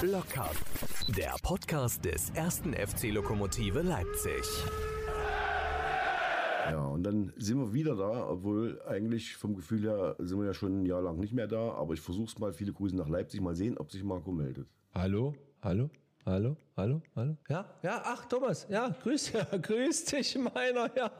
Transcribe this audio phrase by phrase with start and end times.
[0.00, 0.50] Blocker.
[1.16, 4.42] Der Podcast des ersten FC Lokomotive Leipzig.
[6.70, 10.54] Ja, und dann sind wir wieder da, obwohl eigentlich vom Gefühl her sind wir ja
[10.54, 11.72] schon ein Jahr lang nicht mehr da.
[11.72, 12.52] Aber ich versuch's mal.
[12.52, 13.40] Viele Grüße nach Leipzig.
[13.40, 14.66] Mal sehen, ob sich Marco meldet.
[14.94, 15.34] Hallo?
[15.62, 15.88] Hallo?
[16.26, 16.56] Hallo?
[16.76, 17.00] Hallo?
[17.14, 17.36] Hallo?
[17.48, 17.64] Ja?
[17.82, 21.10] Ja, ach Thomas, ja, grüß, ja, grüß dich meiner, ja.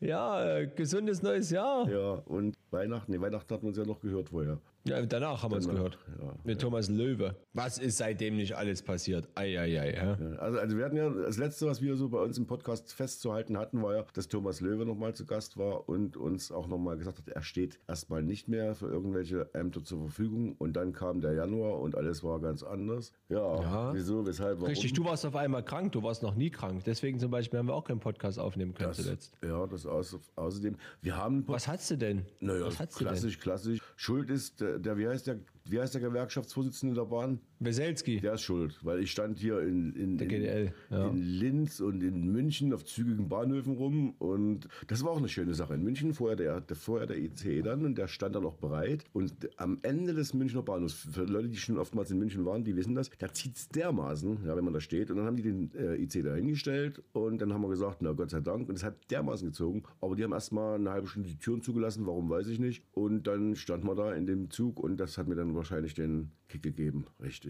[0.00, 1.88] Ja, äh, gesundes neues Jahr.
[1.88, 4.58] Ja, und Weihnachten, nee, Weihnachten hat man uns ja noch gehört vorher.
[4.84, 5.98] Ja, danach haben wir es gehört.
[6.20, 6.34] ja.
[6.44, 7.36] Mit Thomas Löwe.
[7.52, 9.28] Was ist seitdem nicht alles passiert?
[9.34, 10.16] Eieiei, ja.
[10.16, 12.92] Ja, Also, also wir hatten ja, das Letzte, was wir so bei uns im Podcast
[12.94, 16.96] festzuhalten hatten, war ja, dass Thomas Löwe nochmal zu Gast war und uns auch nochmal
[16.96, 20.54] gesagt hat, er steht erstmal nicht mehr für irgendwelche Ämter zur Verfügung.
[20.58, 23.12] Und dann kam der Januar und alles war ganz anders.
[23.28, 23.94] Ja, Ja.
[23.94, 24.68] wieso, weshalb, warum?
[24.68, 26.84] Richtig, du warst auf einmal krank, du warst noch nie krank.
[26.86, 29.36] Deswegen zum Beispiel haben wir auch keinen Podcast aufnehmen können das, zuletzt.
[29.44, 32.24] Ja, das außerdem, wir haben Was hast du denn?
[32.40, 33.80] Naja, klassisch, klassisch.
[33.96, 37.40] Schuld ist der, der, wie heißt der, wie heißt der Gewerkschaftsvorsitzende der Bahn?
[37.60, 38.20] Weselski.
[38.20, 41.08] Der ist schuld, weil ich stand hier in, in, Der in, GDL, ja.
[41.08, 45.54] in Linz und in München auf zügigen Bahnhöfen rum und das war auch eine schöne
[45.54, 45.74] Sache.
[45.74, 49.04] In München vorher der, der, vorher der ICE dann und der stand dann auch bereit
[49.12, 52.74] und am Ende des Münchner Bahnhofs, für Leute, die schon oftmals in München waren, die
[52.76, 55.70] wissen das, da zieht's dermaßen, ja, wenn man da steht und dann haben die den
[55.74, 58.84] äh, IC da hingestellt und dann haben wir gesagt, na Gott sei Dank und es
[58.84, 62.48] hat dermaßen gezogen, aber die haben erstmal eine halbe Stunde die Türen zugelassen, warum weiß
[62.48, 65.54] ich nicht und dann stand man da in dem Zug und das hat mir dann
[65.54, 67.49] wahrscheinlich den Kick gegeben, richtig.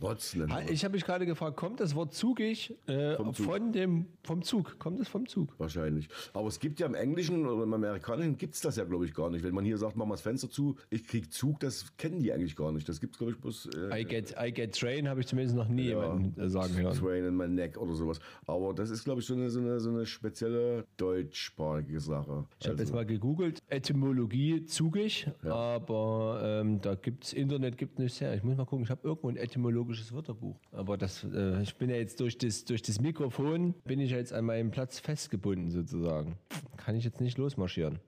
[0.00, 0.62] Rotz nennen wir Ah.
[0.70, 3.46] Ich habe mich gerade gefragt, kommt das Wort zugig äh, Vom Zug.
[3.46, 4.78] von dem vom Zug?
[4.78, 5.54] Kommt es vom Zug?
[5.58, 6.08] Wahrscheinlich.
[6.34, 9.14] Aber es gibt ja im Englischen oder im Amerikanischen gibt es das ja, glaube ich,
[9.14, 9.42] gar nicht.
[9.44, 12.32] Wenn man hier sagt, mach mal das Fenster zu, ich krieg Zug, das kennen die
[12.32, 12.88] eigentlich gar nicht.
[12.88, 15.56] Das gibt es, glaube ich, bloß äh, I get, I get train habe ich zumindest
[15.56, 16.96] noch nie jemanden äh, sagen hören.
[16.96, 18.20] Train in my neck oder sowas.
[18.46, 22.44] Aber das ist, glaube ich, so eine, so eine, so eine spezielle deutschsprachige Sache.
[22.60, 28.20] Ich habe Also, jetzt mal gegoogelt, Etymologie zugig, aber ähm, da gibt's Internet gibt nichts
[28.20, 28.34] her.
[28.34, 30.56] Ich muss mal gucken, ich habe irgendwo ein etymologisches Wörterbuch.
[30.72, 34.32] Aber das, äh, ich bin ja jetzt durch das, durch das Mikrofon, bin ich jetzt
[34.32, 36.36] an meinem Platz festgebunden sozusagen.
[36.76, 37.98] Kann ich jetzt nicht losmarschieren.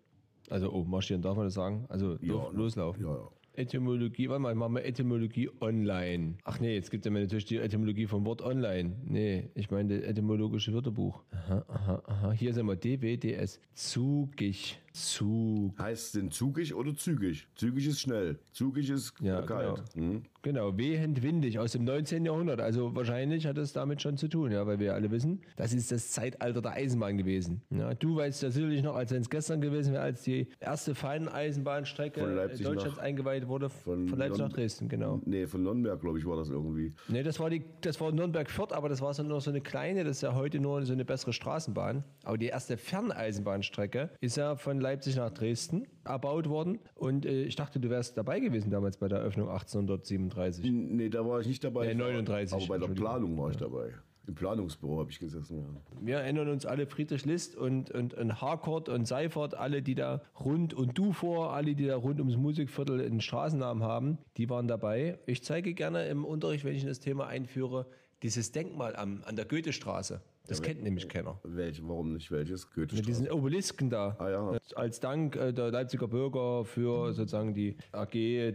[0.48, 1.84] Also, oh, marschieren darf man das sagen?
[1.88, 3.02] Also Ja, los- loslaufen.
[3.04, 3.28] ja, ja.
[3.54, 6.34] Etymologie, warte mal, ich mache mal Etymologie online.
[6.44, 8.96] Ach nee, jetzt gibt es ja natürlich die Etymologie vom Wort online.
[9.04, 11.22] Nee, ich meine das etymologische Wörterbuch.
[11.32, 12.32] Aha, aha, aha.
[12.32, 13.60] Hier sind wir DWDS.
[13.74, 14.80] Zugig.
[14.92, 15.78] Zug.
[15.78, 17.46] heißt es denn zugig oder zügig?
[17.54, 18.38] Zügig ist schnell.
[18.52, 19.82] Zugig ist Ja, kalt.
[19.94, 20.08] genau.
[20.12, 20.22] Hm?
[20.42, 22.24] Genau, wehend windig aus dem 19.
[22.24, 22.60] Jahrhundert.
[22.60, 25.92] Also wahrscheinlich hat es damit schon zu tun, ja, weil wir alle wissen, das ist
[25.92, 27.60] das Zeitalter der Eisenbahn gewesen.
[27.70, 30.94] Ja, du weißt ja sicherlich noch, als wenn es gestern gewesen wäre, als die erste
[30.94, 35.20] Feineisenbahnstrecke Von Deutschlands nach- eingeweiht wurde, von, Leipzig Non- nach Dresden, genau.
[35.26, 36.94] Nee, von Nürnberg, glaube ich, war das irgendwie.
[37.08, 40.04] Nee, das war die, das war Nürnberg-Fürth, aber das war so nur so eine kleine,
[40.04, 42.02] das ist ja heute nur so eine bessere Straßenbahn.
[42.24, 46.78] Aber die erste Ferneisenbahnstrecke ist ja von Leipzig nach Dresden erbaut worden.
[46.94, 50.64] Und äh, ich dachte, du wärst dabei gewesen damals bei der Eröffnung 1837.
[50.70, 51.86] Nee, da war ich nicht dabei.
[51.86, 52.92] Nee, Ich war- 39, Aber bei der.
[52.94, 53.90] Planung war ich dabei.
[54.26, 55.64] Im Planungsbüro habe ich gesessen, ja.
[56.06, 60.22] Wir erinnern uns alle Friedrich List und, und, und Harcourt und Seifert, alle, die da
[60.38, 65.18] rund und Dufour, alle, die da rund ums Musikviertel einen Straßennamen haben, die waren dabei.
[65.26, 67.86] Ich zeige gerne im Unterricht, wenn ich das Thema einführe,
[68.22, 70.20] dieses Denkmal am, an der Goethestraße.
[70.46, 71.38] Das kennt nämlich keiner.
[71.44, 72.70] Welche, warum nicht welches?
[72.70, 74.16] Goethe Mit diesen Obelisken da.
[74.18, 74.58] Ah, ja.
[74.74, 78.12] Als Dank äh, der Leipziger Bürger für sozusagen die AG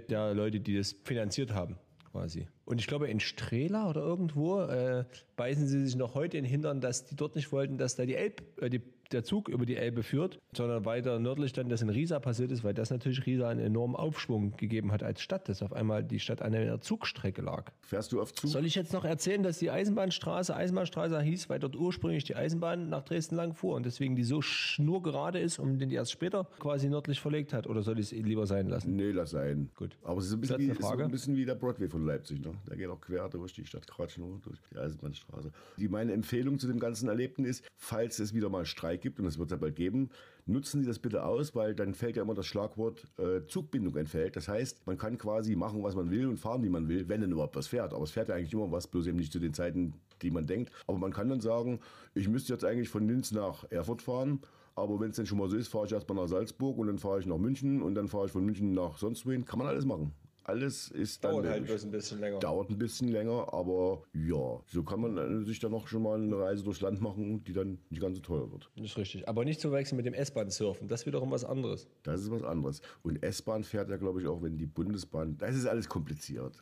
[0.10, 1.78] der Leute, die das finanziert haben,
[2.12, 2.48] quasi.
[2.66, 6.50] Und ich glaube, in Strela oder irgendwo äh, beißen sie sich noch heute in den
[6.50, 8.82] Hintern, dass die dort nicht wollten, dass da die Elb, äh, die,
[9.12, 12.64] der Zug über die Elbe führt, sondern weiter nördlich dann das in Riesa passiert ist,
[12.64, 16.20] weil das natürlich Riesa einen enormen Aufschwung gegeben hat als Stadt, dass auf einmal die
[16.20, 17.72] Stadt an einer Zugstrecke lag.
[17.82, 18.50] Fährst du auf Zug?
[18.50, 22.90] Soll ich jetzt noch erzählen, dass die Eisenbahnstraße Eisenbahnstraße hieß, weil dort ursprünglich die Eisenbahn
[22.90, 26.48] nach Dresden lang fuhr und deswegen die so schnurgerade ist und den die erst später
[26.60, 27.68] quasi nördlich verlegt hat?
[27.68, 28.96] Oder soll ich es lieber sein lassen?
[28.96, 29.70] Nee, lass sein.
[29.76, 29.98] Gut.
[30.04, 32.40] Aber es ist ein bisschen, wie, so ein bisschen wie der Broadway von Leipzig.
[32.42, 32.54] Ne?
[32.68, 35.52] Der geht auch quer durch die Stadt, Quatsch, nur durch die Eisenbahnstraße.
[35.78, 38.66] Die, meine Empfehlung zu dem ganzen Erlebten ist, falls es wieder mal
[38.96, 40.10] Streik gibt, und das wird es ja bald geben,
[40.46, 44.36] nutzen Sie das bitte aus, weil dann fällt ja immer das Schlagwort äh, Zugbindung entfällt.
[44.36, 47.22] Das heißt, man kann quasi machen, was man will und fahren, wie man will, wenn
[47.22, 47.94] denn überhaupt was fährt.
[47.94, 50.48] Aber es fährt ja eigentlich immer was, bloß eben nicht zu den Zeiten, die man
[50.48, 50.72] denkt.
[50.88, 51.80] Aber man kann dann sagen,
[52.14, 54.40] ich müsste jetzt eigentlich von Linz nach Erfurt fahren,
[54.76, 56.98] aber wenn es denn schon mal so ist, fahre ich erstmal nach Salzburg und dann
[56.98, 59.46] fahre ich nach München und dann fahre ich von München nach sonst wohin.
[59.46, 60.12] Kann man alles machen.
[60.48, 62.38] Alles ist dann Dauert halt bloß ein bisschen länger.
[62.38, 66.22] Dauert ein bisschen länger, aber ja, so kann man äh, sich dann noch schon mal
[66.22, 68.70] eine Reise durchs Land machen, die dann nicht ganz so teuer wird.
[68.76, 69.28] Das ist richtig.
[69.28, 70.88] Aber nicht zu wechseln mit dem S-Bahn-Surfen.
[70.88, 71.88] Das ist wiederum was anderes.
[72.04, 72.82] Das ist was anderes.
[73.02, 75.36] Und S-Bahn fährt ja, glaube ich, auch, wenn die Bundesbahn.
[75.40, 76.62] Das ist alles kompliziert.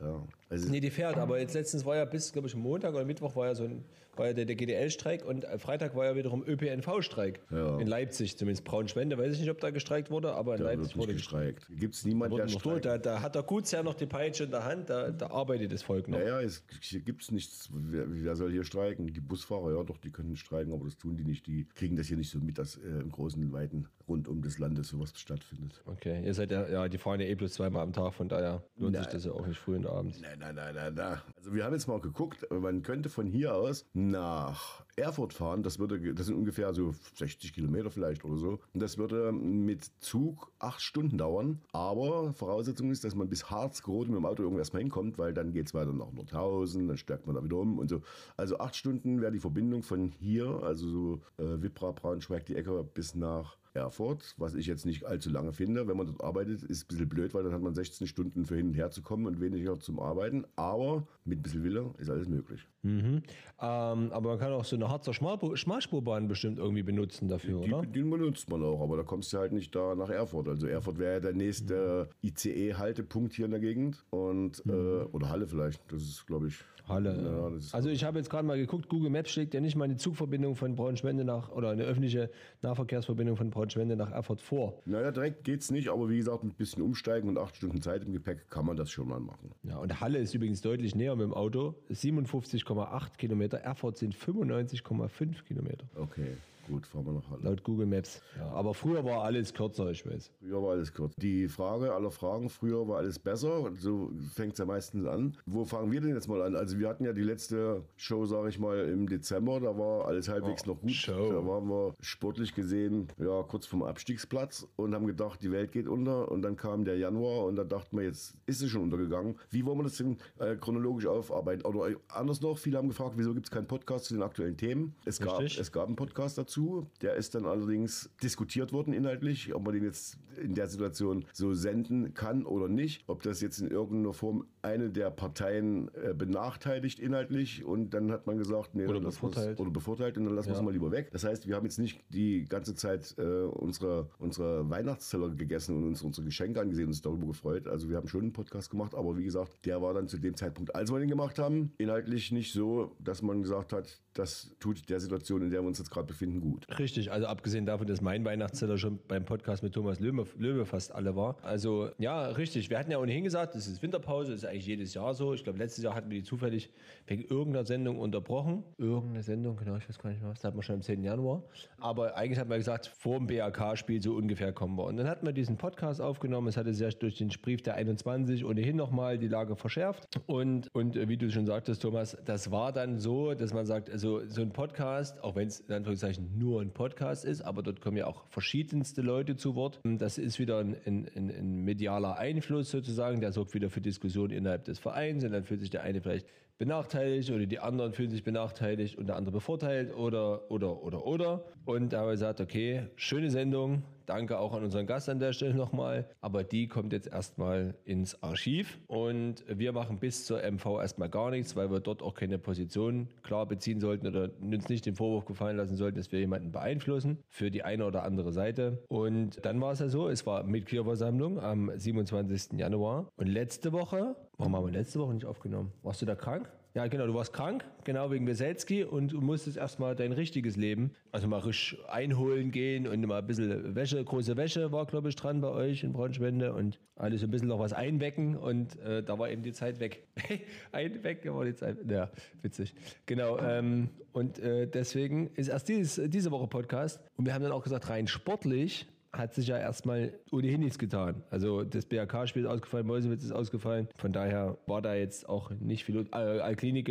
[0.00, 0.22] Ja.
[0.50, 3.36] Also, Nee, die fährt, aber jetzt letztens war ja bis, glaube ich, Montag oder Mittwoch
[3.36, 3.84] war ja so ein,
[4.16, 7.40] war ja der, der GDL-Streik und äh, Freitag war ja wiederum ÖPNV-Streik.
[7.50, 7.78] Ja.
[7.78, 10.96] In Leipzig, zumindest Braunschwende, weiß ich nicht, ob da gestreikt wurde, aber in da Leipzig
[10.96, 11.66] wurde nicht gestreikt.
[11.70, 12.84] Gibt es niemanden, der streikt?
[12.84, 15.82] Da, da hat der Gutsherr noch die Peitsche in der Hand, da, da arbeitet das
[15.82, 16.18] Volk noch.
[16.18, 16.64] Naja, es
[17.04, 17.68] gibt es nichts.
[17.72, 19.12] Wer, wer soll hier streiken?
[19.12, 21.46] Die Busfahrer, ja doch, die können streiken, aber das tun die nicht.
[21.46, 24.58] Die kriegen das hier nicht so mit, dass äh, im großen Weiten rund um das
[24.58, 25.82] Land sowas stattfindet.
[25.86, 28.62] Okay, ihr seid ja, ja, die fahren ja eh bloß zweimal am Tag, von daher
[28.76, 29.12] lohnt sich Nein.
[29.12, 30.20] das ja auch nicht früh und abends.
[30.20, 31.18] Nein, nein, nein, nein, nein.
[31.36, 35.62] Also wir haben jetzt mal geguckt, man könnte von hier aus nach Erfurt fahren.
[35.62, 38.58] Das würde, das sind ungefähr so 60 Kilometer vielleicht oder so.
[38.74, 41.60] Und das würde mit Zug acht Stunden dauern.
[41.72, 45.52] Aber Voraussetzung ist, dass man bis Harzgrode mit dem Auto irgendwo erstmal hinkommt, weil dann
[45.52, 48.02] geht es weiter nach Nordhausen, dann stärkt man da wieder um und so.
[48.36, 52.84] Also acht Stunden wäre die Verbindung von hier, also so äh, Wippra, Braunschweig, die Ecke
[52.94, 55.86] bis nach Erfurt, was ich jetzt nicht allzu lange finde.
[55.88, 58.56] Wenn man dort arbeitet, ist ein bisschen blöd, weil dann hat man 16 Stunden für
[58.56, 60.44] hin und her zu kommen und weniger zum Arbeiten.
[60.56, 62.66] Aber mit ein bisschen Wille ist alles möglich.
[62.82, 63.22] Mhm.
[63.60, 67.86] Ähm, aber man kann auch so eine Harzer Schmalspurbahn bestimmt irgendwie benutzen dafür, Die, oder?
[67.86, 70.48] den benutzt man auch, aber da kommst du halt nicht da nach Erfurt.
[70.48, 74.04] Also Erfurt wäre ja der nächste ICE-Haltepunkt hier in der Gegend.
[74.10, 75.80] Und, äh, oder Halle vielleicht.
[75.92, 76.56] Das ist, glaube ich.
[76.88, 77.50] Halle.
[77.50, 79.84] Ja, ist, Also ich habe jetzt gerade mal geguckt, Google Maps schlägt ja nicht mal
[79.84, 82.30] eine Zugverbindung von Braunschwende nach, oder eine öffentliche
[82.62, 84.80] Nahverkehrsverbindung von Braunschwende nach Erfurt vor.
[84.84, 88.12] naja, direkt geht's nicht, aber wie gesagt, ein bisschen umsteigen und acht Stunden Zeit im
[88.12, 89.52] Gepäck kann man das schon mal machen.
[89.62, 95.44] Ja, und Halle ist übrigens deutlich näher mit dem Auto, 57,8 Kilometer, Erfurt sind 95,5
[95.44, 96.36] Kilometer, Okay,
[96.68, 97.42] gut, fahren wir nach Halle.
[97.42, 98.22] laut Google Maps.
[98.36, 100.30] Ja, aber früher war alles kürzer, ich weiß.
[100.40, 101.14] Früher war alles kurz.
[101.16, 103.72] Die Frage aller Fragen, früher war alles besser.
[103.78, 105.36] So fängt es ja meistens an.
[105.46, 106.54] Wo fangen wir denn jetzt mal an?
[106.54, 109.60] Also wir hatten ja die letzte Show, sage ich mal, im Dezember.
[109.60, 110.90] Da war alles halbwegs noch gut.
[110.92, 111.32] Show.
[111.32, 115.88] Da waren wir sportlich gesehen ja kurz vom Abstiegsplatz und haben gedacht, die Welt geht
[115.88, 116.30] unter.
[116.30, 119.36] Und dann kam der Januar und da dachten wir, jetzt ist es schon untergegangen.
[119.50, 121.64] Wie wollen wir das denn äh, chronologisch aufarbeiten?
[121.64, 124.56] Oder äh, anders noch, viele haben gefragt, wieso gibt es keinen Podcast zu den aktuellen
[124.56, 124.94] Themen?
[125.04, 125.60] Es gab, Richtig.
[125.60, 126.57] es gab einen Podcast dazu.
[127.02, 131.54] Der ist dann allerdings diskutiert worden inhaltlich, ob man den jetzt in der Situation so
[131.54, 133.04] senden kann oder nicht.
[133.08, 137.64] Ob das jetzt in irgendeiner Form eine der Parteien äh, benachteiligt inhaltlich.
[137.64, 139.58] Und dann hat man gesagt, nee, Oder bevorteilt.
[139.60, 140.64] Oder bevorteilt und dann lassen wir es Ja.
[140.64, 141.10] mal lieber weg.
[141.12, 145.84] Das heißt, wir haben jetzt nicht die ganze Zeit äh, unsere, unsere Weihnachtsteller gegessen und
[145.84, 147.66] uns unsere Geschenke angesehen und uns darüber gefreut.
[147.66, 150.36] Also wir haben schon einen Podcast gemacht, aber wie gesagt, der war dann zu dem
[150.36, 154.88] Zeitpunkt, als wir den gemacht haben, inhaltlich nicht so, dass man gesagt hat, das tut
[154.88, 156.66] der Situation, in der wir uns jetzt gerade befinden, gut.
[156.78, 160.92] Richtig, also abgesehen davon, dass mein Weihnachtszeller schon beim Podcast mit Thomas Löwe, Löwe fast
[160.92, 161.36] alle war.
[161.42, 162.68] Also ja, richtig.
[162.68, 165.34] Wir hatten ja ohnehin gesagt, das ist Winterpause, das ist eigentlich jedes Jahr so.
[165.34, 166.70] Ich glaube, letztes Jahr hatten wir die zufällig
[167.06, 168.64] wegen irgendeiner Sendung unterbrochen.
[168.76, 170.38] Irgendeine Sendung, genau, ich weiß gar nicht mehr was.
[170.40, 171.04] Das hatten wir schon am 10.
[171.04, 171.44] Januar.
[171.78, 174.84] Aber eigentlich hat man gesagt, vor dem BAK-Spiel so ungefähr kommen wir.
[174.84, 176.48] Und dann hatten wir diesen Podcast aufgenommen.
[176.48, 180.20] Es hatte sich ja durch den Brief der 21 ohnehin nochmal die Lage verschärft.
[180.26, 183.90] Und, und äh, wie du schon sagtest, Thomas, das war dann so, dass man sagt,
[183.90, 187.80] also so ein Podcast, auch wenn es in Anführungszeichen nur ein Podcast ist, aber dort
[187.80, 189.80] kommen ja auch verschiedenste Leute zu Wort.
[189.84, 194.30] Das ist wieder ein, ein, ein, ein medialer Einfluss sozusagen, der sorgt wieder für Diskussionen
[194.30, 196.26] innerhalb des Vereins und dann fühlt sich der eine vielleicht
[196.58, 201.44] benachteiligt oder die anderen fühlen sich benachteiligt und der andere bevorteilt oder, oder, oder, oder.
[201.64, 203.84] Und da haben wir gesagt, okay, schöne Sendung.
[204.08, 206.08] Danke auch an unseren Gast an der Stelle nochmal.
[206.22, 211.30] Aber die kommt jetzt erstmal ins Archiv und wir machen bis zur MV erstmal gar
[211.30, 215.26] nichts, weil wir dort auch keine Position klar beziehen sollten oder uns nicht den Vorwurf
[215.26, 218.82] gefallen lassen sollten, dass wir jemanden beeinflussen für die eine oder andere Seite.
[218.88, 222.58] Und dann war es ja so, es war Mitgliederversammlung am 27.
[222.58, 225.70] Januar und letzte Woche, warum haben wir letzte Woche nicht aufgenommen?
[225.82, 226.50] Warst du da krank?
[226.74, 230.92] Ja, genau, du warst krank, genau wegen Weselski und du musstest erstmal dein richtiges Leben,
[231.12, 235.16] also mal richtig einholen gehen und mal ein bisschen Wäsche, große Wäsche war, glaube ich,
[235.16, 239.18] dran bei euch in Braunschwende und alles ein bisschen noch was einwecken und äh, da
[239.18, 240.02] war eben die Zeit weg.
[240.72, 242.10] einwecken war die Zeit, ja,
[242.42, 242.74] witzig.
[243.06, 247.52] Genau, ähm, und äh, deswegen ist erst dieses, diese Woche Podcast und wir haben dann
[247.52, 251.22] auch gesagt, rein sportlich hat sich ja erstmal ohnehin nichts getan.
[251.30, 253.88] Also das BRK-Spiel ist ausgefallen, Mäusewitz ist ausgefallen.
[253.96, 256.06] Von daher war da jetzt auch nicht viel.
[256.12, 256.40] Äh,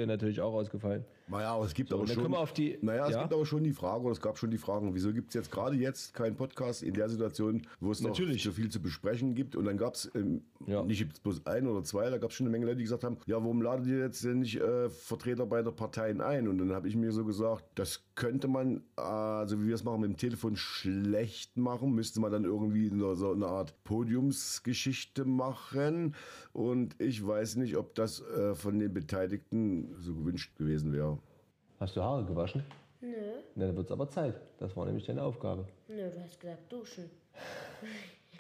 [0.08, 1.06] natürlich auch ausgefallen.
[1.29, 2.48] Naja, aber es gibt aber und dann schon.
[2.55, 3.22] die- naja, es ja?
[3.22, 5.51] gibt aber schon die Frage, oder es gab schon die Fragen, wieso gibt es jetzt
[5.51, 8.43] gerade jetzt keinen Podcast in der Situation, wo es noch Natürlich.
[8.43, 9.55] so viel zu besprechen gibt?
[9.55, 10.84] Und dann gab es ähm, Ja.
[10.84, 13.17] nicht bloß ein oder zwei, da gab es schon eine Menge Leute, die gesagt haben,
[13.25, 16.48] ja, warum ladet ihr jetzt denn nicht äh, Vertreter beider Parteien ein?
[16.48, 19.84] Und dann habe ich mir so gesagt, das könnte man, äh, so wie wir es
[19.84, 26.15] machen, mit dem Telefon schlecht machen, müsste man dann irgendwie so eine Art Podiumsgeschichte machen.
[26.58, 31.20] Und ich weiß nicht, ob das äh, von den Beteiligten so gewünscht gewesen wäre.
[31.80, 32.64] Hast du Haare gewaschen?
[33.00, 33.14] Nö,
[33.54, 34.42] Na, dann wird es aber Zeit.
[34.58, 35.68] Das war nämlich deine Aufgabe.
[35.88, 37.12] nö, du hast gesagt duschen.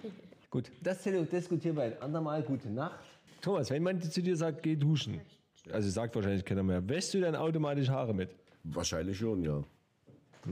[0.49, 2.41] Gut, das diskutieren wir ein andermal.
[2.41, 3.05] Gute Nacht.
[3.39, 5.21] Thomas, wenn man zu dir sagt, geh duschen,
[5.71, 8.31] also sagt wahrscheinlich keiner mehr, wäschst du dann automatisch Haare mit?
[8.63, 9.63] Wahrscheinlich schon, ja.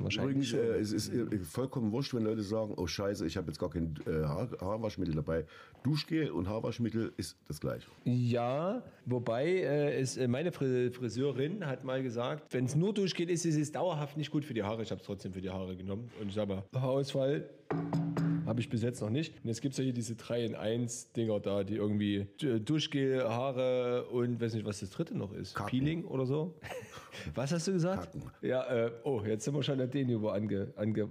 [0.03, 3.47] Wahrscheinlich Übrigens, äh, es ist äh, vollkommen wurscht, wenn Leute sagen, oh scheiße, ich habe
[3.47, 5.45] jetzt gar kein äh, Haar Haarwaschmittel dabei.
[5.83, 7.87] Duschgel und Haarwaschmittel ist das gleiche.
[8.05, 13.29] Ja, wobei äh, es, äh, meine Fri- Friseurin hat mal gesagt, wenn es nur Duschgel
[13.29, 14.81] ist, ist es dauerhaft nicht gut für die Haare.
[14.81, 16.09] Ich habe es trotzdem für die Haare genommen.
[16.21, 17.49] Und ich sage mal, Haarausfall
[18.45, 19.33] habe ich bis jetzt noch nicht.
[19.43, 22.59] Und jetzt gibt es ja hier diese 3 in 1 Dinger da, die irgendwie äh,
[22.59, 25.55] Duschgel, Haare und weiß nicht, was das dritte noch ist.
[25.55, 25.69] Kacken.
[25.71, 26.53] Peeling oder so.
[27.33, 28.11] Was hast du gesagt?
[28.11, 28.31] Kacken.
[28.41, 31.09] Ja, äh, oh, jetzt sind wir schon an dem Niveau ange, ange,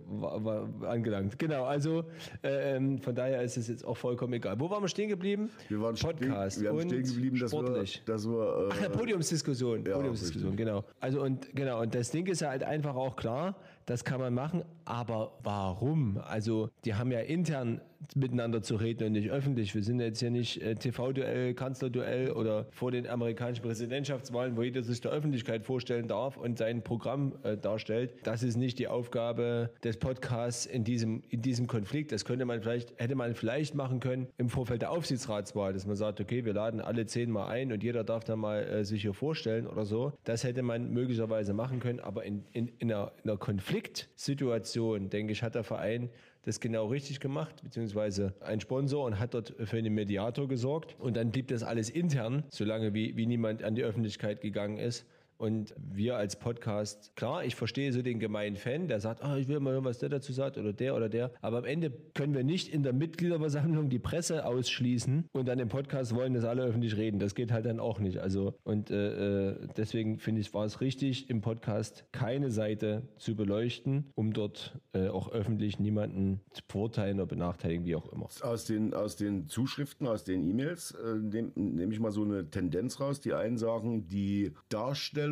[0.87, 1.39] angelangt.
[1.39, 2.05] Genau, also
[2.43, 4.59] äh, ähm, von daher ist es jetzt auch vollkommen egal.
[4.59, 5.51] Wo waren wir stehen geblieben?
[5.69, 8.03] Wir waren Podcast stehen, wir haben und stehen geblieben, dass sportlich.
[8.05, 9.85] wir, dass wir Ach äh, Podiumsdiskussion.
[9.85, 10.67] Ja, Podiumsdiskussion, richtig.
[10.67, 10.85] genau.
[11.01, 13.57] Also und genau, und das Ding ist ja halt einfach auch klar,
[13.87, 16.19] das kann man machen, aber warum?
[16.19, 17.81] Also, die haben ja intern
[18.15, 19.75] miteinander zu reden und nicht öffentlich.
[19.75, 24.83] Wir sind jetzt hier nicht äh, TV-Duell, Kanzlerduell oder vor den amerikanischen Präsidentschaftswahlen, wo jeder
[24.83, 28.15] sich der Öffentlichkeit vorstellen darf und sein Programm äh, darstellt.
[28.25, 32.13] Das ist nicht die Aufgabe des Podcasts in diesem, in diesem Konflikt.
[32.13, 35.97] Das könnte man vielleicht, hätte man vielleicht machen können im Vorfeld der Aufsichtsratswahl, dass man
[35.97, 39.15] sagt, okay, wir laden alle zehnmal ein und jeder darf dann mal äh, sich hier
[39.15, 40.13] vorstellen oder so.
[40.25, 45.33] Das hätte man möglicherweise machen können, aber in, in, in, einer, in einer Konfliktsituation, denke
[45.33, 46.11] ich, hat der Verein
[46.45, 50.97] das genau richtig gemacht, beziehungsweise ein Sponsor und hat dort für einen Mediator gesorgt.
[50.99, 55.07] Und dann blieb das alles intern, solange wie, wie niemand an die Öffentlichkeit gegangen ist.
[55.37, 59.49] Und wir als Podcast, klar, ich verstehe so den gemeinen Fan, der sagt, ah, ich
[59.49, 61.33] will mal hören, was der dazu sagt oder der oder der.
[61.41, 65.69] Aber am Ende können wir nicht in der Mitgliederversammlung die Presse ausschließen und dann im
[65.69, 67.19] Podcast wollen, dass alle öffentlich reden.
[67.19, 68.19] Das geht halt dann auch nicht.
[68.19, 73.35] Also und äh, äh, deswegen finde ich, war es richtig, im Podcast keine Seite zu
[73.35, 78.29] beleuchten, um dort äh, auch öffentlich niemanden zu verurteilen oder benachteiligen, wie auch immer.
[78.43, 82.51] aus den, aus den Zuschriften, aus den E-Mails, äh, nehme nehm ich mal so eine
[82.51, 83.21] Tendenz raus.
[83.21, 85.24] Die einen sagen, die Darstellung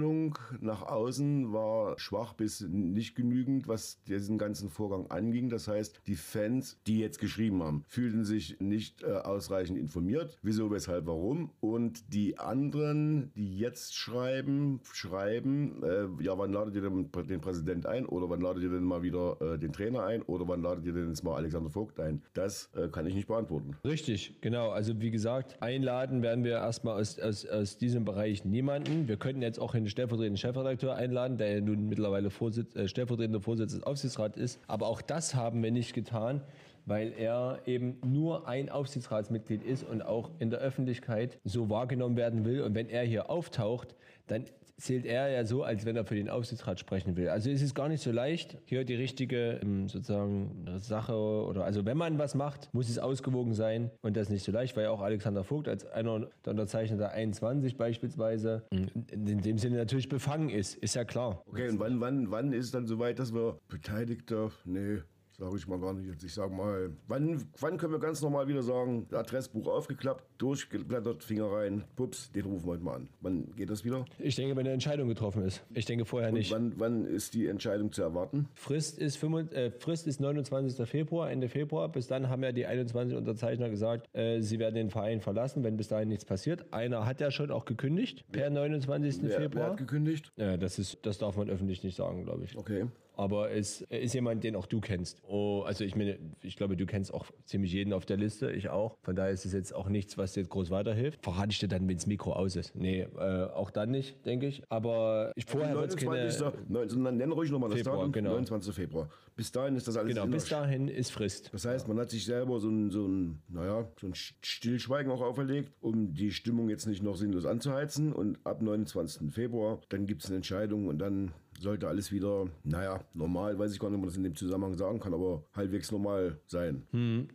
[0.61, 5.49] nach außen war schwach bis nicht genügend, was diesen ganzen Vorgang anging.
[5.49, 10.39] Das heißt, die Fans, die jetzt geschrieben haben, fühlten sich nicht äh, ausreichend informiert.
[10.43, 11.51] Wieso, weshalb, warum?
[11.61, 17.87] Und die anderen, die jetzt schreiben, schreiben, äh, ja, wann ladet ihr denn den Präsident
[17.87, 18.07] ein?
[18.07, 20.23] Oder wann ladet ihr denn mal wieder äh, den Trainer ein?
[20.23, 22.23] Oder wann ladet ihr denn jetzt mal Alexander Vogt ein?
[22.35, 23.77] Das äh, kann ich nicht beantworten.
[23.85, 24.71] Richtig, genau.
[24.71, 29.09] Also wie gesagt, einladen werden wir erstmal aus, aus, aus diesem Bereich niemanden.
[29.09, 33.41] Wir könnten jetzt auch einen stellvertretenden Chefredakteur einladen, der ja nun mittlerweile Vorsitz, äh, stellvertretender
[33.41, 34.61] Vorsitzender des Aufsichtsrats ist.
[34.67, 36.43] Aber auch das haben wir nicht getan,
[36.87, 42.45] weil er eben nur ein Aufsichtsratsmitglied ist und auch in der Öffentlichkeit so wahrgenommen werden
[42.45, 42.63] will.
[42.63, 43.95] Und wenn er hier auftaucht,
[44.27, 44.45] dann
[44.83, 47.29] zählt er ja so, als wenn er für den Aufsichtsrat sprechen will.
[47.29, 51.87] Also es ist gar nicht so leicht, hier die richtige ähm, sozusagen Sache oder also
[51.87, 54.85] wenn man was macht, muss es ausgewogen sein und das ist nicht so leicht, weil
[54.85, 59.77] ja auch Alexander Vogt als einer der Unterzeichner der 21 beispielsweise in, in dem Sinne
[59.77, 61.43] natürlich befangen ist, ist ja klar.
[61.47, 64.99] Okay, und wann, wann, wann ist es dann soweit, dass wir Beteiligte, nee,
[65.39, 68.49] sage ich mal gar nicht jetzt, ich sage mal, wann, wann können wir ganz normal
[68.49, 73.09] wieder sagen, Adressbuch aufgeklappt, durchgeblättert, Finger rein, pups, den rufen wir heute mal an.
[73.21, 74.05] Wann geht das wieder?
[74.19, 75.65] Ich denke, wenn eine Entscheidung getroffen ist.
[75.75, 76.51] Ich denke vorher Und nicht.
[76.53, 78.49] wann, wann ist die Entscheidung zu erwarten?
[78.55, 80.87] Frist ist, 25, äh, Frist ist 29.
[80.89, 81.89] Februar, Ende Februar.
[81.91, 85.77] Bis dann haben ja die 21 Unterzeichner gesagt, äh, sie werden den Verein verlassen, wenn
[85.77, 86.73] bis dahin nichts passiert.
[86.73, 89.23] Einer hat ja schon auch gekündigt per 29.
[89.23, 89.71] Wer, wer Februar.
[89.71, 90.33] hat gekündigt?
[90.37, 92.57] Ja, das, ist, das darf man öffentlich nicht sagen, glaube ich.
[92.57, 92.87] Okay.
[93.15, 95.23] Aber es ist jemand, den auch du kennst.
[95.27, 98.69] Oh, also ich meine, ich glaube, du kennst auch ziemlich jeden auf der Liste, ich
[98.71, 98.97] auch.
[99.03, 101.23] Von daher ist es jetzt auch nichts, was dir jetzt groß weiterhilft.
[101.23, 102.75] Verrate ich dir dann, wenn das Mikro aus ist.
[102.75, 104.63] Nee, äh, auch dann nicht, denke ich.
[104.69, 106.23] Aber ich, vorher wird es keine...
[106.23, 106.69] 29.
[106.69, 108.13] 19, dann nenn ruhig nochmal das Februar, Datum.
[108.13, 108.31] genau.
[108.31, 108.75] 29.
[108.75, 109.11] Februar.
[109.37, 111.51] Bis dahin ist das alles Genau, bis dahin ist Frist.
[111.53, 115.23] Das heißt, man hat sich selber so ein, so ein, naja, so ein Stillschweigen auch
[115.23, 118.13] auferlegt, um die Stimmung jetzt nicht noch sinnlos anzuheizen.
[118.13, 119.33] Und ab 29.
[119.33, 123.79] Februar, dann gibt es eine Entscheidung und dann sollte alles wieder, naja, normal, weiß ich
[123.79, 126.83] gar nicht, ob man das in dem Zusammenhang sagen kann, aber halbwegs normal sein.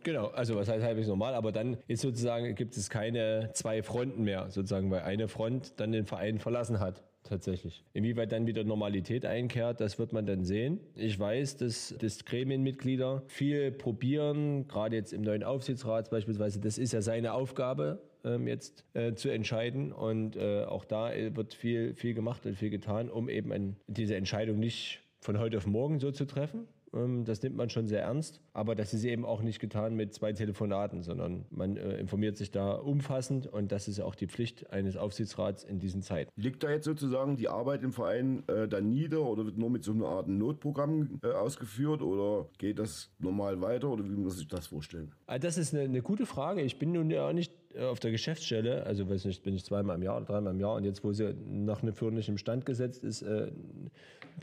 [0.02, 4.22] Genau, also was heißt halbwegs normal, aber dann ist sozusagen, gibt es keine zwei Fronten
[4.22, 7.02] mehr, sozusagen, weil eine Front dann den Verein verlassen hat.
[7.24, 7.84] Tatsächlich.
[7.92, 10.80] Inwieweit dann wieder Normalität einkehrt, das wird man dann sehen.
[10.94, 16.92] Ich weiß, dass, dass Gremienmitglieder viel probieren, gerade jetzt im neuen Aufsichtsrat beispielsweise, das ist
[16.92, 19.92] ja seine Aufgabe, ähm, jetzt äh, zu entscheiden.
[19.92, 23.76] Und äh, auch da äh, wird viel, viel gemacht und viel getan, um eben ein,
[23.86, 26.68] diese Entscheidung nicht von heute auf morgen so zu treffen.
[26.94, 28.40] Ähm, Das nimmt man schon sehr ernst.
[28.58, 32.50] Aber das ist eben auch nicht getan mit zwei Telefonaten, sondern man äh, informiert sich
[32.50, 33.46] da umfassend.
[33.46, 36.28] Und das ist ja auch die Pflicht eines Aufsichtsrats in diesen Zeiten.
[36.34, 39.84] Liegt da jetzt sozusagen die Arbeit im Verein äh, dann nieder oder wird nur mit
[39.84, 44.48] so einer Art Notprogramm äh, ausgeführt oder geht das normal weiter oder wie muss sich
[44.48, 45.12] das vorstellen?
[45.28, 46.62] Ah, Das ist eine, eine gute Frage.
[46.62, 49.64] Ich bin nun ja auch nicht äh, auf der Geschäftsstelle, also weiß nicht, bin ich
[49.64, 52.28] zweimal im Jahr oder dreimal im Jahr und jetzt, wo sie nach einer Führung nicht
[52.28, 53.52] im Stand gesetzt ist, äh,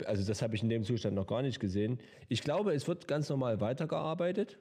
[0.04, 1.98] also das habe ich in dem Zustand noch gar nicht gesehen.
[2.28, 4.05] Ich glaube, es wird ganz normal weitergearbeitet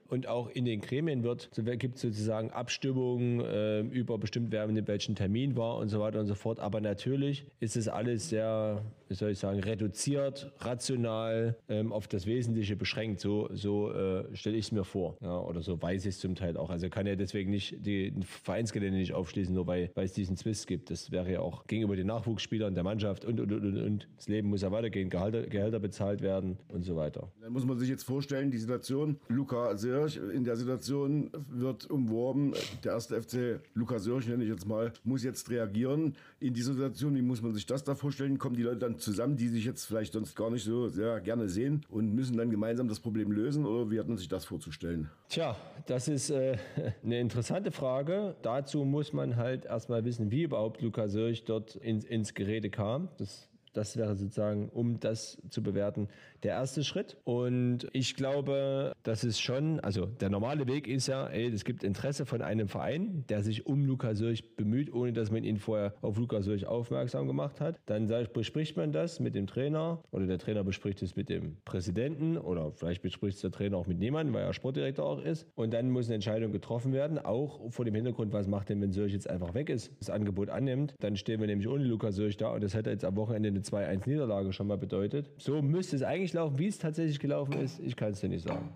[0.08, 4.68] und auch in den Gremien wird, so gibt es sozusagen Abstimmungen äh, über bestimmt, wer
[4.68, 6.60] in welchen Termin war und so weiter und so fort.
[6.60, 8.82] Aber natürlich ist es alles sehr,
[9.16, 13.22] wie soll ich sagen, reduziert, rational, ähm, auf das Wesentliche beschränkt.
[13.22, 15.16] So, so äh, stelle ich es mir vor.
[15.22, 16.70] Ja, oder so weiß ich es zum Teil auch.
[16.70, 20.68] Also kann ja deswegen nicht die Vereinsgelände nicht aufschließen, nur weil, weil es diesen Zwist
[20.68, 20.92] gibt.
[20.92, 24.10] Das wäre ja auch gegenüber den Nachwuchsspielern der Mannschaft und, und, und, und.
[24.18, 25.10] Das Leben muss ja weitergehen.
[25.10, 27.32] Gehälter, Gehälter bezahlt werden und so weiter.
[27.40, 32.52] Dann muss man sich jetzt vorstellen, die Situation, Luca Sirch, in der Situation wird umworben,
[32.84, 36.18] der erste FC Luca Sirch, nenne ich jetzt mal, muss jetzt reagieren.
[36.42, 38.38] In dieser Situation, wie muss man sich das da vorstellen?
[38.38, 41.48] Kommen die Leute dann zusammen, die sich jetzt vielleicht sonst gar nicht so sehr gerne
[41.48, 45.10] sehen und müssen dann gemeinsam das Problem lösen oder wie hat man sich das vorzustellen?
[45.30, 46.58] Tja, das ist äh,
[47.04, 48.36] eine interessante Frage.
[48.42, 53.08] Dazu muss man halt erstmal wissen, wie überhaupt Luca Sirch dort ins, ins Gerede kam.
[53.18, 56.08] Das das wäre sozusagen, um das zu bewerten,
[56.44, 57.18] der erste Schritt.
[57.24, 61.84] Und ich glaube, das ist schon, also der normale Weg ist ja, ey, es gibt
[61.84, 65.94] Interesse von einem Verein, der sich um Lukas Sürch bemüht, ohne dass man ihn vorher
[66.02, 67.80] auf Lukas Sürch aufmerksam gemacht hat.
[67.86, 72.38] Dann bespricht man das mit dem Trainer oder der Trainer bespricht es mit dem Präsidenten
[72.38, 75.48] oder vielleicht bespricht es der Trainer auch mit niemandem, weil er Sportdirektor auch ist.
[75.56, 78.92] Und dann muss eine Entscheidung getroffen werden, auch vor dem Hintergrund, was macht denn, wenn
[78.92, 80.96] Sürch jetzt einfach weg ist, das Angebot annimmt.
[81.00, 83.62] Dann stehen wir nämlich ohne Lukas Sürch da und das hätte jetzt am Wochenende eine
[83.72, 85.30] 2-1-Niederlage schon mal bedeutet.
[85.38, 86.60] So müsste es eigentlich laufen.
[86.60, 88.70] Wie es tatsächlich gelaufen ist, ich kann es dir nicht sagen.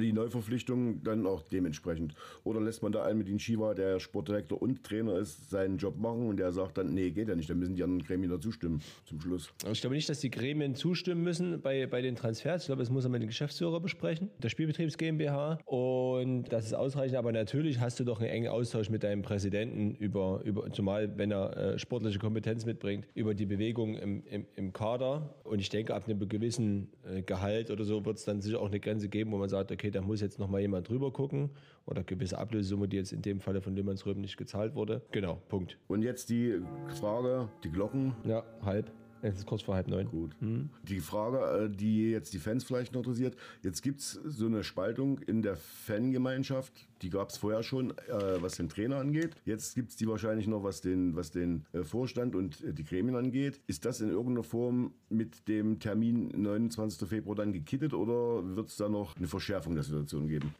[0.00, 2.14] Die Neuverpflichtung dann auch dementsprechend.
[2.44, 5.98] Oder lässt man da einen mit den Shiva, der Sportdirektor und Trainer ist, seinen Job
[5.98, 8.40] machen und der sagt dann, nee, geht ja nicht, dann müssen die anderen Gremien da
[8.40, 9.52] zustimmen zum Schluss.
[9.70, 12.62] Ich glaube nicht, dass die Gremien zustimmen müssen bei, bei den Transfers.
[12.62, 15.58] Ich glaube, das muss man mit den Geschäftsführer besprechen, der Spielbetriebs GmbH.
[15.64, 19.94] Und das ist ausreichend, aber natürlich hast du doch einen engen Austausch mit deinem Präsidenten
[19.94, 24.72] über, über zumal wenn er äh, sportliche Kompetenz mitbringt, über die Bewegung im, im, im
[24.72, 25.34] Kader.
[25.44, 28.68] Und ich denke, ab einem gewissen äh, Gehalt oder so wird es dann sicher auch
[28.68, 31.50] eine Grenze geben, wo man sagt, okay, da muss jetzt noch mal jemand drüber gucken
[31.86, 35.02] oder gewisse Ablösesumme, die jetzt in dem Falle von Lümmansröben nicht gezahlt wurde.
[35.12, 35.78] Genau, Punkt.
[35.88, 36.60] Und jetzt die
[36.98, 38.14] Frage, die Glocken.
[38.24, 38.90] Ja, halb.
[39.22, 40.06] Es ist kurz vor halb neun.
[40.08, 40.34] Gut.
[40.40, 40.68] Mhm.
[40.82, 44.64] Die Frage, äh, die jetzt die Fans vielleicht noch interessiert, jetzt gibt es so eine
[44.64, 49.36] Spaltung in der Fangemeinschaft, die gab es vorher schon, äh, was den Trainer angeht.
[49.44, 53.14] Jetzt gibt es die wahrscheinlich noch, was den, was den äh, Vorstand und die Gremien
[53.14, 53.60] angeht.
[53.68, 57.08] Ist das in irgendeiner Form mit dem Termin 29.
[57.08, 60.52] Februar dann gekittet oder wird es da noch eine Verschärfung der Situation geben?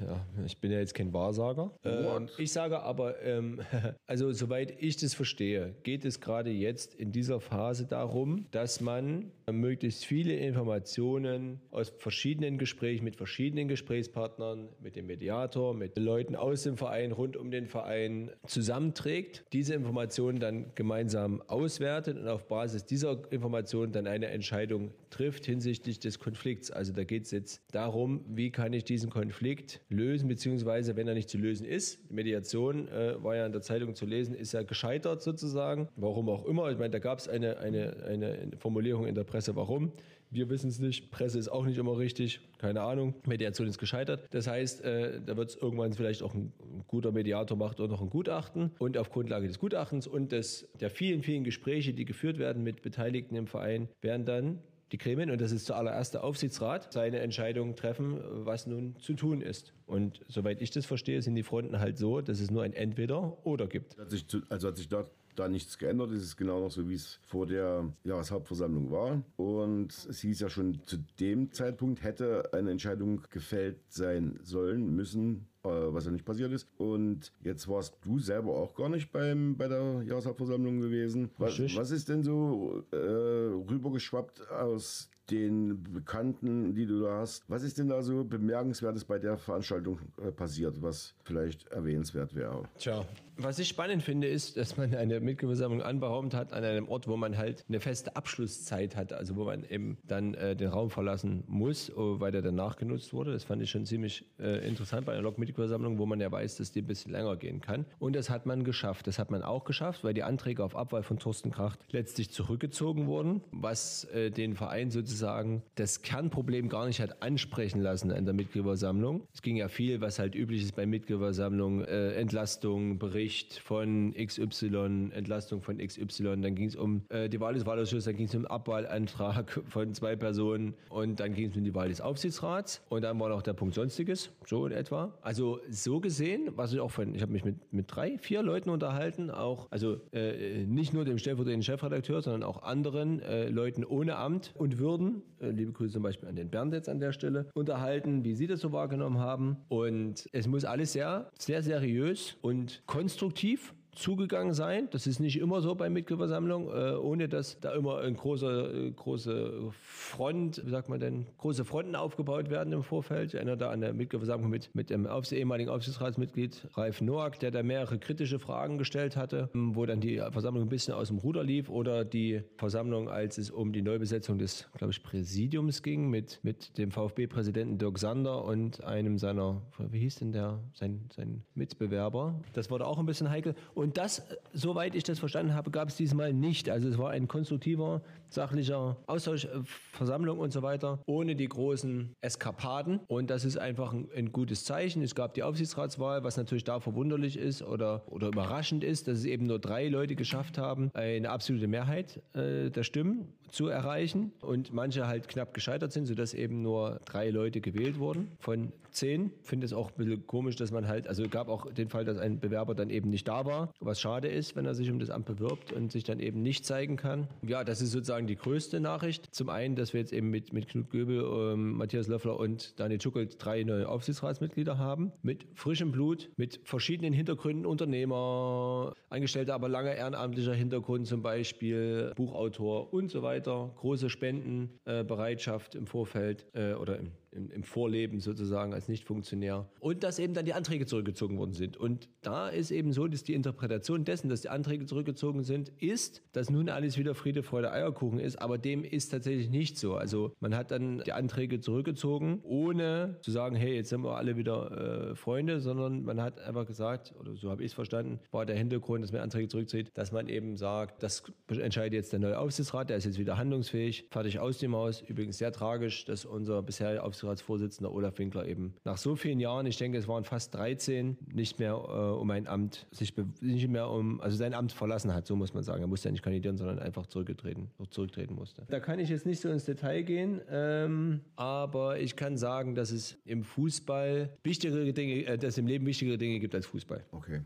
[0.00, 1.70] Ja, ich bin ja jetzt kein Wahrsager.
[1.84, 3.60] Ähm, ich sage aber, ähm,
[4.06, 9.32] also soweit ich das verstehe, geht es gerade jetzt in dieser Phase darum, dass man
[9.50, 16.64] möglichst viele Informationen aus verschiedenen Gesprächen mit verschiedenen Gesprächspartnern, mit dem Mediator, mit Leuten aus
[16.64, 22.84] dem Verein, rund um den Verein zusammenträgt, diese Informationen dann gemeinsam auswertet und auf Basis
[22.84, 26.70] dieser Informationen dann eine Entscheidung trifft hinsichtlich des Konflikts.
[26.70, 31.14] Also da geht es jetzt darum, wie kann ich diesen Konflikt lösen, beziehungsweise wenn er
[31.14, 31.98] nicht zu lösen ist.
[32.10, 35.88] Die Mediation äh, war ja in der Zeitung zu lesen, ist ja gescheitert sozusagen.
[35.96, 36.70] Warum auch immer.
[36.70, 39.92] Ich meine, da gab es eine, eine, eine Formulierung in der Presse, warum.
[40.30, 41.12] Wir wissen es nicht.
[41.12, 42.40] Presse ist auch nicht immer richtig.
[42.58, 43.14] Keine Ahnung.
[43.26, 44.26] Mediation ist gescheitert.
[44.32, 47.88] Das heißt, äh, da wird es irgendwann vielleicht auch ein, ein, guter Mediator macht auch
[47.88, 48.72] noch ein Gutachten.
[48.78, 52.82] Und auf Grundlage des Gutachtens und des, der vielen, vielen Gespräche, die geführt werden mit
[52.82, 54.58] Beteiligten im Verein, werden dann
[54.92, 59.40] die Gremien, und das ist zuallererst der Aufsichtsrat, seine Entscheidung treffen, was nun zu tun
[59.40, 59.72] ist.
[59.86, 63.66] Und soweit ich das verstehe, sind die Fronten halt so, dass es nur ein Entweder-Oder
[63.66, 63.98] gibt.
[63.98, 66.12] Hat sich, also hat sich da, da nichts geändert.
[66.12, 69.22] Es ist genau noch so, wie es vor der Jahreshauptversammlung war.
[69.36, 75.48] Und es hieß ja schon, zu dem Zeitpunkt hätte eine Entscheidung gefällt sein sollen, müssen,
[75.66, 76.68] was ja nicht passiert ist.
[76.78, 81.30] Und jetzt warst du selber auch gar nicht beim, bei der Jahreshauptversammlung gewesen.
[81.38, 87.44] Was, was ist denn so äh, rübergeschwappt aus den Bekannten, die du da hast.
[87.48, 92.64] Was ist denn da so bemerkenswertes bei der Veranstaltung äh, passiert, was vielleicht erwähnenswert wäre?
[92.78, 93.04] Tja,
[93.38, 97.16] was ich spannend finde, ist, dass man eine Mitgliederversammlung anberaumt hat an einem Ort, wo
[97.16, 101.44] man halt eine feste Abschlusszeit hat, also wo man eben dann äh, den Raum verlassen
[101.46, 103.32] muss, oh, weil der danach genutzt wurde.
[103.32, 106.72] Das fand ich schon ziemlich äh, interessant bei einer Lok-Mitgliederversammlung, wo man ja weiß, dass
[106.72, 107.84] die ein bisschen länger gehen kann.
[107.98, 109.06] Und das hat man geschafft.
[109.06, 113.06] Das hat man auch geschafft, weil die Anträge auf Abwahl von Thorsten Kracht letztlich zurückgezogen
[113.06, 118.24] wurden, was äh, den Verein sozusagen sozusagen das Kernproblem gar nicht hat ansprechen lassen in
[118.24, 119.22] der Mitgliederversammlung.
[119.32, 125.10] Es ging ja viel, was halt üblich ist bei Mitgliederversammlungen, äh, Entlastung, Bericht von XY,
[125.12, 128.34] Entlastung von XY, dann ging es um äh, die Wahl des Wahlausschusses, dann ging es
[128.34, 133.02] um Abwahlantrag von zwei Personen und dann ging es um die Wahl des Aufsichtsrats und
[133.02, 135.14] dann war noch der Punkt Sonstiges, so in etwa.
[135.22, 138.70] Also so gesehen, was ich auch von, ich habe mich mit, mit drei, vier Leuten
[138.70, 144.16] unterhalten, auch, also äh, nicht nur dem stellvertretenden Chefredakteur, sondern auch anderen äh, Leuten ohne
[144.16, 145.05] Amt und Würden,
[145.40, 148.46] äh, liebe Grüße zum Beispiel an den Bernd jetzt an der Stelle, unterhalten, wie sie
[148.46, 149.56] das so wahrgenommen haben.
[149.68, 154.88] Und es muss alles sehr, sehr seriös und konstruktiv zugegangen sein.
[154.90, 158.90] Das ist nicht immer so bei Mitgliederversammlungen, äh, ohne dass da immer eine große, äh,
[158.92, 163.28] große Front, wie sagt man denn, große Fronten aufgebaut werden im Vorfeld.
[163.28, 167.50] Ich erinnere da an der Mitgliederversammlung mit, mit dem Aufs ehemaligen Aufsichtsratsmitglied Ralf Noack, der
[167.50, 171.42] da mehrere kritische Fragen gestellt hatte, wo dann die Versammlung ein bisschen aus dem Ruder
[171.42, 176.40] lief oder die Versammlung, als es um die Neubesetzung des, glaube ich, Präsidiums ging mit,
[176.42, 182.40] mit dem VfB-Präsidenten Dirk Sander und einem seiner, wie hieß denn der, sein, sein Mitbewerber.
[182.52, 183.54] Das wurde auch ein bisschen heikel.
[183.74, 184.20] Und und das,
[184.52, 186.68] soweit ich das verstanden habe, gab es diesmal nicht.
[186.68, 188.02] Also es war ein konstruktiver,
[188.36, 193.00] sachlicher Austausch, äh, und so weiter, ohne die großen Eskapaden.
[193.08, 195.02] Und das ist einfach ein, ein gutes Zeichen.
[195.02, 199.24] Es gab die Aufsichtsratswahl, was natürlich da verwunderlich ist oder, oder überraschend ist, dass es
[199.24, 204.72] eben nur drei Leute geschafft haben, eine absolute Mehrheit äh, der Stimmen zu erreichen und
[204.72, 209.30] manche halt knapp gescheitert sind, sodass eben nur drei Leute gewählt wurden von zehn.
[209.42, 212.18] Finde es auch ein bisschen komisch, dass man halt, also gab auch den Fall, dass
[212.18, 215.10] ein Bewerber dann eben nicht da war, was schade ist, wenn er sich um das
[215.10, 217.28] Amt bewirbt und sich dann eben nicht zeigen kann.
[217.46, 219.34] Ja, das ist sozusagen die größte Nachricht.
[219.34, 223.00] Zum einen, dass wir jetzt eben mit, mit Knut Göbel, ähm, Matthias Löffler und Daniel
[223.00, 229.94] Schuckelt drei neue Aufsichtsratsmitglieder haben, mit frischem Blut, mit verschiedenen Hintergründen, Unternehmer, Angestellte, aber lange
[229.94, 236.98] ehrenamtlicher Hintergrund, zum Beispiel Buchautor und so weiter, große Spendenbereitschaft äh, im Vorfeld äh, oder
[236.98, 239.68] im im, im Vorleben sozusagen als Nichtfunktionär.
[239.80, 241.76] Und dass eben dann die Anträge zurückgezogen worden sind.
[241.76, 246.22] Und da ist eben so, dass die Interpretation dessen, dass die Anträge zurückgezogen sind, ist,
[246.32, 248.36] dass nun alles wieder Friede, Freude, Eierkuchen ist.
[248.36, 249.94] Aber dem ist tatsächlich nicht so.
[249.94, 254.36] Also man hat dann die Anträge zurückgezogen, ohne zu sagen, hey, jetzt sind wir alle
[254.36, 258.46] wieder äh, Freunde, sondern man hat einfach gesagt, oder so habe ich es verstanden, war
[258.46, 262.38] der Hintergrund, dass man Anträge zurückzieht, dass man eben sagt, das entscheidet jetzt der neue
[262.38, 265.02] Aufsichtsrat, der ist jetzt wieder handlungsfähig, fertig aus dem Haus.
[265.02, 269.66] Übrigens sehr tragisch, dass unser bisher Aufsichtsrat Aufsichtsratsvorsitzender Olaf Winkler eben nach so vielen Jahren,
[269.66, 273.90] ich denke, es waren fast 13, nicht mehr äh, um ein Amt, sich nicht mehr
[273.90, 275.82] um, also sein Amt verlassen hat, so muss man sagen.
[275.82, 278.64] Er musste ja nicht kandidieren, sondern einfach zurückgetreten, zurücktreten musste.
[278.68, 282.90] Da kann ich jetzt nicht so ins Detail gehen, ähm, aber ich kann sagen, dass
[282.90, 287.04] es im Fußball wichtigere Dinge, äh, dass es im Leben wichtigere Dinge gibt als Fußball.
[287.12, 287.40] Okay.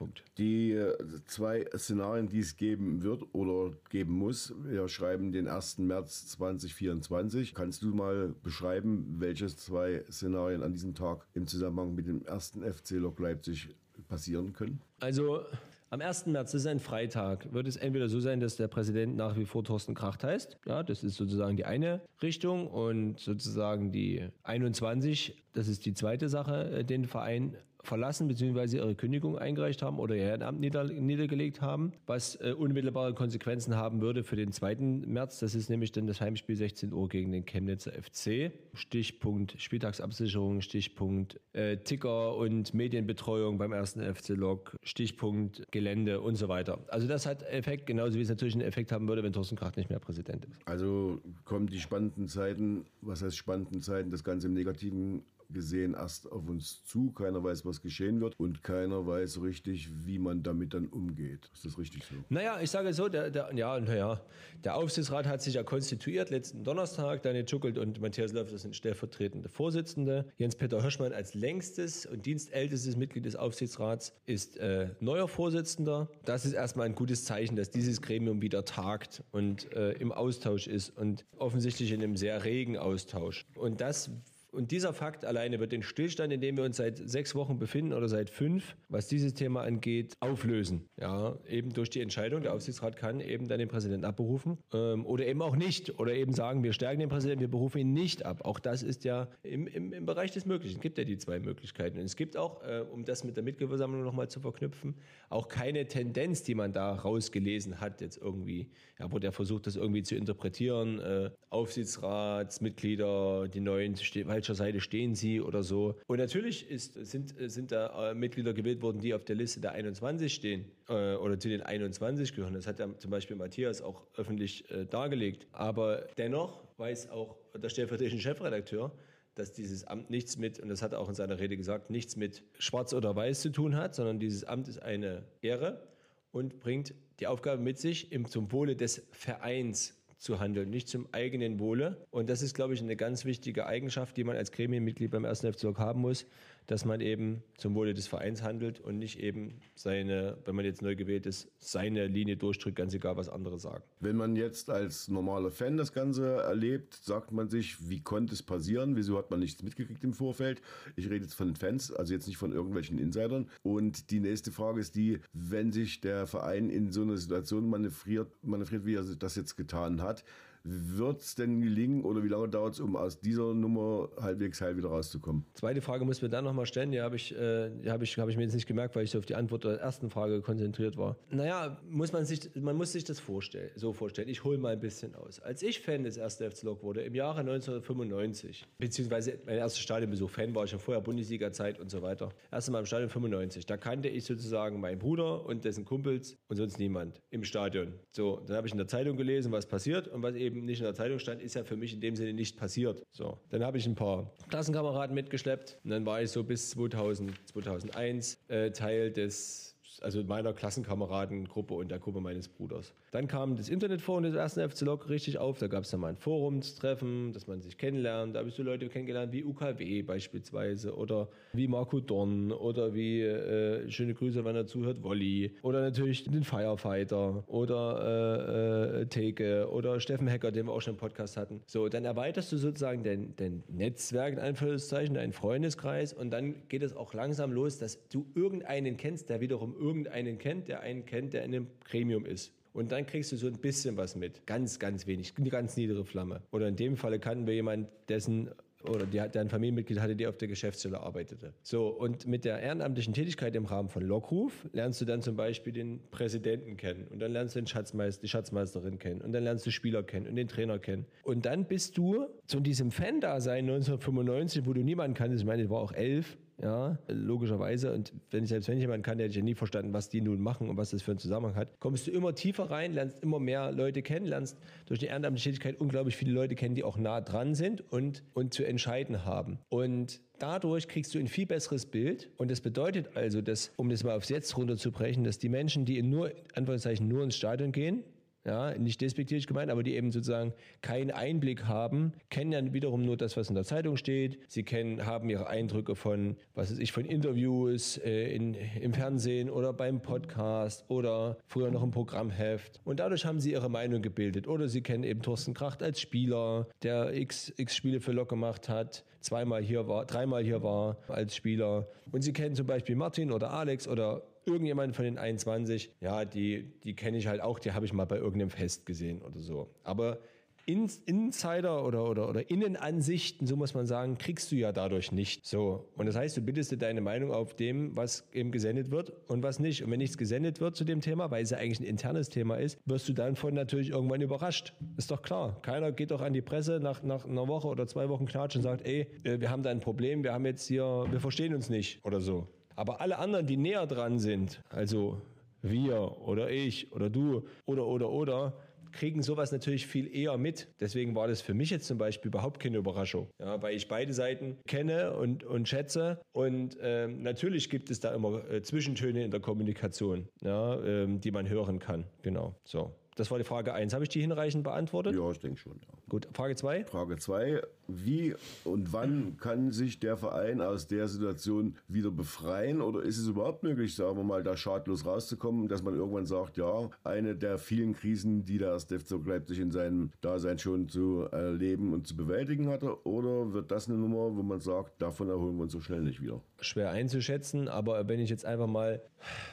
[0.00, 0.24] Punkt.
[0.38, 5.76] Die äh, zwei Szenarien, die es geben wird oder geben muss, wir schreiben den 1.
[5.76, 7.54] März 2024.
[7.54, 12.62] Kannst du mal beschreiben, welche zwei Szenarien an diesem Tag im Zusammenhang mit dem ersten
[12.62, 13.68] FC Lok Leipzig
[14.08, 14.80] passieren können?
[15.00, 15.44] Also
[15.90, 16.26] am 1.
[16.26, 19.44] März, das ist ein Freitag, wird es entweder so sein, dass der Präsident nach wie
[19.44, 20.56] vor Thorsten Kracht heißt.
[20.64, 22.68] Ja, das ist sozusagen die eine Richtung.
[22.68, 28.76] Und sozusagen die 21, das ist die zweite Sache, äh, den Verein verlassen bzw.
[28.76, 34.00] ihre Kündigung eingereicht haben oder ihr Ehrenamt nieder, niedergelegt haben, was äh, unmittelbare Konsequenzen haben
[34.00, 34.76] würde für den 2.
[35.06, 35.40] März.
[35.40, 38.52] Das ist nämlich dann das Heimspiel 16 Uhr gegen den Chemnitzer FC.
[38.74, 46.48] Stichpunkt Spieltagsabsicherung, Stichpunkt äh, Ticker und Medienbetreuung beim ersten FC Lok, Stichpunkt Gelände und so
[46.48, 46.78] weiter.
[46.88, 49.76] Also das hat Effekt, genauso wie es natürlich einen Effekt haben würde, wenn Thorsten Kracht
[49.76, 50.60] nicht mehr Präsident ist.
[50.66, 56.30] Also kommen die spannenden Zeiten, was heißt spannenden Zeiten, das Ganze im Negativen gesehen erst
[56.30, 57.12] auf uns zu.
[57.12, 61.50] Keiner weiß, was geschehen wird und keiner weiß richtig, wie man damit dann umgeht.
[61.52, 62.14] Ist das richtig so?
[62.28, 64.20] Naja, ich sage so, der, der, ja, naja,
[64.64, 67.22] der Aufsichtsrat hat sich ja konstituiert letzten Donnerstag.
[67.22, 70.26] Daniel Schuckelt und Matthias Löffler sind stellvertretende Vorsitzende.
[70.38, 76.08] Jens-Peter Hirschmann als längstes und dienstältestes Mitglied des Aufsichtsrats ist äh, neuer Vorsitzender.
[76.24, 80.66] Das ist erstmal ein gutes Zeichen, dass dieses Gremium wieder tagt und äh, im Austausch
[80.66, 83.46] ist und offensichtlich in einem sehr regen Austausch.
[83.54, 84.10] Und das
[84.52, 87.92] und dieser Fakt alleine wird den Stillstand, in dem wir uns seit sechs Wochen befinden
[87.92, 90.88] oder seit fünf, was dieses Thema angeht, auflösen.
[90.98, 95.26] Ja, eben durch die Entscheidung, der Aufsichtsrat kann eben dann den Präsidenten abberufen ähm, oder
[95.26, 95.98] eben auch nicht.
[95.98, 98.44] Oder eben sagen, wir stärken den Präsidenten, wir berufen ihn nicht ab.
[98.44, 100.76] Auch das ist ja im, im, im Bereich des Möglichen.
[100.76, 101.98] Es gibt ja die zwei Möglichkeiten.
[101.98, 104.96] Und es gibt auch, äh, um das mit der Mitgliederversammlung nochmal zu verknüpfen,
[105.28, 109.76] auch keine Tendenz, die man da rausgelesen hat, jetzt irgendwie, ja, wo der versucht, das
[109.76, 110.98] irgendwie zu interpretieren.
[110.98, 115.96] Äh, Aufsichtsratsmitglieder, die neuen, weil welcher Seite stehen sie oder so.
[116.06, 119.72] Und natürlich ist, sind, sind da äh, Mitglieder gewählt worden, die auf der Liste der
[119.72, 122.54] 21 stehen äh, oder zu den 21 gehören.
[122.54, 125.46] Das hat ja zum Beispiel Matthias auch öffentlich äh, dargelegt.
[125.52, 128.92] Aber dennoch weiß auch der stellvertretende Chefredakteur,
[129.34, 132.16] dass dieses Amt nichts mit, und das hat er auch in seiner Rede gesagt, nichts
[132.16, 135.86] mit Schwarz oder Weiß zu tun hat, sondern dieses Amt ist eine Ehre
[136.32, 141.08] und bringt die Aufgabe mit sich, im, zum Wohle des Vereins zu handeln, nicht zum
[141.12, 142.06] eigenen Wohle.
[142.10, 145.40] Und das ist, glaube ich, eine ganz wichtige Eigenschaft, die man als Gremienmitglied beim 1.
[145.40, 146.26] FC haben muss,
[146.70, 150.82] dass man eben zum Wohle des Vereins handelt und nicht eben seine, wenn man jetzt
[150.82, 153.82] neu gewählt ist, seine Linie durchdrückt, ganz egal, was andere sagen.
[153.98, 158.44] Wenn man jetzt als normaler Fan das Ganze erlebt, sagt man sich, wie konnte es
[158.44, 158.94] passieren?
[158.94, 160.62] Wieso hat man nichts mitgekriegt im Vorfeld?
[160.94, 163.50] Ich rede jetzt von Fans, also jetzt nicht von irgendwelchen Insidern.
[163.64, 168.28] Und die nächste Frage ist die, wenn sich der Verein in so einer Situation manövriert,
[168.44, 170.22] manövriert wie er das jetzt getan hat,
[170.64, 174.76] wird es denn gelingen oder wie lange dauert es, um aus dieser Nummer halbwegs heil
[174.76, 175.44] wieder rauszukommen?
[175.54, 176.92] Zweite Frage muss mir dann nochmal stellen.
[176.92, 179.18] Die habe ich, äh, hab ich, hab ich mir jetzt nicht gemerkt, weil ich so
[179.18, 181.16] auf die Antwort der ersten Frage konzentriert war.
[181.30, 184.28] Naja, muss man, sich, man muss sich das vorstellen, so vorstellen.
[184.28, 185.40] Ich hole mal ein bisschen aus.
[185.40, 186.36] Als ich Fan des 1.
[186.36, 191.02] FC Lok wurde, im Jahre 1995, beziehungsweise mein erster Stadionbesuch, Fan war ich ja vorher,
[191.02, 192.30] Bundesliga-Zeit und so weiter.
[192.50, 193.66] Erst einmal im Stadion 95.
[193.66, 197.94] Da kannte ich sozusagen meinen Bruder und dessen Kumpels und sonst niemand im Stadion.
[198.12, 200.80] So, dann habe ich in der Zeitung gelesen, was passiert und was eben eben nicht
[200.80, 203.02] in der Zeitung stand, ist ja für mich in dem Sinne nicht passiert.
[203.10, 207.32] So, dann habe ich ein paar Klassenkameraden mitgeschleppt und dann war ich so bis 2000,
[207.46, 212.94] 2001 äh, Teil des also meiner Klassenkameradengruppe und der Gruppe meines Bruders.
[213.10, 215.58] Dann kam das Internetforum des ersten FC Lok richtig auf.
[215.58, 218.34] Da gab es dann mal ein Forumstreffen, dass man sich kennenlernt.
[218.34, 223.22] Da habe ich so Leute kennengelernt wie UKW beispielsweise oder wie Marco Dorn oder wie,
[223.22, 225.56] äh, schöne Grüße, wenn er zuhört, Wolli.
[225.62, 230.94] Oder natürlich den Firefighter oder äh, äh, Teke oder Steffen Hecker, den wir auch schon
[230.94, 231.62] im Podcast hatten.
[231.66, 236.82] So, dann erweiterst du sozusagen dein, dein Netzwerk, in Anführungszeichen, deinen Freundeskreis und dann geht
[236.82, 241.32] es auch langsam los, dass du irgendeinen kennst, der wiederum irgendeinen kennt, der einen kennt,
[241.32, 242.52] der in einem Gremium ist.
[242.72, 244.46] Und dann kriegst du so ein bisschen was mit.
[244.46, 245.32] Ganz, ganz wenig.
[245.36, 246.42] Eine ganz niedere Flamme.
[246.52, 248.50] Oder in dem Falle kannten wir jemanden, dessen
[248.88, 251.52] oder die, der ein Familienmitglied hatte, die auf der Geschäftsstelle arbeitete.
[251.62, 255.72] So, und mit der ehrenamtlichen Tätigkeit im Rahmen von Lockruf lernst du dann zum Beispiel
[255.72, 259.66] den Präsidenten kennen und dann lernst du den Schatzmeister, die Schatzmeisterin kennen und dann lernst
[259.66, 261.06] du Spieler kennen und den Trainer kennen.
[261.24, 265.70] Und dann bist du zu diesem Fan-Dasein 1995, wo du niemanden kanntest, ich meine, ich
[265.70, 267.92] war auch elf, ja, logischerweise.
[267.92, 270.20] Und wenn ich selbst wenn jemand kann, der hätte ich ja nie verstanden, was die
[270.20, 273.22] nun machen und was das für einen Zusammenhang hat, kommst du immer tiefer rein, lernst
[273.22, 276.98] immer mehr Leute kennen, lernst durch die ehrenamtliche Tätigkeit unglaublich viele Leute kennen, die auch
[276.98, 279.58] nah dran sind und, und zu entscheiden haben.
[279.68, 282.30] Und dadurch kriegst du ein viel besseres Bild.
[282.36, 285.98] Und das bedeutet also, dass, um das mal aufs Jetzt runterzubrechen, dass die Menschen, die
[285.98, 288.04] in nur, Anführungszeichen, nur ins Stadion gehen,
[288.50, 293.16] ja, nicht despektierlich gemeint, aber die eben sozusagen keinen Einblick haben, kennen ja wiederum nur
[293.16, 294.40] das, was in der Zeitung steht.
[294.48, 299.50] Sie kennen, haben ihre Eindrücke von, was weiß ich, von Interviews äh, in, im Fernsehen
[299.50, 302.80] oder beim Podcast oder früher noch im Programmheft.
[302.84, 304.48] Und dadurch haben sie ihre Meinung gebildet.
[304.48, 308.68] Oder sie kennen eben Thorsten Kracht als Spieler, der x, x Spiele für Lok gemacht
[308.68, 311.88] hat, zweimal hier war, dreimal hier war als Spieler.
[312.10, 316.72] Und sie kennen zum Beispiel Martin oder Alex oder irgendjemand von den 21, ja, die,
[316.82, 319.68] die kenne ich halt auch, die habe ich mal bei irgendeinem Fest gesehen oder so.
[319.84, 320.18] Aber
[320.66, 325.46] Insider oder, oder, oder Innenansichten, so muss man sagen, kriegst du ja dadurch nicht.
[325.46, 325.88] So.
[325.96, 329.42] Und das heißt, du bittest dir deine Meinung auf dem, was eben gesendet wird und
[329.42, 329.82] was nicht.
[329.82, 332.56] Und wenn nichts gesendet wird zu dem Thema, weil es ja eigentlich ein internes Thema
[332.56, 334.74] ist, wirst du dann von natürlich irgendwann überrascht.
[334.96, 335.60] Ist doch klar.
[335.62, 338.62] Keiner geht doch an die Presse nach, nach einer Woche oder zwei Wochen Knatsch und
[338.62, 341.68] sagt, ey, äh, wir haben da ein Problem, wir haben jetzt hier, wir verstehen uns
[341.70, 342.46] nicht oder so.
[342.76, 345.20] Aber alle anderen, die näher dran sind, also
[345.62, 348.54] wir oder ich oder du oder oder oder,
[348.92, 350.68] kriegen sowas natürlich viel eher mit.
[350.80, 354.12] Deswegen war das für mich jetzt zum Beispiel überhaupt keine Überraschung, ja, weil ich beide
[354.12, 356.20] Seiten kenne und, und schätze.
[356.32, 361.30] Und ähm, natürlich gibt es da immer äh, Zwischentöne in der Kommunikation, ja, ähm, die
[361.30, 362.06] man hören kann.
[362.22, 362.94] Genau, so.
[363.20, 363.92] Das war die Frage 1.
[363.92, 365.14] Habe ich die hinreichend beantwortet?
[365.14, 365.74] Ja, ich denke schon.
[365.74, 365.92] Ja.
[366.08, 366.86] Gut, Frage 2.
[366.86, 367.60] Frage 2.
[367.86, 372.80] Wie und wann kann sich der Verein aus der Situation wieder befreien?
[372.80, 376.56] Oder ist es überhaupt möglich, sagen wir mal, da schadlos rauszukommen, dass man irgendwann sagt,
[376.56, 381.92] ja, eine der vielen Krisen, die der Stefzo Leipzig in seinem Dasein schon zu erleben
[381.92, 383.06] und zu bewältigen hatte?
[383.06, 386.22] Oder wird das eine Nummer, wo man sagt, davon erholen wir uns so schnell nicht
[386.22, 386.40] wieder?
[386.60, 389.02] Schwer einzuschätzen, aber wenn ich jetzt einfach mal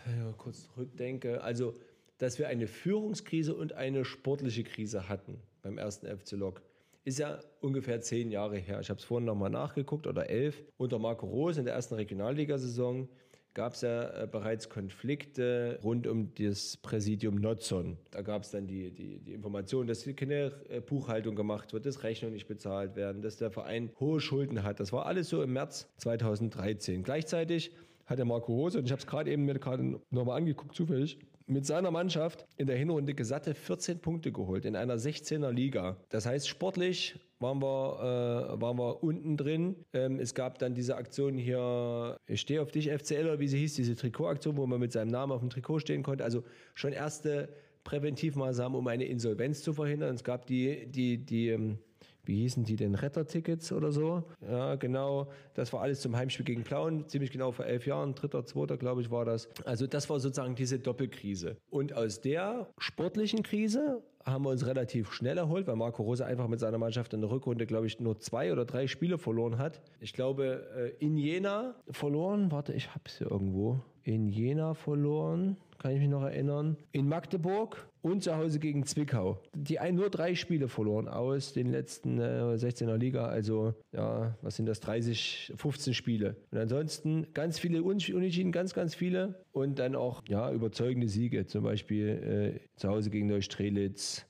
[0.06, 1.74] ja, kurz zurückdenke, also
[2.18, 6.62] dass wir eine Führungskrise und eine sportliche Krise hatten beim ersten FC Lok.
[7.04, 8.80] Ist ja ungefähr zehn Jahre her.
[8.82, 10.64] Ich habe es vorhin nochmal nachgeguckt oder elf.
[10.78, 13.08] Unter Marco Rose in der ersten Regionalligasaison
[13.54, 17.98] gab es ja äh, bereits Konflikte rund um das Präsidium Notzon.
[18.12, 22.04] Da gab es dann die, die, die Information, dass keine äh, Buchhaltung gemacht wird, dass
[22.04, 24.80] Rechnungen nicht bezahlt werden, dass der Verein hohe Schulden hat.
[24.80, 27.02] Das war alles so im März 2013.
[27.02, 27.72] Gleichzeitig
[28.06, 31.18] hat der Marco Rose, und ich habe es gerade eben mir gerade nochmal angeguckt, zufällig,
[31.48, 35.98] mit seiner Mannschaft in der Hinrunde gesatte 14 Punkte geholt in einer 16er Liga.
[36.10, 39.76] Das heißt, sportlich waren wir, äh, waren wir unten drin.
[39.94, 43.60] Ähm, es gab dann diese Aktion hier, ich stehe auf dich, FCL, oder wie sie
[43.60, 46.24] hieß, diese Trikotaktion, wo man mit seinem Namen auf dem Trikot stehen konnte.
[46.24, 47.50] Also schon erste
[47.86, 50.16] Präventivmaßnahmen, um eine Insolvenz zu verhindern.
[50.16, 51.80] Es gab die, die, die, ähm,
[52.28, 54.24] wie hießen die denn, Rettertickets oder so.
[54.42, 55.28] Ja, genau.
[55.54, 59.02] Das war alles zum Heimspiel gegen Plauen, ziemlich genau vor elf Jahren, dritter, zweiter, glaube
[59.02, 59.50] ich, war das.
[59.66, 61.58] Also das war sozusagen diese Doppelkrise.
[61.70, 66.48] Und aus der sportlichen Krise haben wir uns relativ schnell erholt, weil Marco Rose einfach
[66.48, 69.82] mit seiner Mannschaft in der Rückrunde, glaube ich, nur zwei oder drei Spiele verloren hat.
[70.02, 73.80] Ich glaube, äh, in Jena verloren, warte, ich habe es hier irgendwo.
[74.04, 76.78] In Jena verloren kann ich mich noch erinnern.
[76.92, 79.42] In Magdeburg und zu Hause gegen Zwickau.
[79.56, 83.28] Die ein, nur drei Spiele verloren aus den letzten äh, 16er Liga.
[83.28, 84.80] Also, ja, was sind das?
[84.80, 86.36] 30, 15 Spiele.
[86.52, 89.44] Und ansonsten ganz viele Unentschieden, ganz, ganz viele.
[89.52, 91.46] Und dann auch, ja, überzeugende Siege.
[91.46, 94.26] Zum Beispiel äh, zu Hause gegen Neustrelitz.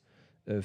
[0.45, 0.61] Äh,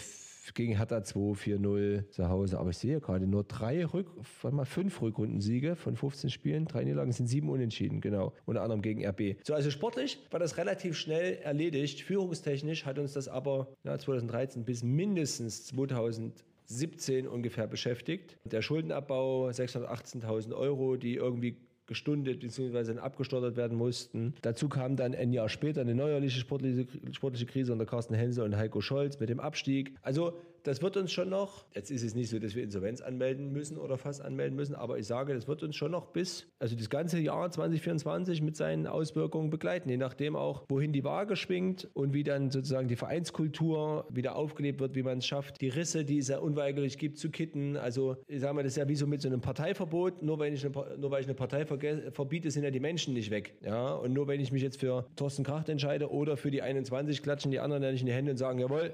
[0.54, 2.58] gegen Hertha 2, 4-0 zu Hause.
[2.58, 4.08] Aber ich sehe gerade nur drei Rück,
[4.50, 6.66] mal fünf Rückrundensiege von 15 Spielen.
[6.66, 8.32] Drei Niederlagen sind sieben Unentschieden, genau.
[8.44, 9.36] Unter anderem gegen RB.
[9.44, 12.00] So, also sportlich war das relativ schnell erledigt.
[12.02, 18.38] Führungstechnisch hat uns das aber ja, 2013 bis mindestens 2000 17 ungefähr beschäftigt.
[18.44, 22.98] Der Schuldenabbau 618.000 Euro, die irgendwie gestundet bzw.
[22.98, 24.34] abgestottert werden mussten.
[24.42, 28.56] Dazu kam dann ein Jahr später eine neuerliche sportliche, sportliche Krise unter Carsten Hensel und
[28.56, 29.94] Heiko Scholz mit dem Abstieg.
[30.02, 33.52] Also das wird uns schon noch, jetzt ist es nicht so, dass wir Insolvenz anmelden
[33.52, 36.76] müssen oder fast anmelden müssen, aber ich sage, das wird uns schon noch bis, also
[36.76, 41.88] das ganze Jahr 2024 mit seinen Auswirkungen begleiten, je nachdem auch, wohin die Waage schwingt
[41.94, 46.04] und wie dann sozusagen die Vereinskultur wieder aufgelebt wird, wie man es schafft, die Risse,
[46.04, 47.76] die es ja unweigerlich gibt, zu kitten.
[47.76, 50.54] Also ich sage mal, das ist ja wie so mit so einem Parteiverbot, nur, wenn
[50.54, 53.54] ich eine, nur weil ich eine Partei verbiete, sind ja die Menschen nicht weg.
[53.62, 53.94] Ja?
[53.94, 57.50] Und nur wenn ich mich jetzt für Thorsten Kracht entscheide oder für die 21, klatschen
[57.50, 58.92] die anderen ja nicht in die Hände und sagen, jawohl,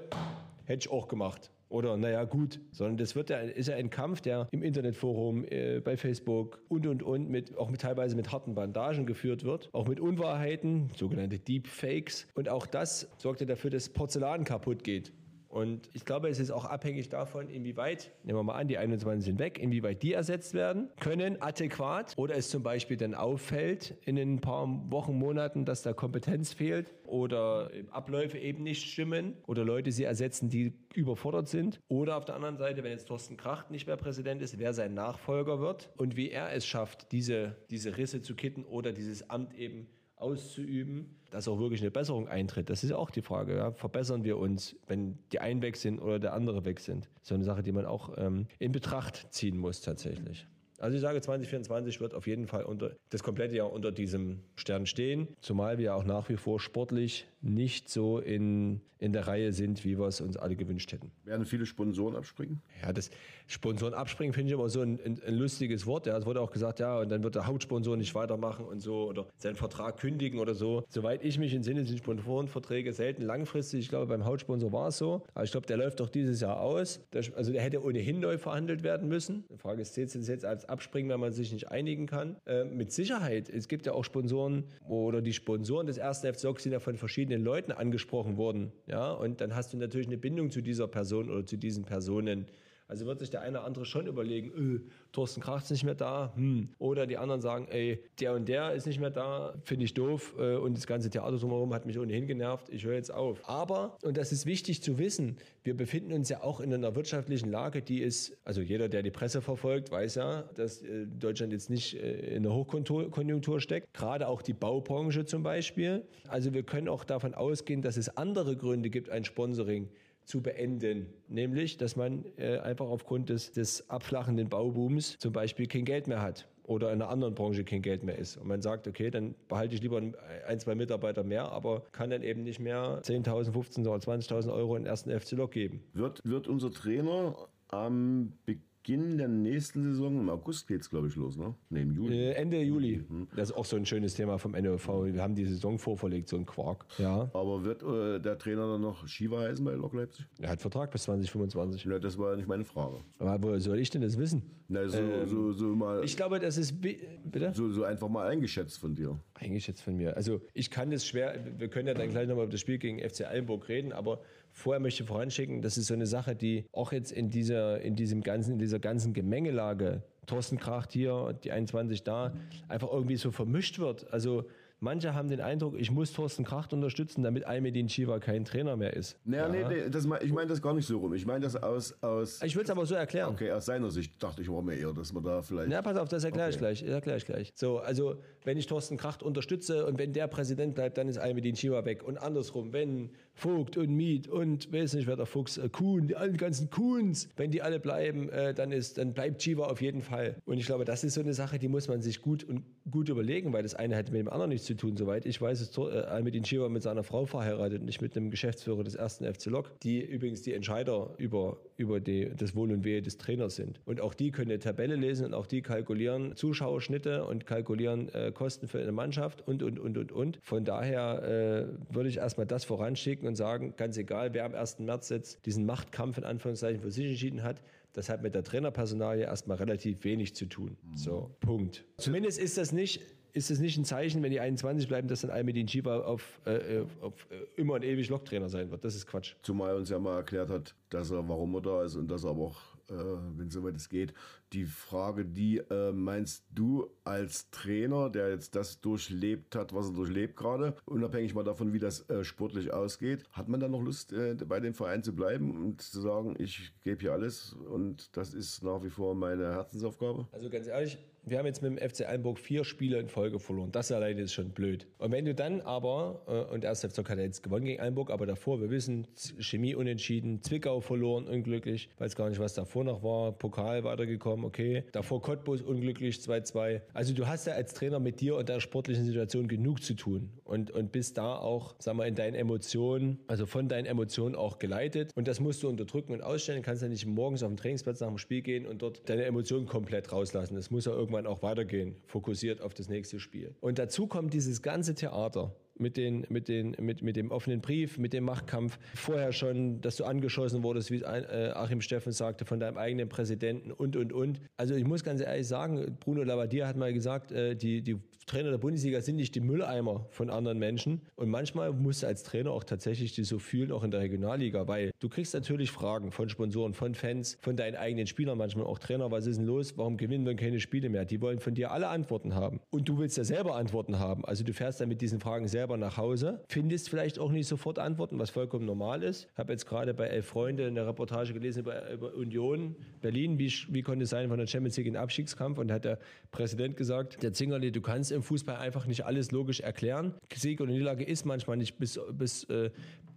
[0.65, 1.51] hätte ich auch gemacht.
[1.69, 5.79] Oder naja, gut, sondern das wird ja, ist ja ein Kampf, der im Internetforum, äh,
[5.79, 9.87] bei Facebook und und und mit auch mit, teilweise mit harten Bandagen geführt wird, auch
[9.87, 12.27] mit Unwahrheiten, sogenannte Deepfakes.
[12.33, 15.13] Und auch das sorgt ja dafür, dass Porzellan kaputt geht.
[15.49, 19.25] Und ich glaube, es ist auch abhängig davon, inwieweit, nehmen wir mal an, die 21
[19.25, 22.13] sind weg, inwieweit die ersetzt werden können, adäquat.
[22.17, 26.93] Oder es zum Beispiel dann auffällt in ein paar Wochen, Monaten, dass da Kompetenz fehlt
[27.03, 31.79] oder Abläufe eben nicht stimmen oder Leute sie ersetzen, die überfordert sind.
[31.87, 34.93] Oder auf der anderen Seite, wenn jetzt Thorsten Kracht nicht mehr Präsident ist, wer sein
[34.93, 39.55] Nachfolger wird und wie er es schafft, diese, diese Risse zu kitten oder dieses Amt
[39.55, 39.87] eben
[40.19, 42.69] auszuüben, dass auch wirklich eine Besserung eintritt.
[42.69, 43.55] Das ist auch die Frage.
[43.55, 43.71] Ja?
[43.71, 47.09] Verbessern wir uns, wenn die einen weg sind oder der andere weg sind?
[47.21, 50.47] So eine Sache, die man auch ähm, in Betracht ziehen muss tatsächlich.
[50.79, 54.85] Also ich sage, 2024 wird auf jeden Fall unter, das komplette Jahr unter diesem Stern
[54.85, 59.85] stehen, zumal wir auch nach wie vor sportlich nicht so in, in der Reihe sind,
[59.85, 61.11] wie wir es uns alle gewünscht hätten.
[61.23, 62.61] Werden viele Sponsoren abspringen?
[62.81, 63.09] Ja, das
[63.47, 66.05] Sponsoren abspringen finde ich immer so ein, ein, ein, lustiges Wort.
[66.05, 69.07] Ja, es wurde auch gesagt, ja, und dann wird der Hauptsponsor nicht weitermachen und so
[69.07, 70.83] oder seinen Vertrag kündigen oder so.
[70.89, 73.79] Soweit ich mich entsinne, sind Sponsorenverträge selten langfristig.
[73.79, 75.23] Ich glaube, beim Hauptsponsor war es so.
[75.33, 76.99] Aber ich glaube, der läuft doch dieses Jahr aus.
[77.35, 79.45] Also der hätte ohnehin neu verhandelt werden müssen.
[79.49, 82.35] Die Frage ist, zählt es jetzt als Abspringen, wenn man sich nicht einigen kann?
[82.45, 83.49] Äh, mit Sicherheit.
[83.49, 87.28] Es gibt ja auch Sponsoren oder die Sponsoren des ersten FC sind ja von verschiedenen
[87.37, 88.71] Leuten angesprochen worden.
[88.87, 92.47] Ja, und dann hast du natürlich eine Bindung zu dieser Person oder zu diesen Personen.
[92.89, 94.79] Also wird sich der eine oder andere schon überlegen, öh,
[95.11, 96.33] Thorsten Kracht ist nicht mehr da.
[96.35, 96.69] Hm.
[96.79, 100.33] Oder die anderen sagen, ey, der und der ist nicht mehr da, finde ich doof.
[100.39, 102.67] Äh, und das ganze Theater drumherum hat mich ohnehin genervt.
[102.69, 103.47] Ich höre jetzt auf.
[103.47, 107.51] Aber, und das ist wichtig zu wissen, wir befinden uns ja auch in einer wirtschaftlichen
[107.51, 111.69] Lage, die ist, also jeder, der die Presse verfolgt, weiß ja, dass äh, Deutschland jetzt
[111.69, 113.93] nicht äh, in der Hochkonjunktur steckt.
[113.93, 116.07] Gerade auch die Baubranche zum Beispiel.
[116.27, 119.89] Also wir können auch davon ausgehen, dass es andere Gründe gibt, ein Sponsoring
[120.29, 121.07] zu beenden.
[121.27, 126.21] Nämlich, dass man äh, einfach aufgrund des, des abflachenden Baubooms zum Beispiel kein Geld mehr
[126.21, 128.37] hat oder in einer anderen Branche kein Geld mehr ist.
[128.37, 129.99] Und man sagt, okay, dann behalte ich lieber
[130.47, 134.75] ein, zwei Mitarbeiter mehr, aber kann dann eben nicht mehr 10.000, 15.000 oder 20.000 Euro
[134.75, 135.81] in den ersten FC Lok geben.
[135.93, 137.35] Wird, wird unser Trainer
[137.69, 141.53] am Beginn Beginn der nächsten Saison, im August geht es, glaube ich, los, ne?
[141.69, 142.17] Ne, im Juli.
[142.17, 143.03] Äh, Ende Juli.
[143.35, 144.87] Das ist auch so ein schönes Thema vom NOV.
[145.13, 146.85] Wir haben die Saison vorverlegt, so ein Quark.
[146.97, 147.29] Ja.
[147.33, 150.25] Aber wird äh, der Trainer dann noch Shiva heißen bei Lok Leipzig?
[150.39, 151.83] Er hat Vertrag bis 2025.
[151.85, 152.97] Ja, das war nicht meine Frage.
[153.19, 154.43] Aber woher soll ich denn das wissen?
[154.69, 156.79] Na, so, so, so, mal, Ich glaube, das ist.
[156.81, 157.51] bi- Bitte?
[157.53, 159.19] so, so einfach mal eingeschätzt von dir.
[159.33, 160.15] Eigentlich jetzt von mir.
[160.15, 162.99] Also ich kann das schwer, wir können ja dann gleich nochmal über das Spiel gegen
[162.99, 166.91] FC Eilenburg reden, aber vorher möchte ich voranschicken, das ist so eine Sache, die auch
[166.91, 172.03] jetzt in dieser, in diesem ganzen, in dieser ganzen Gemengelage, Thorsten Kracht hier, die 21
[172.03, 172.33] da,
[172.67, 174.11] einfach irgendwie so vermischt wird.
[174.13, 174.45] Also
[174.79, 178.93] manche haben den Eindruck, ich muss Thorsten Kracht unterstützen, damit Almedin Shiva kein Trainer mehr
[178.95, 179.17] ist.
[179.25, 181.13] Naja, nee, nee, das, ich meine das gar nicht so rum.
[181.15, 183.31] Ich meine das aus, aus, Ich will es aber so erklären.
[183.33, 185.69] okay, aus seiner Sicht dachte ich war mir eher, dass man da vielleicht.
[185.69, 186.59] Na, pass auf, das erkläre ich Okay.
[186.65, 186.81] gleich.
[186.81, 187.51] Das erkläre ich gleich.
[187.55, 191.55] So, also, wenn ich Thorsten Kracht unterstütze und wenn der Präsident bleibt, dann ist Almedin
[191.55, 192.03] Chiva weg.
[192.03, 193.09] Und andersrum, wenn
[193.39, 197.51] Vogt und Miet und weiß nicht, wer der Fuchs, äh, Kuhn, die ganzen Kuhns, wenn
[197.51, 200.35] die alle bleiben, äh, dann, ist, dann bleibt Chiva auf jeden Fall.
[200.45, 203.07] Und ich glaube, das ist so eine Sache, die muss man sich gut und gut
[203.09, 204.97] überlegen, weil das eine hat mit dem anderen nichts zu tun.
[204.97, 208.29] Soweit ich weiß, ist äh, Almedin Chiva mit seiner Frau verheiratet und nicht mit einem
[208.29, 212.83] Geschäftsführer des ersten FC Lok, die übrigens die Entscheider über, über die, das Wohl und
[212.83, 213.79] Wehe des Trainers sind.
[213.85, 218.31] Und auch die können eine Tabelle lesen und auch die kalkulieren Zuschauerschnitte und kalkulieren äh,
[218.33, 220.39] Kosten für eine Mannschaft und, und, und, und, und.
[220.41, 224.79] Von daher äh, würde ich erstmal das voranschicken und sagen, ganz egal, wer am 1.
[224.79, 227.61] März jetzt diesen Machtkampf in Anführungszeichen für sich entschieden hat,
[227.93, 230.77] das hat mit der Trainerpersonalie erstmal relativ wenig zu tun.
[230.93, 231.85] So, Punkt.
[231.97, 233.01] Zumindest ist das nicht
[233.33, 236.81] ist es nicht ein Zeichen, wenn die 21 bleiben, dass dann Almedin Chiva auf, äh,
[237.01, 238.83] auf äh, immer und ewig Loktrainer sein wird.
[238.83, 239.35] Das ist Quatsch.
[239.43, 242.31] Zumal uns ja mal erklärt hat, dass er, warum er da ist und dass er
[242.31, 244.13] aber auch, äh, wenn soweit es geht,
[244.53, 249.93] die Frage, die äh, meinst du als Trainer, der jetzt das durchlebt hat, was er
[249.93, 254.13] durchlebt gerade, unabhängig mal davon, wie das äh, sportlich ausgeht, hat man dann noch Lust,
[254.13, 258.33] äh, bei dem Verein zu bleiben und zu sagen, ich gebe hier alles und das
[258.33, 260.27] ist nach wie vor meine Herzensaufgabe?
[260.31, 263.71] Also ganz ehrlich, wir haben jetzt mit dem FC Eilenburg vier Spiele in Folge verloren.
[263.71, 264.87] Das alleine ist schon blöd.
[264.97, 268.09] Und wenn du dann aber, äh, und der erste FC hat jetzt gewonnen gegen Eilenburg,
[268.09, 269.07] aber davor, wir wissen,
[269.39, 274.83] Chemie unentschieden, Zwickau verloren, unglücklich, weiß gar nicht, was davor noch war, Pokal weitergekommen, okay.
[274.91, 276.81] Davor Cottbus unglücklich, 2-2.
[276.93, 280.29] Also du hast ja als Trainer mit dir und der sportlichen Situation genug zu tun
[280.43, 284.59] und, und bist da auch, sag mal, in deinen Emotionen, also von deinen Emotionen auch
[284.59, 285.11] geleitet.
[285.15, 286.61] Und das musst du unterdrücken und ausstellen.
[286.61, 289.65] Kannst ja nicht morgens auf den Trainingsplatz nach dem Spiel gehen und dort deine Emotionen
[289.65, 290.55] komplett rauslassen.
[290.55, 293.55] Das muss ja irgendwann auch weitergehen, fokussiert auf das nächste Spiel.
[293.61, 297.97] Und dazu kommt dieses ganze Theater mit, den, mit, den, mit, mit dem offenen Brief,
[297.97, 298.77] mit dem Machtkampf.
[298.95, 303.71] Vorher schon, dass du angeschossen wurdest, wie äh, Achim Steffen sagte, von deinem eigenen Präsidenten
[303.71, 304.41] und, und, und.
[304.57, 307.97] Also ich muss ganz ehrlich sagen, Bruno Labbadia hat mal gesagt, äh, die, die
[308.29, 311.01] Trainer der Bundesliga sind nicht die Mülleimer von anderen Menschen.
[311.15, 314.67] Und manchmal musst du als Trainer auch tatsächlich die so fühlen, auch in der Regionalliga,
[314.67, 318.77] weil du kriegst natürlich Fragen von Sponsoren, von Fans, von deinen eigenen Spielern, manchmal auch
[318.77, 321.05] Trainer, was ist denn los, warum gewinnen wir keine Spiele mehr?
[321.05, 322.59] Die wollen von dir alle Antworten haben.
[322.69, 324.23] Und du willst ja selber Antworten haben.
[324.25, 327.79] Also du fährst dann mit diesen Fragen selber nach Hause, findest vielleicht auch nicht sofort
[327.79, 329.27] Antworten, was vollkommen normal ist.
[329.31, 333.37] Ich habe jetzt gerade bei Elf Freunde eine Reportage gelesen über, über Union Berlin.
[333.39, 335.57] Wie, wie konnte es sein von der Champions League in Abstiegskampf?
[335.57, 335.99] Und hat der
[336.31, 340.13] Präsident gesagt, der Zingerli, du kannst im Fußball einfach nicht alles logisch erklären.
[340.33, 342.69] Sieg oder Niederlage ist manchmal nicht bis, bis, äh,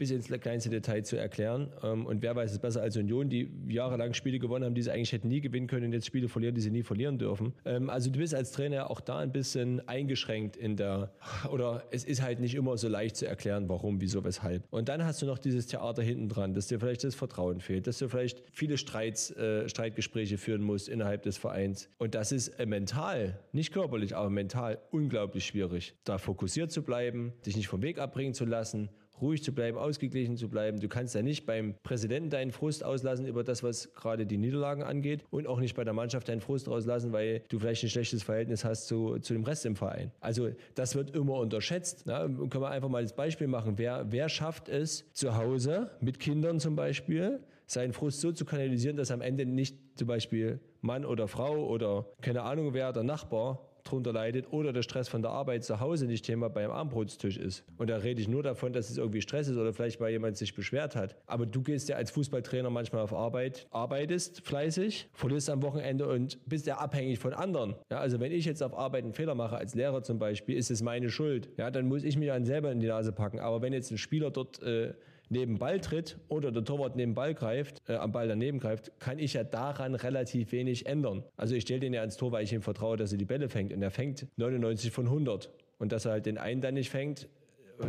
[0.03, 1.71] bis ins kleinste Detail zu erklären.
[1.81, 4.91] Ähm, und wer weiß es besser als Union, die jahrelang Spiele gewonnen haben, die sie
[4.91, 7.53] eigentlich hätten nie gewinnen können und jetzt Spiele verlieren, die sie nie verlieren dürfen.
[7.65, 11.13] Ähm, also du bist als Trainer auch da ein bisschen eingeschränkt in der,
[11.53, 14.65] oder es ist halt nicht immer so leicht zu erklären, warum, wieso, weshalb.
[14.71, 17.87] Und dann hast du noch dieses Theater hinten dran, dass dir vielleicht das Vertrauen fehlt,
[17.87, 21.89] dass du vielleicht viele Streits, äh, Streitgespräche führen musst innerhalb des Vereins.
[21.99, 27.35] Und das ist äh, mental, nicht körperlich, aber mental unglaublich schwierig, da fokussiert zu bleiben,
[27.47, 28.89] dich nicht vom Weg abbringen zu lassen,
[29.23, 30.81] ruhig zu bleiben, ausgeglichen zu bleiben.
[30.81, 34.83] Du kannst ja nicht beim Präsidenten deinen Frust auslassen über das, was gerade die Niederlagen
[34.83, 38.23] angeht und auch nicht bei der Mannschaft deinen Frust rauslassen, weil du vielleicht ein schlechtes
[38.23, 40.11] Verhältnis hast zu, zu dem Rest im Verein.
[40.21, 42.07] Also das wird immer unterschätzt.
[42.07, 42.15] Ne?
[42.51, 43.79] Können wir einfach mal das Beispiel machen.
[43.79, 48.97] Wer, wer schafft es zu Hause mit Kindern zum Beispiel, seinen Frust so zu kanalisieren,
[48.97, 53.72] dass am Ende nicht zum Beispiel Mann oder Frau oder keine Ahnung wer, der Nachbar
[53.85, 57.65] drunter leidet oder der Stress von der Arbeit zu Hause nicht Thema beim Abendbrotstisch ist.
[57.79, 60.37] Und da rede ich nur davon, dass es irgendwie Stress ist oder vielleicht weil jemand
[60.37, 61.17] sich beschwert hat.
[61.27, 66.39] Aber du gehst ja als Fußballtrainer manchmal auf Arbeit, arbeitest fleißig, verlierst am Wochenende und
[66.49, 67.75] bist ja abhängig von anderen.
[67.91, 70.71] Ja, also wenn ich jetzt auf Arbeit einen Fehler mache, als Lehrer zum Beispiel, ist
[70.71, 71.51] es meine Schuld.
[71.57, 73.41] Ja, dann muss ich mich dann selber in die Nase packen.
[73.41, 74.95] Aber wenn jetzt ein Spieler dort äh,
[75.33, 79.19] neben Ball tritt oder der Torwart neben Ball greift, äh, am Ball daneben greift, kann
[79.19, 81.25] ich ja daran relativ wenig ändern.
[81.37, 83.49] Also ich stelle den ja ans Tor, weil ich ihm vertraue, dass er die Bälle
[83.49, 83.73] fängt.
[83.73, 85.51] Und er fängt 99 von 100.
[85.79, 87.29] Und dass er halt den einen dann nicht fängt,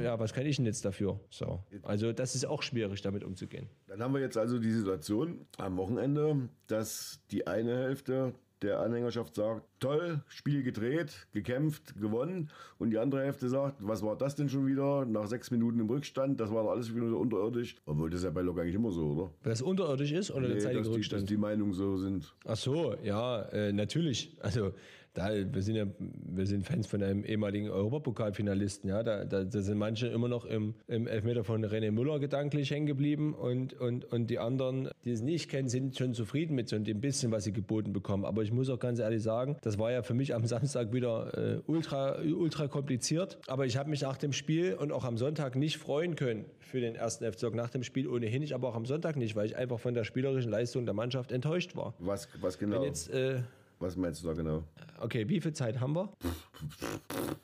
[0.02, 1.20] ja, was kann ich denn jetzt dafür?
[1.30, 1.64] So.
[1.84, 3.68] Also das ist auch schwierig, damit umzugehen.
[3.88, 8.34] Dann haben wir jetzt also die Situation am Wochenende, dass die eine Hälfte
[8.64, 12.49] der Anhängerschaft sagt, toll, Spiel gedreht, gekämpft, gewonnen.
[12.80, 15.05] Und die andere Hälfte sagt, was war das denn schon wieder?
[15.05, 17.76] Nach sechs Minuten im Rückstand, das war doch alles wieder unterirdisch.
[17.86, 19.32] Obwohl das ja bei Lok eigentlich immer so, oder?
[19.43, 21.30] Weil es unterirdisch ist oder der Nee, zeitige dass, die, dass Rückstand?
[21.30, 22.34] die Meinungen so sind.
[22.45, 24.36] Ach so, ja, äh, natürlich.
[24.41, 24.74] Also
[25.14, 29.03] da, wir sind ja, wir sind Fans von einem ehemaligen Europapokalfinalisten, ja.
[29.03, 32.88] Da, da, da sind manche immer noch im, im Elfmeter von René Müller gedanklich hängen
[32.88, 36.80] geblieben und, und, und die anderen, die es nicht kennen, sind schon zufrieden mit so
[36.80, 38.26] dem bisschen, was sie geboten bekommen.
[38.26, 41.38] Aber ich muss auch ganz ehrlich sagen, das war ja für mich am Samstag wieder
[41.38, 43.38] äh, ultra, ultra kompliziert.
[43.47, 46.80] Aber ich habe mich nach dem Spiel und auch am Sonntag nicht freuen können für
[46.80, 49.55] den ersten FC nach dem Spiel ohnehin nicht, aber auch am Sonntag nicht, weil ich
[49.55, 51.93] einfach von der spielerischen Leistung der Mannschaft enttäuscht war.
[51.99, 52.78] Was, was genau?
[52.78, 53.41] Wenn jetzt, äh,
[53.84, 54.64] was meinst du da genau?
[55.00, 56.10] okay, wie viel Zeit haben wir?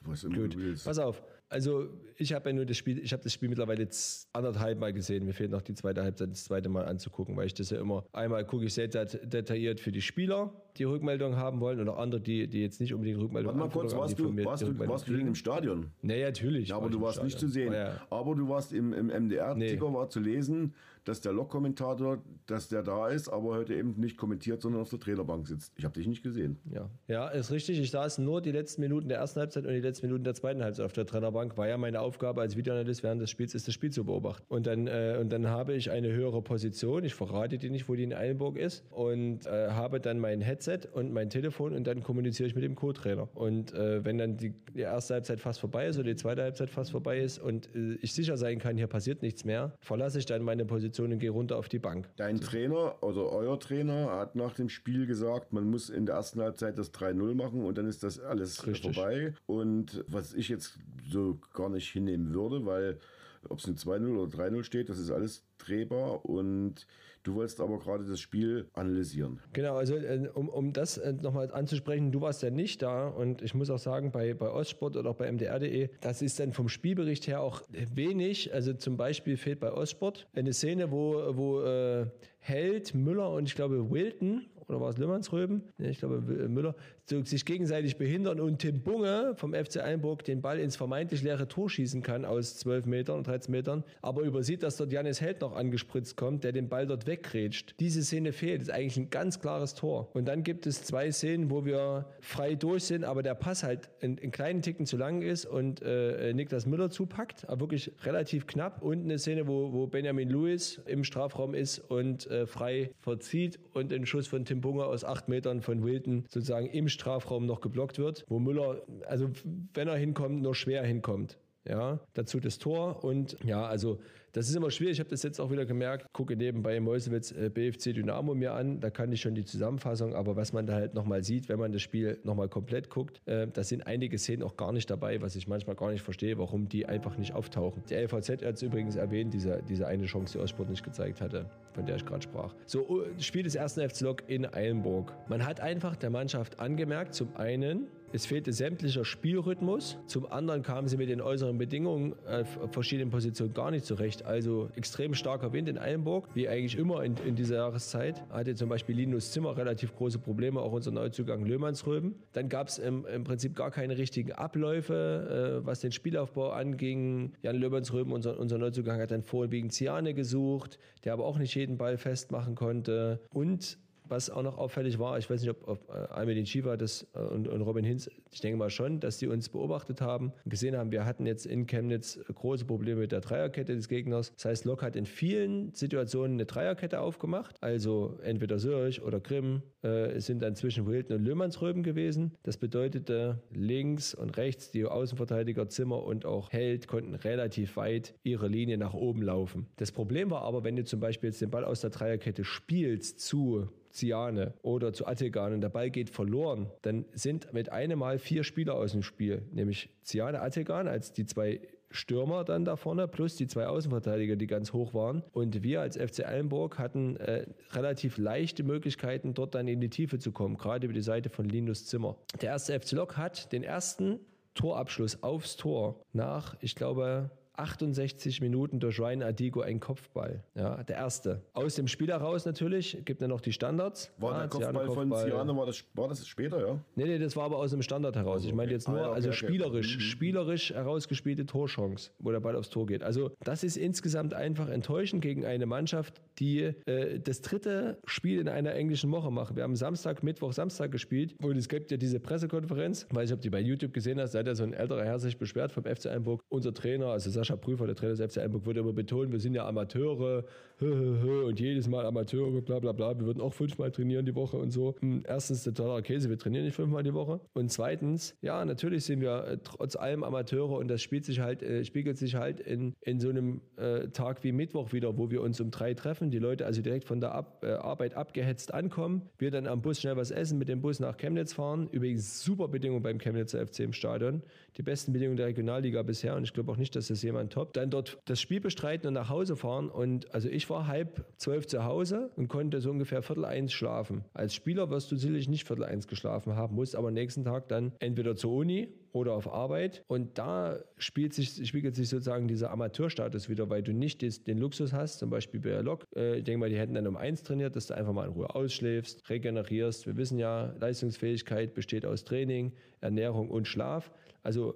[0.06, 0.86] Was immer Gut, du willst.
[0.86, 1.22] pass auf.
[1.52, 1.88] Also
[2.18, 5.26] ich habe ja nur das Spiel, ich habe das Spiel mittlerweile jetzt anderthalb Mal gesehen.
[5.26, 8.06] Mir fehlt noch die zweite Halbzeit, das zweite Mal anzugucken, weil ich das ja immer
[8.14, 12.22] einmal gucke ich sehr det- detailliert für die Spieler, die Rückmeldung haben wollen, oder andere,
[12.22, 15.18] die, die jetzt nicht unbedingt Rückmeldung Warte mal kurz, warst du, warst du, warst du
[15.18, 15.88] denn im Stadion?
[16.04, 16.70] Nee, natürlich.
[16.70, 17.74] Ja, aber du warst nicht zu Stadion.
[17.74, 17.82] sehen.
[17.82, 19.94] Ja, Aber du warst im, im MDR-Ticker, Nee.
[19.96, 20.76] war zu lesen,
[21.10, 25.00] dass der Lok-Kommentator, dass der da ist, aber heute eben nicht kommentiert, sondern auf der
[25.00, 25.74] Trainerbank sitzt.
[25.76, 26.60] Ich habe dich nicht gesehen.
[26.72, 26.88] Ja.
[27.08, 27.80] ja, ist richtig.
[27.80, 30.64] Ich saß nur die letzten Minuten der ersten Halbzeit und die letzten Minuten der zweiten
[30.64, 31.58] Halbzeit auf der Trainerbank.
[31.58, 34.46] War ja meine Aufgabe als Videoanalyst während des Spiels, ist das Spiel zu beobachten.
[34.50, 37.04] Und dann, äh, und dann habe ich eine höhere Position.
[37.04, 38.84] Ich verrate dir nicht, wo die in Eilenburg ist.
[38.92, 42.76] Und äh, habe dann mein Headset und mein Telefon und dann kommuniziere ich mit dem
[42.76, 43.30] Co-Trainer.
[43.34, 46.70] Und äh, wenn dann die, die erste Halbzeit fast vorbei ist oder die zweite Halbzeit
[46.70, 50.28] fast vorbei ist und äh, ich sicher sein kann, hier passiert nichts mehr, verlasse ich
[50.28, 52.10] dann meine Position und gehe runter auf die Bank.
[52.18, 56.42] Dein Trainer oder euer Trainer hat nach dem Spiel gesagt, man muss in der ersten
[56.42, 58.96] Halbzeit das 3-0 machen und dann ist das alles Richtig.
[58.96, 59.34] vorbei.
[59.46, 60.78] Und was ich jetzt
[61.10, 63.00] so gar nicht hinnehmen würde, weil
[63.48, 66.86] ob es ein 2-0 oder 3-0 steht, das ist alles drehbar und
[67.24, 69.40] du wolltest aber gerade das Spiel analysieren.
[69.54, 73.42] Genau, also äh, um, um das äh, nochmal anzusprechen, du warst ja nicht da und
[73.42, 76.70] ich muss auch sagen, bei, bei Ostsport oder auch bei mdr.de, das ist dann vom
[76.70, 77.62] Spielbericht her auch
[77.94, 78.54] wenig.
[78.54, 82.08] Also zum Beispiel fehlt bei Ostsport eine Szene, wo, wo äh,
[82.40, 85.64] Held, Müller und ich glaube Wilton oder war es Löhmannsröben?
[85.78, 86.76] Nee, ich glaube W- Müller,
[87.10, 91.70] sich gegenseitig behindern und Tim Bunge vom FC Einburg den Ball ins vermeintlich leere Tor
[91.70, 96.16] schießen kann aus 12 Metern, 13 Metern, aber übersieht, dass dort Janis Held noch angespritzt
[96.16, 97.76] kommt, der den Ball dort weggrätscht.
[97.80, 100.10] Diese Szene fehlt, ist eigentlich ein ganz klares Tor.
[100.14, 103.90] Und dann gibt es zwei Szenen, wo wir frei durch sind, aber der Pass halt
[104.00, 108.48] in, in kleinen Ticken zu lang ist und äh, Niklas Müller zupackt, aber wirklich relativ
[108.48, 108.82] knapp.
[108.82, 113.92] Und eine Szene, wo, wo Benjamin Lewis im Strafraum ist und äh, frei verzieht und
[113.92, 118.00] ein Schuss von Tim Bunge aus acht Metern von Wilton sozusagen im Strafraum noch geblockt
[118.00, 119.30] wird, wo Müller, also
[119.74, 121.38] wenn er hinkommt, nur schwer hinkommt.
[121.68, 124.00] Ja, dazu das Tor und ja, also
[124.34, 124.94] das ist immer schwierig.
[124.94, 126.06] Ich habe das jetzt auch wieder gemerkt.
[126.14, 128.80] Gucke nebenbei Meuselwitz äh, BFC Dynamo mir an.
[128.80, 131.72] Da kann ich schon die Zusammenfassung, aber was man da halt nochmal sieht, wenn man
[131.72, 135.36] das Spiel nochmal komplett guckt, äh, da sind einige Szenen auch gar nicht dabei, was
[135.36, 137.84] ich manchmal gar nicht verstehe, warum die einfach nicht auftauchen.
[137.90, 141.50] Die LVZ hat es übrigens erwähnt, diese, diese eine Chance, die Ostsport nicht gezeigt hatte,
[141.74, 142.54] von der ich gerade sprach.
[142.66, 145.14] So, oh, Spiel des ersten FC Lok in Eilenburg.
[145.28, 149.98] Man hat einfach der Mannschaft angemerkt, zum einen, es fehlte sämtlicher Spielrhythmus.
[150.08, 154.26] Zum anderen kamen sie mit den äußeren Bedingungen äh, auf verschiedenen Positionen gar nicht zurecht.
[154.26, 158.24] Also extrem starker Wind in Eilenburg, wie eigentlich immer in, in dieser Jahreszeit.
[158.30, 162.16] Hatte zum Beispiel Linus Zimmer relativ große Probleme, auch unser Neuzugang Löhmannsröben.
[162.34, 167.34] Dann gab es im, im Prinzip gar keine richtigen Abläufe, äh, was den Spielaufbau anging.
[167.42, 171.78] Jan Löhmannsröben, unser, unser Neuzugang, hat dann vorwiegend Ziane gesucht, der aber auch nicht jeden
[171.78, 173.20] Ball festmachen konnte.
[173.34, 173.78] Und
[174.10, 177.20] was auch noch auffällig war, ich weiß nicht, ob, ob äh, Almedin Shiva das äh,
[177.20, 180.92] und, und Robin Hinz, ich denke mal schon, dass die uns beobachtet haben gesehen haben,
[180.92, 184.34] wir hatten jetzt in Chemnitz große Probleme mit der Dreierkette des Gegners.
[184.36, 189.62] Das heißt, Lok hat in vielen Situationen eine Dreierkette aufgemacht, also entweder Sörch oder Grimm
[189.82, 192.36] äh, sind dann zwischen Wilton und Löhmannsröben gewesen.
[192.44, 198.48] Das bedeutete, links und rechts die Außenverteidiger Zimmer und auch Held konnten relativ weit ihre
[198.48, 199.68] Linie nach oben laufen.
[199.78, 203.20] Das Problem war aber, wenn du zum Beispiel jetzt den Ball aus der Dreierkette spielst
[203.20, 208.20] zu Ziane oder zu Attegan und der Ball geht verloren, dann sind mit einem Mal
[208.20, 211.60] vier Spieler aus dem Spiel, nämlich Ziane, Attegan als die zwei
[211.92, 215.24] Stürmer dann da vorne plus die zwei Außenverteidiger, die ganz hoch waren.
[215.32, 220.20] Und wir als FC Eilenburg hatten äh, relativ leichte Möglichkeiten, dort dann in die Tiefe
[220.20, 222.16] zu kommen, gerade über die Seite von Linus Zimmer.
[222.42, 224.20] Der erste FC Lok hat den ersten
[224.54, 230.44] Torabschluss aufs Tor nach, ich glaube, 68 Minuten durch Ryan Adigo ein Kopfball.
[230.56, 231.42] Ja, der erste.
[231.54, 234.12] Aus dem Spiel heraus natürlich, gibt er noch die Standards.
[234.18, 236.80] War ja, der Kopfball, von Ciano, war das, war das später, ja?
[236.96, 238.44] Nee, nee, das war aber aus dem Standard heraus.
[238.46, 239.38] Ich meine jetzt nur, Ah, ja, okay, also okay.
[239.38, 240.02] spielerisch, Mhm.
[240.02, 243.04] spielerisch herausgespielte Torchance, wo der Ball aufs Tor geht.
[243.04, 248.48] Also das ist insgesamt einfach enttäuschend gegen eine Mannschaft, die äh, das dritte Spiel in
[248.48, 249.56] einer englischen Woche macht.
[249.56, 253.08] Wir haben Samstag, Mittwoch, Samstag gespielt und es gibt ja diese Pressekonferenz.
[253.12, 255.20] Weiß nicht, ob die bei YouTube gesehen hast, da hat ja so ein älterer Herr
[255.20, 256.42] sich beschwert vom FC Einburg.
[256.50, 259.54] Unser Trainer, also Sascha Prüfer, der Trainer des FC Einburg, würde immer betonen, wir sind
[259.54, 260.44] ja Amateure
[261.46, 263.18] und jedes Mal Amateure, bla bla bla.
[263.20, 264.96] Wir würden auch fünfmal trainieren die Woche und so.
[265.00, 267.40] Hm, Erstens totaler Käse, wir trainieren nicht fünfmal die Woche.
[267.54, 271.64] Und zweitens, ja, natürlich sind wir äh, trotz allem Amateure und das spielt sich halt,
[271.64, 275.42] äh, spiegelt sich halt in, in so einem äh, Tag wie Mittwoch wieder, wo wir
[275.42, 279.24] uns um drei treffen, die Leute also direkt von der Ab, äh, Arbeit abgehetzt ankommen,
[279.38, 281.90] wir dann am Bus schnell was essen, mit dem Bus nach Chemnitz fahren.
[281.92, 284.44] Übrigens super Bedingungen beim Chemnitzer FC im Stadion.
[284.78, 287.76] Die besten Bedingungen der Regionalliga bisher und ich glaube auch nicht, dass das jemand toppt.
[287.76, 291.68] Dann dort das Spiel bestreiten und nach Hause fahren und also ich war halb zwölf
[291.68, 294.24] zu Hause und konnte so ungefähr Viertel eins schlafen.
[294.34, 297.94] Als Spieler wirst du sicherlich nicht Viertel eins geschlafen haben, musst aber nächsten Tag dann
[298.00, 300.04] entweder zur Uni oder auf Arbeit.
[300.08, 304.94] Und da spielt sich, spiegelt sich sozusagen dieser Amateurstatus wieder, weil du nicht den Luxus
[304.94, 306.06] hast, zum Beispiel bei der Lok.
[306.16, 308.34] Äh, ich denke mal, die hätten dann um eins trainiert, dass du einfach mal in
[308.34, 310.06] Ruhe ausschläfst, regenerierst.
[310.06, 314.12] Wir wissen ja, Leistungsfähigkeit besteht aus Training, Ernährung und Schlaf.
[314.44, 314.76] Also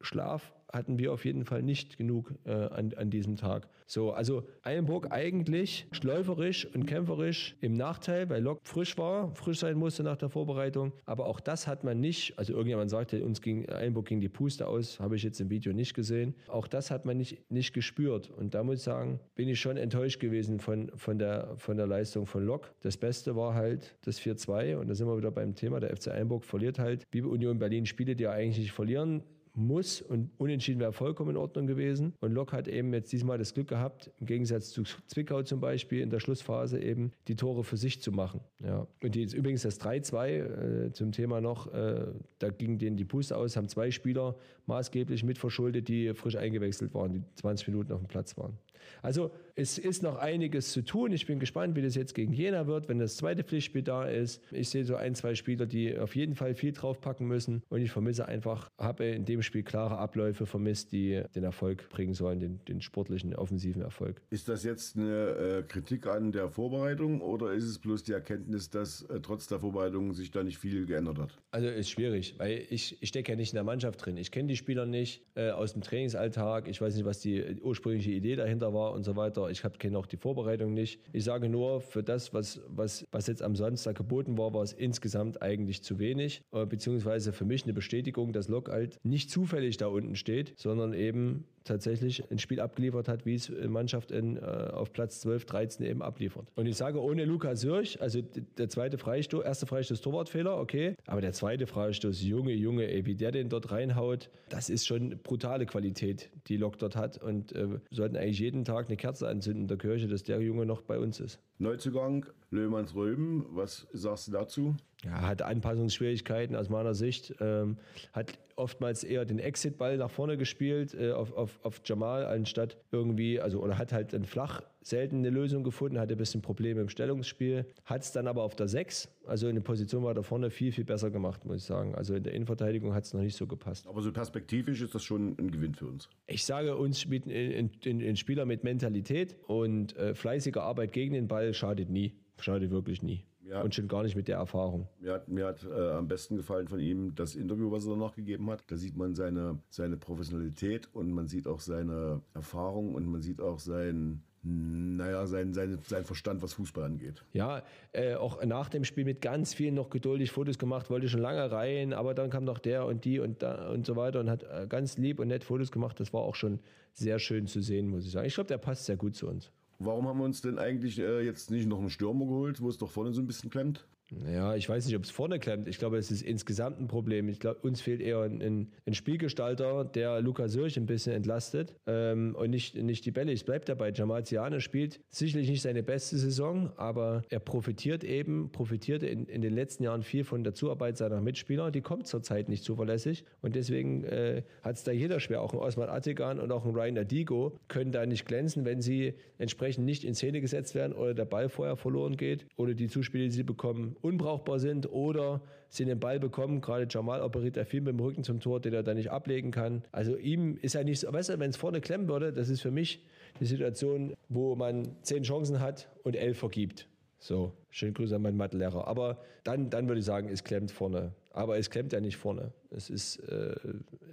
[0.00, 3.68] Schlaf hatten wir auf jeden Fall nicht genug äh, an, an diesem Tag.
[3.86, 9.76] So, also Eilenburg eigentlich schläuferisch und kämpferisch im Nachteil, weil Lok frisch war, frisch sein
[9.76, 10.92] musste nach der Vorbereitung.
[11.04, 14.66] Aber auch das hat man nicht, also irgendjemand sagte, uns ging Eilenburg ging die Puste
[14.66, 16.34] aus, habe ich jetzt im Video nicht gesehen.
[16.48, 18.30] Auch das hat man nicht, nicht gespürt.
[18.30, 21.86] Und da muss ich sagen, bin ich schon enttäuscht gewesen von, von, der, von der
[21.86, 22.74] Leistung von Lok.
[22.80, 26.08] Das Beste war halt das 4-2 und da sind wir wieder beim Thema, der FC
[26.08, 29.22] Eilenburg verliert halt, wie Union Berlin Spiele, die er eigentlich nicht verlieren
[29.54, 32.14] muss und unentschieden wäre vollkommen in Ordnung gewesen.
[32.20, 36.00] Und Lok hat eben jetzt diesmal das Glück gehabt, im Gegensatz zu Zwickau zum Beispiel,
[36.00, 38.40] in der Schlussphase eben die Tore für sich zu machen.
[38.62, 38.86] Ja.
[39.02, 42.06] Und jetzt übrigens das 3-2 äh, zum Thema noch, äh,
[42.38, 44.36] da ging denen die Puste aus, haben zwei Spieler
[44.66, 48.58] maßgeblich mitverschuldet, die frisch eingewechselt waren, die 20 Minuten auf dem Platz waren.
[49.02, 51.12] Also es ist noch einiges zu tun.
[51.12, 54.42] Ich bin gespannt, wie das jetzt gegen Jena wird, wenn das zweite Pflichtspiel da ist.
[54.50, 57.62] Ich sehe so ein, zwei Spieler, die auf jeden Fall viel draufpacken müssen.
[57.68, 62.14] Und ich vermisse einfach, habe in dem Spiel klare Abläufe vermisst, die den Erfolg bringen
[62.14, 64.20] sollen, den, den sportlichen, offensiven Erfolg.
[64.30, 68.70] Ist das jetzt eine äh, Kritik an der Vorbereitung oder ist es bloß die Erkenntnis,
[68.70, 71.38] dass äh, trotz der Vorbereitung sich da nicht viel geändert hat?
[71.52, 74.16] Also ist schwierig, weil ich, ich stecke ja nicht in der Mannschaft drin.
[74.16, 76.66] Ich kenne die Spieler nicht äh, aus dem Trainingsalltag.
[76.66, 79.43] Ich weiß nicht, was die ursprüngliche Idee dahinter war und so weiter.
[79.50, 81.00] Ich kenne auch die Vorbereitung nicht.
[81.12, 84.72] Ich sage nur, für das, was, was, was jetzt am Samstag geboten war, war es
[84.72, 86.42] insgesamt eigentlich zu wenig.
[86.52, 90.92] Äh, beziehungsweise für mich eine Bestätigung, dass Lok halt nicht zufällig da unten steht, sondern
[90.92, 95.86] eben tatsächlich ein Spiel abgeliefert hat, wie es Mannschaft in, äh, auf Platz 12, 13
[95.86, 96.46] eben abliefert.
[96.54, 101.20] Und ich sage, ohne Lukas Sürch, also der zweite Freistoß, erste Freistoß Torwartfehler, okay, aber
[101.20, 105.66] der zweite Freistoß, Junge, Junge, ey, wie der den dort reinhaut, das ist schon brutale
[105.66, 109.62] Qualität, die Lok dort hat und äh, wir sollten eigentlich jeden Tag eine Kerze anzünden
[109.62, 111.40] in der Kirche, dass der Junge noch bei uns ist.
[111.58, 114.76] Neuzugang, Löhmanns Röben, was sagst du dazu?
[115.04, 117.34] Ja, hat Anpassungsschwierigkeiten aus meiner Sicht.
[117.40, 117.76] Ähm,
[118.12, 123.40] hat oftmals eher den Exit-Ball nach vorne gespielt äh, auf, auf, auf Jamal, anstatt irgendwie,
[123.40, 126.88] also oder hat halt dann flach selten eine Lösung gefunden, hatte ein bisschen Probleme im
[126.88, 130.50] Stellungsspiel, hat es dann aber auf der 6, also in der Position war da vorne
[130.50, 131.94] viel, viel besser gemacht, muss ich sagen.
[131.94, 133.86] Also in der Innenverteidigung hat es noch nicht so gepasst.
[133.86, 136.08] Aber so perspektivisch ist das schon ein Gewinn für uns.
[136.26, 141.14] Ich sage uns spielt ein, ein, ein Spieler mit Mentalität und äh, fleißiger Arbeit gegen
[141.14, 142.12] den Ball schadet nie.
[142.38, 143.24] Schadet wirklich nie.
[143.48, 143.62] Ja.
[143.62, 144.88] Und schon gar nicht mit der Erfahrung.
[145.00, 148.14] Mir hat, mir hat äh, am besten gefallen von ihm das Interview, was er danach
[148.14, 148.64] gegeben hat.
[148.68, 153.40] Da sieht man seine, seine Professionalität und man sieht auch seine Erfahrung und man sieht
[153.40, 157.24] auch sein, naja, sein, sein, sein Verstand, was Fußball angeht.
[157.32, 161.20] Ja, äh, auch nach dem Spiel mit ganz vielen noch geduldig Fotos gemacht, wollte schon
[161.20, 164.30] lange rein, aber dann kam noch der und die und da und so weiter und
[164.30, 165.98] hat äh, ganz lieb und nett Fotos gemacht.
[165.98, 166.60] Das war auch schon
[166.92, 168.26] sehr schön zu sehen, muss ich sagen.
[168.26, 169.50] Ich glaube, der passt sehr gut zu uns.
[169.78, 172.78] Warum haben wir uns denn eigentlich äh, jetzt nicht noch einen Stürmer geholt, wo es
[172.78, 173.86] doch vorne so ein bisschen klemmt?
[174.10, 175.66] Ja, ich weiß nicht, ob es vorne klemmt.
[175.66, 177.28] Ich glaube, es ist insgesamt ein Problem.
[177.28, 181.74] Ich glaube, uns fehlt eher ein, ein, ein Spielgestalter, der Lukas Sürch ein bisschen entlastet
[181.86, 183.32] ähm, und nicht, nicht die Bälle.
[183.32, 183.92] Ich bleibe dabei.
[183.92, 189.40] Jamal Ziane spielt sicherlich nicht seine beste Saison, aber er profitiert eben, profitierte in, in
[189.40, 191.70] den letzten Jahren viel von der Zuarbeit seiner Mitspieler.
[191.70, 195.40] Die kommt zurzeit nicht zuverlässig und deswegen äh, hat es da jeder schwer.
[195.40, 199.14] Auch ein Osman Attigan und auch ein Ryan Adigo können da nicht glänzen, wenn sie
[199.38, 203.24] entsprechend nicht in Szene gesetzt werden oder der Ball vorher verloren geht oder die Zuspiele,
[203.24, 206.60] die sie bekommen, unbrauchbar sind oder sie den Ball bekommen.
[206.60, 209.50] Gerade Jamal operiert er viel mit dem Rücken zum Tor, den er dann nicht ablegen
[209.50, 209.82] kann.
[209.92, 212.60] Also ihm ist ja nicht so, weißt du, wenn es vorne klemmen würde, das ist
[212.60, 213.04] für mich
[213.40, 216.88] die Situation, wo man zehn Chancen hat und elf vergibt.
[217.18, 218.86] So, schönen Grüße an meinen Mathelehrer.
[218.86, 221.14] Aber dann, dann würde ich sagen, es klemmt vorne.
[221.32, 222.52] Aber es klemmt ja nicht vorne.
[222.70, 223.54] Es ist, äh,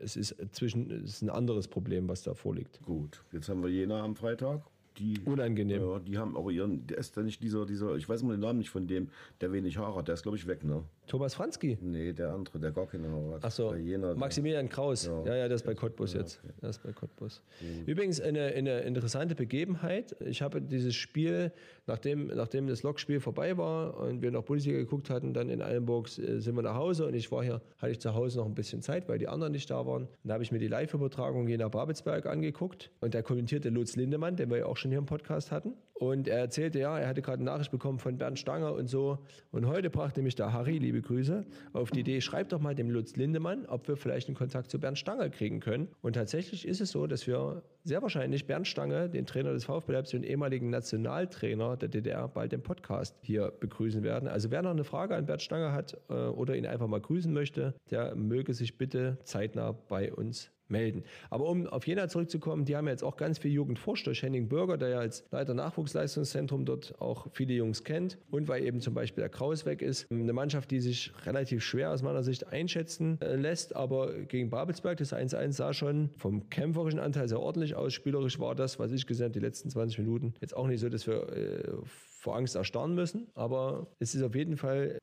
[0.01, 2.81] es ist zwischen, es ist ein anderes Problem, was da vorliegt.
[2.83, 4.63] Gut, jetzt haben wir Jena am Freitag.
[4.97, 5.81] Die, Unangenehm.
[5.81, 8.41] Ja, die haben aber ihren, der ist da nicht dieser, dieser, ich weiß mal den
[8.41, 10.83] Namen nicht von dem, der wenig Haare hat, der ist glaube ich weg, ne?
[11.07, 11.77] Thomas Franzki.
[11.81, 13.39] Nee, der andere, der gar keine Haare hat.
[13.43, 15.07] Ach so, Bei Jena, Maximilian Kraus.
[15.07, 15.35] Ja.
[15.35, 16.41] ja, das ist bei Cottbus jetzt.
[16.61, 17.43] Das ist bei Cottbus.
[17.85, 20.15] Übrigens eine, eine interessante Begebenheit.
[20.21, 21.51] Ich habe dieses Spiel,
[21.85, 26.07] nachdem, nachdem das Lokspiel vorbei war und wir noch Bundesliga geguckt hatten, dann in Eilenburg
[26.17, 28.55] äh, sind wir nach Hause und ich war hier, hatte ich zu Hause noch ein
[28.55, 30.03] bisschen Zeit, weil die anderen nicht da waren.
[30.03, 33.97] Und da habe ich mir die Live-Übertragung hier nach Babelsberg angeguckt und da kommentierte Lutz
[33.97, 35.73] Lindemann, den wir ja auch schon hier im Podcast hatten.
[36.01, 39.19] Und er erzählte, ja, er hatte gerade eine Nachricht bekommen von Bernd Stanger und so.
[39.51, 42.89] Und heute brachte mich der Harry, liebe Grüße, auf die Idee, schreib doch mal dem
[42.89, 45.89] Lutz Lindemann, ob wir vielleicht einen Kontakt zu Bernd Stanger kriegen können.
[46.01, 49.93] Und tatsächlich ist es so, dass wir sehr wahrscheinlich Bernd Stange, den Trainer des VfB
[49.93, 54.27] Leipzig und ehemaligen Nationaltrainer der DDR, bald im Podcast hier begrüßen werden.
[54.27, 57.31] Also wer noch eine Frage an Bernd Stange hat äh, oder ihn einfach mal grüßen
[57.31, 61.03] möchte, der möge sich bitte zeitnah bei uns melden.
[61.29, 64.77] Aber um auf Jena zurückzukommen, die haben jetzt auch ganz viel Jugendforscht durch Henning Bürger,
[64.77, 69.21] der ja als Leiter Nachwuchsleistungszentrum dort auch viele Jungs kennt und weil eben zum Beispiel
[69.21, 70.11] der Kraus weg ist.
[70.11, 74.97] Eine Mannschaft, die sich relativ schwer aus meiner Sicht einschätzen äh, lässt, aber gegen Babelsberg,
[74.97, 77.93] das 1-1 sah schon vom kämpferischen Anteil sehr ordentlich aus.
[77.93, 80.89] Spielerisch war das, was ich gesehen habe, die letzten 20 Minuten jetzt auch nicht so,
[80.89, 81.63] dass wir äh,
[82.21, 84.99] vor Angst erstarren müssen, aber es ist auf jeden Fall,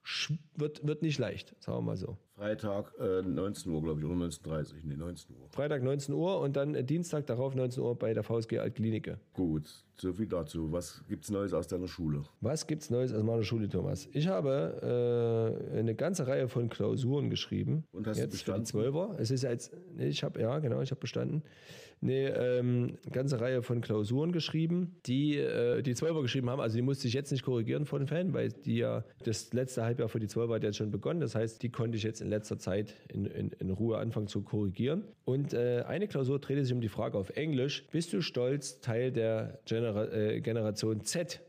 [0.54, 2.16] wird, wird nicht leicht, sagen wir mal so.
[2.36, 5.48] Freitag äh, 19 Uhr, glaube ich, oder 19.30 Uhr, nee, 19 Uhr.
[5.50, 9.18] Freitag 19 Uhr und dann Dienstag darauf 19 Uhr bei der VSG Altklinike.
[9.32, 10.70] Gut, so viel dazu.
[10.70, 12.22] Was gibt es Neues aus deiner Schule?
[12.40, 14.08] Was gibt es Neues aus meiner Schule, Thomas?
[14.12, 17.82] Ich habe äh, eine ganze Reihe von Klausuren geschrieben.
[17.90, 18.66] Und hast jetzt du bestanden?
[18.66, 19.16] Für die Zwölfer.
[19.18, 21.42] Es ist jetzt, ich habe, ja, genau, ich habe bestanden.
[22.00, 26.60] Eine ähm, ganze Reihe von Klausuren geschrieben, die äh, die Zwölfer geschrieben haben.
[26.60, 30.08] Also die musste ich jetzt nicht korrigieren von Fan, weil die ja das letzte Halbjahr
[30.08, 31.20] für die Zwölfer hat jetzt schon begonnen.
[31.20, 34.42] Das heißt, die konnte ich jetzt in letzter Zeit in, in, in Ruhe anfangen zu
[34.42, 35.04] korrigieren.
[35.24, 39.10] Und äh, eine Klausur drehte sich um die Frage auf Englisch: Bist du stolz, Teil
[39.10, 41.40] der Genera äh, Generation Z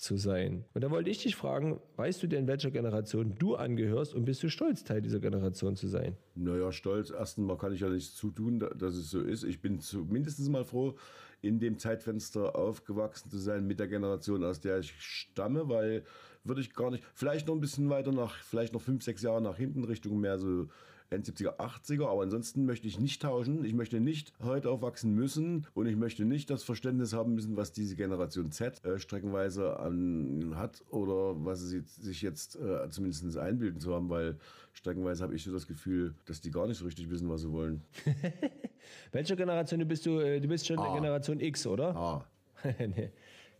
[0.00, 0.64] zu sein.
[0.72, 4.42] Und da wollte ich dich fragen, weißt du denn, welcher Generation du angehörst und bist
[4.42, 6.16] du stolz, Teil dieser Generation zu sein?
[6.34, 7.10] Naja, stolz.
[7.10, 9.44] Erstens mal kann ich ja nichts zutun, dass es so ist.
[9.44, 10.96] Ich bin zumindest mal froh,
[11.42, 16.04] in dem Zeitfenster aufgewachsen zu sein mit der Generation, aus der ich stamme, weil
[16.44, 19.42] würde ich gar nicht, vielleicht noch ein bisschen weiter nach, vielleicht noch fünf, sechs Jahre
[19.42, 20.68] nach hinten Richtung mehr so
[21.12, 23.64] 70er, 80er, aber ansonsten möchte ich nicht tauschen.
[23.64, 27.72] Ich möchte nicht heute aufwachsen müssen und ich möchte nicht das Verständnis haben müssen, was
[27.72, 33.80] diese Generation Z äh, streckenweise an, hat oder was sie sich jetzt äh, zumindest einbilden
[33.80, 34.38] zu haben, weil
[34.72, 37.50] streckenweise habe ich so das Gefühl, dass die gar nicht so richtig wissen, was sie
[37.50, 37.82] wollen.
[39.12, 40.20] Welche Generation bist du?
[40.20, 40.94] Äh, du bist schon Ah.
[40.94, 41.96] Generation X, oder?
[41.96, 42.24] Ah,
[42.78, 43.10] nee.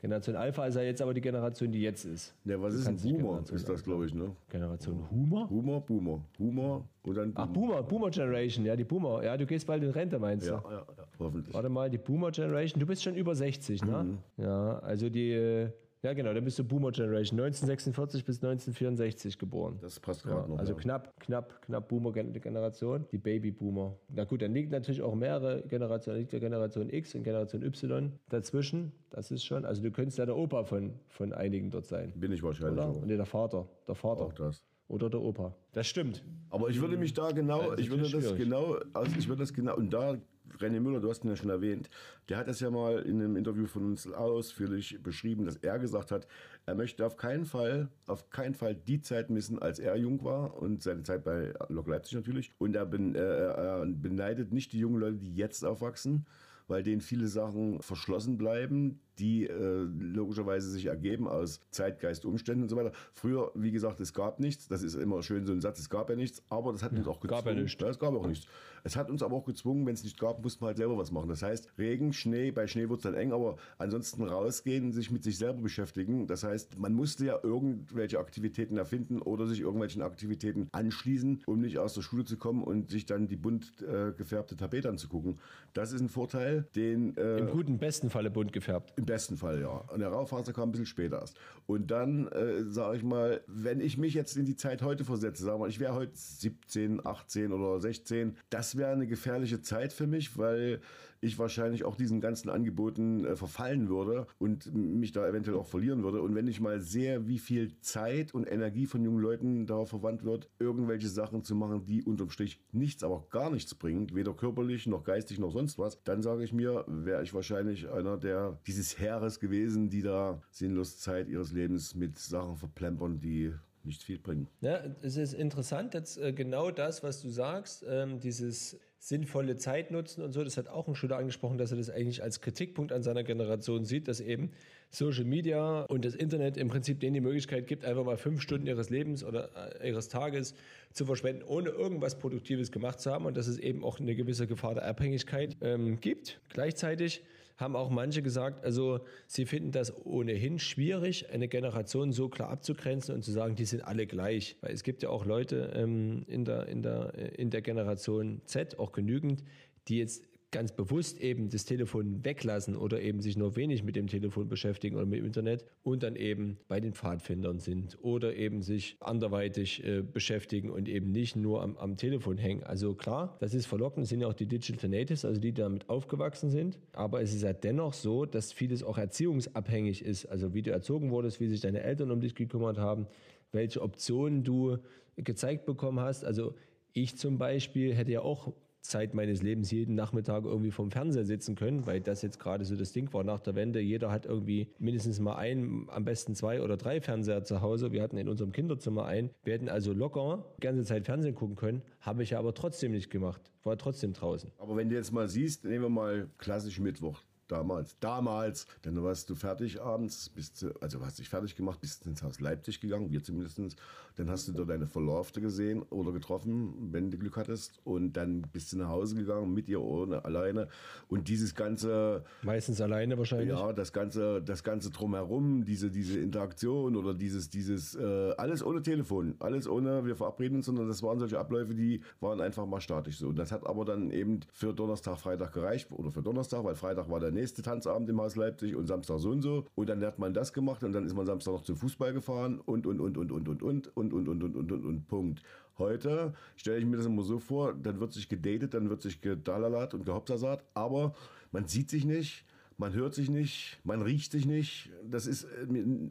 [0.01, 2.35] Generation Alpha ist ja jetzt aber die Generation, die jetzt ist.
[2.45, 3.43] ne, was Du ist ein Boomer?
[3.53, 4.35] Ist das, glaube ich, ne?
[4.49, 5.47] Generation Humor?
[5.49, 9.23] Boomer, Boomer, Boomer und dann Ach, Boomer, Boomer Generation, ja, die Boomer.
[9.23, 10.53] Ja, du gehst bald in Rente, meinst du?
[10.53, 11.55] Ja, ja, ja, hoffentlich.
[11.55, 14.05] Warte mal, die Boomer Generation, du bist schon über 60, ne?
[14.05, 14.19] Mhm.
[14.43, 15.69] Ja, also die, äh,
[16.03, 19.79] ja genau, dann bist du Boomer Generation, 1946 bis 1964 geboren.
[19.81, 20.59] Das passt Ja, gerade noch.
[20.59, 20.79] also ja.
[20.79, 23.97] knapp, knapp, knapp Boomer-Generation, die Baby-Boomer.
[24.15, 28.13] Na gut, dann liegt natürlich auch mehrere Generationen, liegt der Generation X und Generation Y
[28.29, 28.93] dazwischen.
[29.11, 32.13] Das ist schon, also du könntest ja der Opa von, von einigen dort sein.
[32.17, 32.89] Bin ich wahrscheinlich Oder?
[32.89, 33.03] auch.
[33.03, 34.23] Und der Vater, der Vater.
[34.23, 34.65] auch das.
[34.89, 35.55] Oder der Opa.
[35.73, 36.25] Das stimmt.
[36.49, 38.39] Aber ich würde mich da genau, ich würde das schwierig.
[38.39, 40.17] genau, also ich würde das genau, und da,
[40.59, 41.89] René Müller, du hast ihn ja schon erwähnt,
[42.29, 46.11] der hat das ja mal in einem Interview von uns ausführlich beschrieben, dass er gesagt
[46.11, 46.27] hat,
[46.67, 50.57] er möchte auf keinen Fall, auf keinen Fall die Zeit missen, als er jung war
[50.57, 52.53] und seine Zeit bei Lok Leipzig natürlich.
[52.59, 56.27] Und er, äh, er beneidet nicht die jungen Leute, die jetzt aufwachsen,
[56.69, 62.69] weil denen viele Sachen verschlossen bleiben, die äh, logischerweise sich ergeben aus Zeitgeist, Umständen und
[62.69, 62.93] so weiter.
[63.13, 64.69] Früher, wie gesagt, es gab nichts.
[64.69, 67.07] Das ist immer schön so ein Satz, es gab ja nichts, aber das hat uns
[67.07, 67.45] auch gezwungen.
[67.45, 67.81] gab ja nichts.
[67.81, 68.47] Ja, es gab auch nichts.
[68.83, 71.11] Es hat uns aber auch gezwungen, wenn es nicht gab, mussten wir halt selber was
[71.11, 71.29] machen.
[71.29, 75.23] Das heißt, Regen, Schnee, bei Schnee wird es dann eng, aber ansonsten rausgehen, sich mit
[75.23, 76.27] sich selber beschäftigen.
[76.27, 81.79] Das heißt, man musste ja irgendwelche Aktivitäten erfinden oder sich irgendwelchen Aktivitäten anschließen, um nicht
[81.79, 85.39] aus der Schule zu kommen und sich dann die bunt äh, gefärbte Tapete anzugucken.
[85.75, 88.93] Das ist ein Vorteil, den äh, Im guten, besten Falle bunt gefärbt.
[88.97, 89.85] im besten Fall, ja.
[89.93, 91.37] Und der Raufaser kam ein bisschen später erst.
[91.67, 95.43] Und dann, äh, sage ich mal, wenn ich mich jetzt in die Zeit heute versetze,
[95.43, 99.93] sagen wir mal, ich wäre heute 17, 18 oder 16, das wäre eine gefährliche Zeit
[99.93, 100.81] für mich, weil
[101.21, 106.03] ich wahrscheinlich auch diesen ganzen Angeboten äh, verfallen würde und mich da eventuell auch verlieren
[106.03, 106.23] würde.
[106.23, 110.25] Und wenn ich mal sehe, wie viel Zeit und Energie von jungen Leuten darauf verwandt
[110.25, 114.87] wird, irgendwelche Sachen zu machen, die unterm Strich nichts, aber gar nichts bringen, weder körperlich
[114.87, 118.99] noch geistig noch sonst was, dann sage ich mir, wäre ich wahrscheinlich einer der dieses
[118.99, 123.53] Heeres gewesen, die da sinnlos Zeit ihres Lebens mit Sachen verplempern, die
[123.85, 124.49] nicht viel bringen.
[124.61, 129.91] Ja, es ist interessant, dass äh, genau das, was du sagst, ähm, dieses sinnvolle Zeit
[129.91, 132.93] nutzen und so, das hat auch ein Schüler angesprochen, dass er das eigentlich als Kritikpunkt
[132.93, 134.51] an seiner Generation sieht, dass eben
[134.91, 138.67] Social Media und das Internet im Prinzip denen die Möglichkeit gibt, einfach mal fünf Stunden
[138.67, 139.49] ihres Lebens oder
[139.81, 140.55] äh, ihres Tages
[140.93, 144.47] zu verschwenden, ohne irgendwas Produktives gemacht zu haben und dass es eben auch eine gewisse
[144.47, 146.39] Gefahr der Abhängigkeit ähm, gibt.
[146.51, 147.23] Gleichzeitig
[147.61, 153.15] haben auch manche gesagt, also sie finden das ohnehin schwierig, eine Generation so klar abzugrenzen
[153.15, 154.57] und zu sagen, die sind alle gleich.
[154.61, 158.79] Weil es gibt ja auch Leute ähm, in, der, in, der, in der Generation Z,
[158.79, 159.45] auch genügend,
[159.89, 164.09] die jetzt ganz bewusst eben das Telefon weglassen oder eben sich nur wenig mit dem
[164.09, 168.63] Telefon beschäftigen oder mit dem Internet und dann eben bei den Pfadfindern sind oder eben
[168.63, 172.65] sich anderweitig äh, beschäftigen und eben nicht nur am, am Telefon hängen.
[172.65, 175.89] Also klar, das ist verlockend, sind ja auch die Digital Natives, also die, die damit
[175.89, 176.79] aufgewachsen sind.
[176.93, 180.27] Aber es ist ja dennoch so, dass vieles auch erziehungsabhängig ist.
[180.27, 183.07] Also wie du erzogen wurdest, wie sich deine Eltern um dich gekümmert haben,
[183.53, 184.79] welche Optionen du
[185.17, 186.25] gezeigt bekommen hast.
[186.25, 186.55] Also
[186.93, 191.55] ich zum Beispiel hätte ja auch Zeit meines Lebens jeden Nachmittag irgendwie vom Fernseher sitzen
[191.55, 193.81] können, weil das jetzt gerade so das Ding war nach der Wende.
[193.81, 197.93] Jeder hat irgendwie mindestens mal ein, am besten zwei oder drei Fernseher zu Hause.
[197.93, 199.31] Wir hatten in unserem Kinderzimmer einen.
[199.45, 203.11] Wir hätten also locker die ganze Zeit Fernsehen gucken können, habe ich aber trotzdem nicht
[203.11, 203.51] gemacht.
[203.63, 204.51] War trotzdem draußen.
[204.59, 207.23] Aber wenn du jetzt mal siehst, nehmen wir mal klassisch Mittwoch.
[207.51, 212.07] Damals, damals, dann warst du fertig abends, bist du, also hast dich fertig gemacht, bist
[212.07, 213.77] ins Haus Leipzig gegangen, wir zumindest.
[214.17, 217.81] Dann hast du da deine Verlaufte gesehen oder getroffen, wenn du Glück hattest.
[217.85, 220.69] Und dann bist du nach Hause gegangen, mit ihr ohne, alleine.
[221.09, 222.25] Und dieses ganze.
[222.43, 223.49] Meistens alleine wahrscheinlich.
[223.49, 228.83] Ja, das ganze, das ganze drumherum, diese, diese Interaktion oder dieses, dieses, äh, alles ohne
[228.83, 232.81] Telefon, alles ohne, wir verabreden uns, sondern das waren solche Abläufe, die waren einfach mal
[232.81, 233.29] statisch so.
[233.29, 237.09] Und das hat aber dann eben für Donnerstag, Freitag gereicht oder für Donnerstag, weil Freitag
[237.11, 239.67] war der nächste Tanzabend im Haus Leipzig und Samstag so und so.
[239.75, 242.61] Und dann hat man das gemacht und dann ist man Samstag noch zum Fußball gefahren
[242.61, 245.43] und, und, und, und, und, und, und, und, und, und, und, und, und, und, Punkt.
[245.79, 249.21] Heute stelle ich mir das immer so vor, dann wird sich gedatet, dann wird sich
[249.23, 251.15] gedalalat und gehopsasat, aber
[251.53, 252.45] man sieht sich nicht,
[252.81, 254.91] man hört sich nicht, man riecht sich nicht.
[255.05, 255.47] Das ist,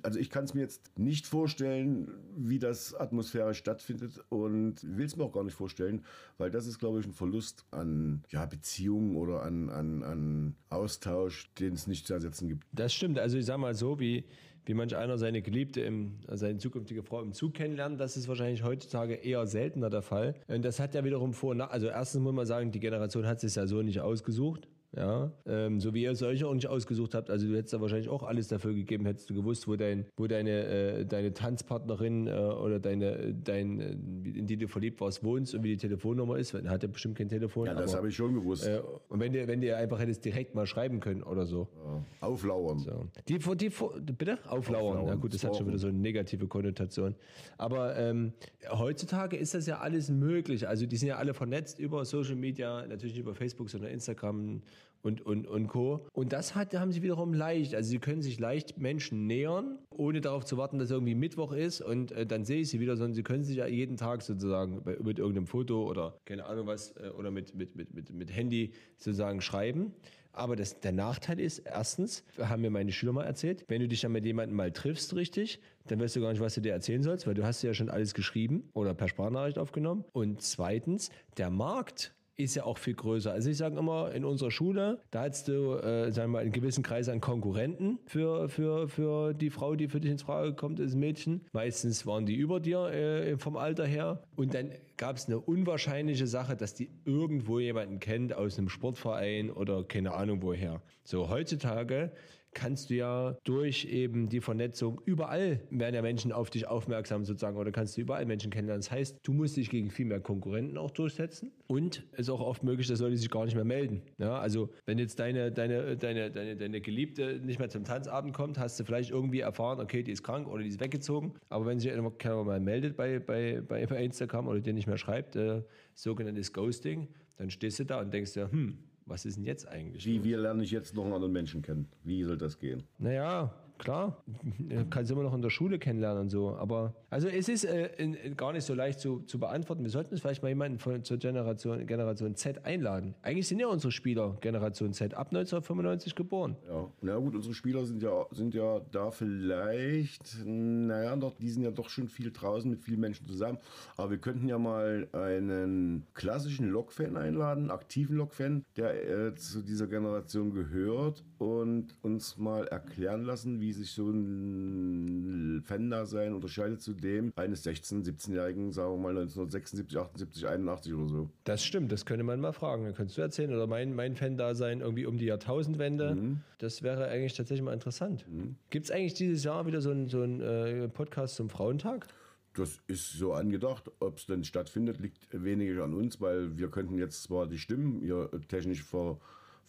[0.03, 5.17] also ich kann es mir jetzt nicht vorstellen, wie das atmosphärisch stattfindet und will es
[5.17, 6.05] mir auch gar nicht vorstellen,
[6.38, 11.51] weil das ist, glaube ich, ein Verlust an ja, Beziehungen oder an, an, an Austausch,
[11.55, 12.67] den es nicht zu ersetzen gibt.
[12.72, 13.17] Das stimmt.
[13.17, 14.26] Also ich sage mal so, wie,
[14.65, 18.63] wie manch einer seine Geliebte, im, seine zukünftige Frau im Zug kennenlernt, das ist wahrscheinlich
[18.63, 20.36] heutzutage eher seltener der Fall.
[20.47, 23.55] Und das hat ja wiederum vor, also erstens muss man sagen, die Generation hat es
[23.55, 24.67] ja so nicht ausgesucht.
[24.98, 27.30] Ja, ähm, so wie ihr es euch auch nicht ausgesucht habt.
[27.30, 30.26] Also du hättest da wahrscheinlich auch alles dafür gegeben, hättest du gewusst, wo, dein, wo
[30.26, 35.54] deine, äh, deine Tanzpartnerin äh, oder deine, dein, äh, in die du verliebt warst, wohnst
[35.54, 36.56] und wie die Telefonnummer ist.
[36.56, 37.68] Er hat ja bestimmt kein Telefon.
[37.68, 38.66] Ja, das habe ich schon gewusst.
[38.66, 41.68] Äh, und wenn dir, wenn dir einfach hättest direkt mal schreiben können oder so.
[41.86, 42.28] Ja.
[42.28, 42.80] Auflauern.
[42.80, 43.06] So.
[43.28, 44.40] Die, die, die, bitte?
[44.48, 44.98] Auflauern.
[44.98, 45.08] Auflauern.
[45.08, 47.14] Ja gut, das hat schon wieder so eine negative Konnotation.
[47.60, 48.34] Aber ähm,
[48.72, 50.68] heutzutage ist das ja alles möglich.
[50.68, 54.64] Also die sind ja alle vernetzt über Social Media, natürlich nicht über Facebook, sondern Instagram
[55.02, 56.06] und, und, und Co.
[56.14, 57.76] Und das hat, haben sie wiederum leicht.
[57.76, 61.82] Also sie können sich leicht Menschen nähern, ohne darauf zu warten, dass irgendwie Mittwoch ist
[61.82, 64.84] und äh, dann sehe ich sie wieder, sondern sie können sich ja jeden Tag sozusagen
[64.84, 68.36] bei, mit irgendeinem Foto oder keine Ahnung was äh, oder mit, mit, mit, mit, mit
[68.36, 69.93] Handy sozusagen schreiben.
[70.32, 74.02] Aber das, der Nachteil ist, erstens, haben mir meine Schüler mal erzählt, wenn du dich
[74.02, 77.04] dann mit jemandem mal triffst, richtig, dann weißt du gar nicht, was du dir erzählen
[77.04, 80.06] sollst, weil du hast ja schon alles geschrieben oder per Sprachnachricht aufgenommen.
[80.14, 83.32] Und zweitens, der Markt ist ja auch viel größer.
[83.32, 86.52] Also ich sage immer, in unserer Schule, da hast du, äh, sagen wir mal, einen
[86.52, 90.80] gewissen Kreis an Konkurrenten für, für, für die Frau, die für dich ins Frage kommt,
[90.80, 91.42] ist Mädchen.
[91.52, 94.24] Meistens waren die über dir äh, vom Alter her.
[94.38, 99.52] Und dann gab es eine unwahrscheinliche Sache, dass die irgendwo jemanden kennt aus einem Sportverein
[99.52, 100.82] oder keine Ahnung woher.
[101.04, 102.12] So heutzutage
[102.54, 107.58] kannst du ja durch eben die Vernetzung überall werden ja Menschen auf dich aufmerksam sozusagen
[107.58, 108.82] oder kannst du überall Menschen kennenlernen.
[108.82, 112.41] Das heißt, du musst dich gegen viel mehr Konkurrenten auch durchsetzen und es ist auch
[112.41, 114.02] oft möglich, dass Leute sich gar nicht mehr melden.
[114.18, 118.58] Ja, also wenn jetzt deine, deine, deine, deine, deine Geliebte nicht mehr zum Tanzabend kommt,
[118.58, 121.34] hast du vielleicht irgendwie erfahren, okay, die ist krank oder die ist weggezogen.
[121.50, 125.36] Aber wenn sich keiner mal meldet bei, bei, bei, Instagram oder dir nicht mehr schreibt,
[125.36, 125.62] äh,
[125.93, 128.78] sogenanntes Ghosting, dann stehst du da und denkst dir, hm,
[129.10, 130.05] was ist denn jetzt eigentlich?
[130.05, 131.88] Wie, wie lerne ich jetzt noch einen anderen Menschen kennen?
[132.03, 132.84] Wie soll das gehen?
[132.97, 134.24] Naja, klar,
[134.90, 136.56] kannst du immer noch in der Schule kennenlernen und so.
[136.56, 139.84] Aber also es ist äh, in, in gar nicht so leicht zu, zu beantworten.
[139.84, 143.16] Wir sollten uns vielleicht mal jemanden von, zur Generation, Generation Z einladen.
[143.24, 146.56] Eigentlich sind ja unsere Spieler Generation Z ab 1995 geboren.
[146.68, 151.64] Ja, na gut, unsere Spieler sind ja, sind ja da vielleicht, naja, doch, die sind
[151.64, 153.58] ja doch schon viel draußen mit vielen Menschen zusammen.
[153.98, 159.88] Aber wir könnten ja mal einen klassischen Lokfan einladen, aktiven Lokfan, der äh, zu dieser
[159.88, 167.34] Generation gehört und uns mal erklären lassen, wie sich so ein Fan-Dasein unterscheidet zu dem
[167.36, 171.30] eines 16-, 17-Jährigen, sagen wir mal 1976, 78, 81 oder so.
[171.43, 172.86] Das stimmt, das könnte man mal fragen.
[172.86, 173.53] Dann könntest du erzählen.
[173.53, 176.38] Oder mein, mein Fan-Dasein irgendwie um die Jahrtausendwende.
[176.57, 178.26] Das wäre eigentlich tatsächlich mal interessant.
[178.70, 182.07] Gibt es eigentlich dieses Jahr wieder so einen so ein, äh, Podcast zum Frauentag?
[182.53, 183.91] Das ist so angedacht.
[183.99, 188.01] Ob es denn stattfindet, liegt weniger an uns, weil wir könnten jetzt zwar die Stimmen
[188.01, 189.20] hier technisch ver,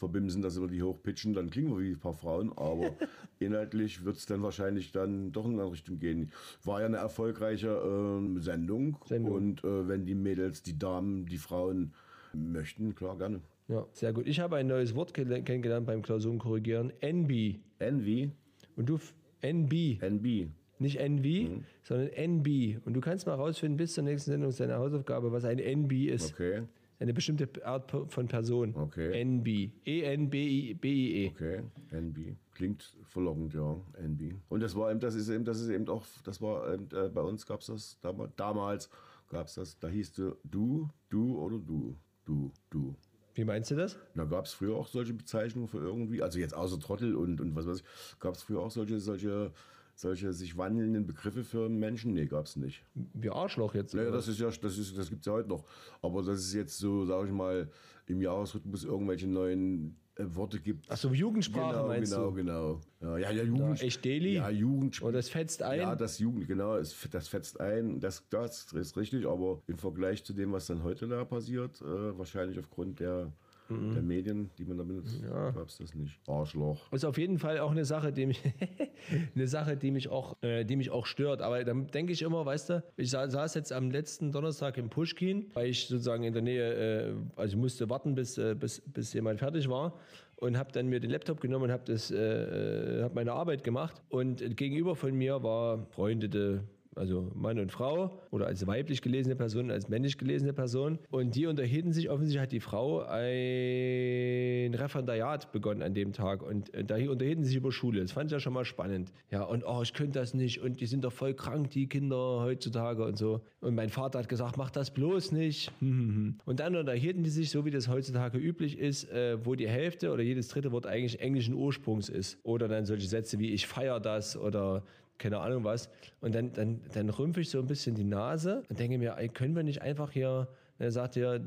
[0.00, 2.96] verbimsen, dass wir die hochpitchen, dann klingen wir wie ein paar Frauen, aber
[3.38, 6.32] inhaltlich wird es dann wahrscheinlich dann doch in eine andere Richtung gehen.
[6.64, 9.32] War ja eine erfolgreiche ähm, Sendung, Sendung.
[9.34, 11.92] und äh, wenn die Mädels, die Damen, die Frauen
[12.32, 13.40] möchten, klar, gerne.
[13.68, 14.26] Ja, sehr gut.
[14.26, 16.92] Ich habe ein neues Wort gel- kennengelernt beim Klausurenkorrigieren.
[17.00, 17.60] NB.
[17.78, 18.30] Envy,
[18.76, 18.98] Und du,
[19.42, 20.00] NB.
[20.02, 20.48] NB.
[20.80, 22.78] Nicht NV, sondern NB.
[22.86, 26.32] Und du kannst mal rausfinden bis zur nächsten Sendung seine Hausaufgabe, was ein NB ist.
[26.32, 26.62] Okay,
[27.00, 28.74] Eine bestimmte Art von Person.
[28.76, 29.24] Okay.
[29.24, 29.72] NB.
[29.86, 31.30] E-N-B-I-B-I-E.
[31.30, 32.36] okay, NB.
[32.52, 34.34] Klingt verlockend, ja, NB.
[34.50, 37.08] Und das war eben, das ist eben, das ist eben auch, das war eben, äh,
[37.08, 38.90] bei uns gab es das damals, damals
[39.30, 41.96] gab es das, da hieß du du, du oder du,
[42.26, 42.94] du, du.
[43.34, 43.98] Wie meinst du das?
[44.14, 47.56] Da gab es früher auch solche Bezeichnungen für irgendwie, also jetzt außer Trottel und, und
[47.56, 49.52] was weiß ich, gab es früher auch solche, solche,
[50.00, 52.14] solche sich wandelnden Begriffe für Menschen?
[52.14, 52.84] Nee, gab es nicht.
[52.94, 53.94] Wie Arschloch jetzt.
[53.94, 55.64] Naja, das ist ja, das ist, das gibt es ja heute noch.
[56.02, 57.70] Aber dass es jetzt so, sage ich mal,
[58.06, 60.86] im Jahresrhythmus irgendwelche neuen äh, Worte gibt.
[60.88, 62.34] Ach so, Jugendsprache genau, meinst genau, du?
[62.34, 62.80] genau.
[63.00, 63.82] Ja, ja, ja Jugend.
[63.82, 64.34] echt Deli?
[64.34, 65.00] Ja, Jugend.
[65.02, 65.80] Oder das fetzt ein?
[65.80, 68.00] Ja, das Jugend, genau, es, das fetzt ein.
[68.00, 72.18] Das, das ist richtig, aber im Vergleich zu dem, was dann heute da passiert, äh,
[72.18, 73.32] wahrscheinlich aufgrund der,
[73.70, 73.94] Mhm.
[73.94, 76.18] der Medien, die man da benutzt, gab es das nicht.
[76.26, 76.92] Arschloch.
[76.92, 78.40] ist auf jeden Fall auch eine Sache, die mich,
[79.34, 81.42] eine Sache, die mich auch, äh, die mich auch stört.
[81.42, 84.90] Aber dann denke ich immer, weißt du, ich sa saß jetzt am letzten Donnerstag im
[84.90, 88.80] Pushkin, weil ich sozusagen in der Nähe, äh, also ich musste warten, bis, äh, bis,
[88.80, 89.94] bis jemand fertig war
[90.36, 93.62] und habe dann mir den Laptop genommen und habe das, äh, äh, habe meine Arbeit
[93.62, 94.02] gemacht.
[94.08, 96.64] Und gegenüber von mir war freundete
[96.96, 100.98] also Mann und Frau oder als weiblich gelesene Person, als männlich gelesene Person.
[101.10, 106.42] Und die unterhielten sich, offensichtlich hat die Frau ein Referendariat begonnen an dem Tag.
[106.42, 108.00] Und äh, da unterhielten sie sich über Schule.
[108.00, 109.12] Das fand ich ja schon mal spannend.
[109.30, 110.60] Ja, und oh, ich könnte das nicht.
[110.60, 113.40] Und die sind doch voll krank, die Kinder heutzutage und so.
[113.60, 115.72] Und mein Vater hat gesagt, mach das bloß nicht.
[115.80, 120.12] Und dann unterhielten die sich, so wie das heutzutage üblich ist, äh, wo die Hälfte
[120.12, 122.38] oder jedes dritte Wort eigentlich englischen Ursprungs ist.
[122.42, 124.82] Oder dann solche Sätze wie ich feier das oder
[125.20, 125.88] keine Ahnung was.
[126.20, 129.28] Und dann, dann, dann rümpfe ich so ein bisschen die Nase und denke mir, ey,
[129.28, 130.48] können wir nicht einfach hier,
[130.78, 131.38] er sagt ja,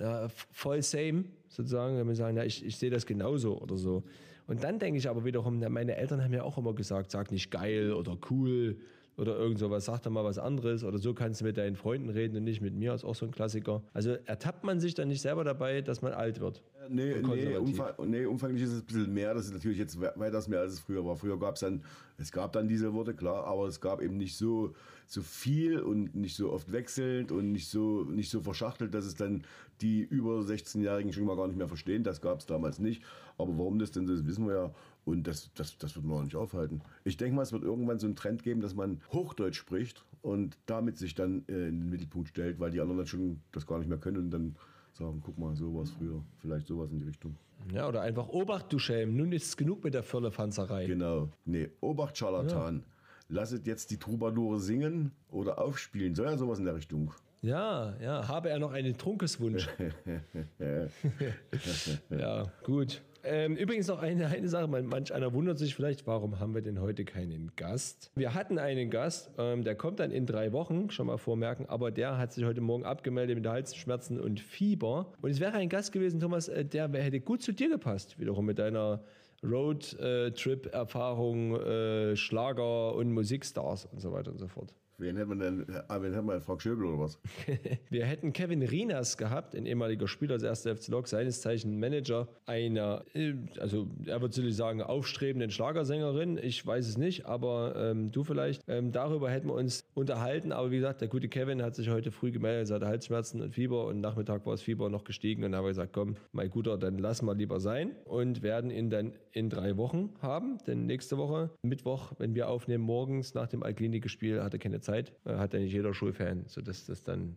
[0.00, 4.04] ja, voll same, sozusagen, wenn wir sagen, ja, ich, ich sehe das genauso oder so.
[4.46, 7.50] Und dann denke ich aber wiederum, meine Eltern haben ja auch immer gesagt, sag nicht
[7.50, 8.76] geil oder cool
[9.16, 12.10] oder irgend sowas, sag doch mal was anderes oder so kannst du mit deinen Freunden
[12.10, 13.82] reden und nicht mit mir, ist auch so ein Klassiker.
[13.94, 16.62] Also ertappt man sich dann nicht selber dabei, dass man alt wird.
[16.88, 19.34] Nee, nee, umfang, nee, umfanglich ist es ein bisschen mehr.
[19.34, 21.16] Das ist natürlich jetzt we- weitaus mehr, als es früher war.
[21.16, 21.82] Früher gab es dann,
[22.18, 24.74] es gab dann diese Worte, klar, aber es gab eben nicht so,
[25.08, 29.14] so viel und nicht so oft wechselnd und nicht so, nicht so verschachtelt, dass es
[29.16, 29.42] dann
[29.80, 32.04] die über 16-Jährigen schon mal gar nicht mehr verstehen.
[32.04, 33.02] Das gab es damals nicht.
[33.36, 34.74] Aber warum das denn so ist, wissen wir ja.
[35.06, 36.82] Und das, das, das wird man auch nicht aufhalten.
[37.04, 40.58] Ich denke mal, es wird irgendwann so einen Trend geben, dass man Hochdeutsch spricht und
[40.66, 43.78] damit sich dann äh, in den Mittelpunkt stellt, weil die anderen dann schon das gar
[43.78, 44.56] nicht mehr können und dann
[44.94, 46.24] sagen, guck mal, so war es früher.
[46.40, 47.36] Vielleicht sowas in die Richtung.
[47.72, 50.86] Ja, oder einfach Obacht, du Schelm, nun ist es genug mit der Firlefanzerei.
[50.86, 51.28] Genau.
[51.44, 52.82] Nee, Obacht, Scharlatan.
[53.28, 56.16] Lasset jetzt die Troubadoure singen oder aufspielen.
[56.16, 57.12] So ja, sowas in der Richtung.
[57.42, 59.68] Ja, ja, habe er noch einen Trunkeswunsch?
[62.10, 63.02] ja, gut.
[63.28, 66.62] Ähm, übrigens noch eine, eine Sache, man, manch einer wundert sich vielleicht, warum haben wir
[66.62, 68.12] denn heute keinen Gast?
[68.14, 71.90] Wir hatten einen Gast, ähm, der kommt dann in drei Wochen, schon mal vormerken, aber
[71.90, 75.12] der hat sich heute Morgen abgemeldet mit Halsschmerzen und Fieber.
[75.22, 78.46] Und es wäre ein Gast gewesen, Thomas, äh, der hätte gut zu dir gepasst, wiederum
[78.46, 79.02] mit deiner
[79.42, 84.72] Roadtrip-Erfahrung, äh, Schlager und Musikstars und so weiter und so fort.
[84.98, 85.66] Wen hätten wir denn?
[85.88, 86.40] Ah, wen hätten wir?
[86.40, 87.18] Frank Schöbel oder was?
[87.90, 90.80] Wir hätten Kevin Rinas gehabt, ein ehemaliger Spieler des 1.
[90.80, 96.38] FC Lok, seines Zeichen Manager einer, äh, also er würde sicherlich sagen, aufstrebenden Schlagersängerin.
[96.38, 98.62] Ich weiß es nicht, aber ähm, du vielleicht.
[98.68, 100.50] Ähm, darüber hätten wir uns unterhalten.
[100.50, 103.54] Aber wie gesagt, der gute Kevin hat sich heute früh gemeldet, er hatte Halsschmerzen und
[103.54, 106.48] Fieber und Nachmittag war das Fieber noch gestiegen und dann haben wir gesagt, komm, mein
[106.48, 110.56] Guter, dann lassen wir lieber sein und werden ihn dann in drei Wochen haben.
[110.66, 114.85] Denn nächste Woche, Mittwoch, wenn wir aufnehmen, morgens nach dem Altklinike-Spiel, hatte keine Zeit,
[115.24, 117.36] äh, hat ja nicht jeder Schulfan, sodass das dann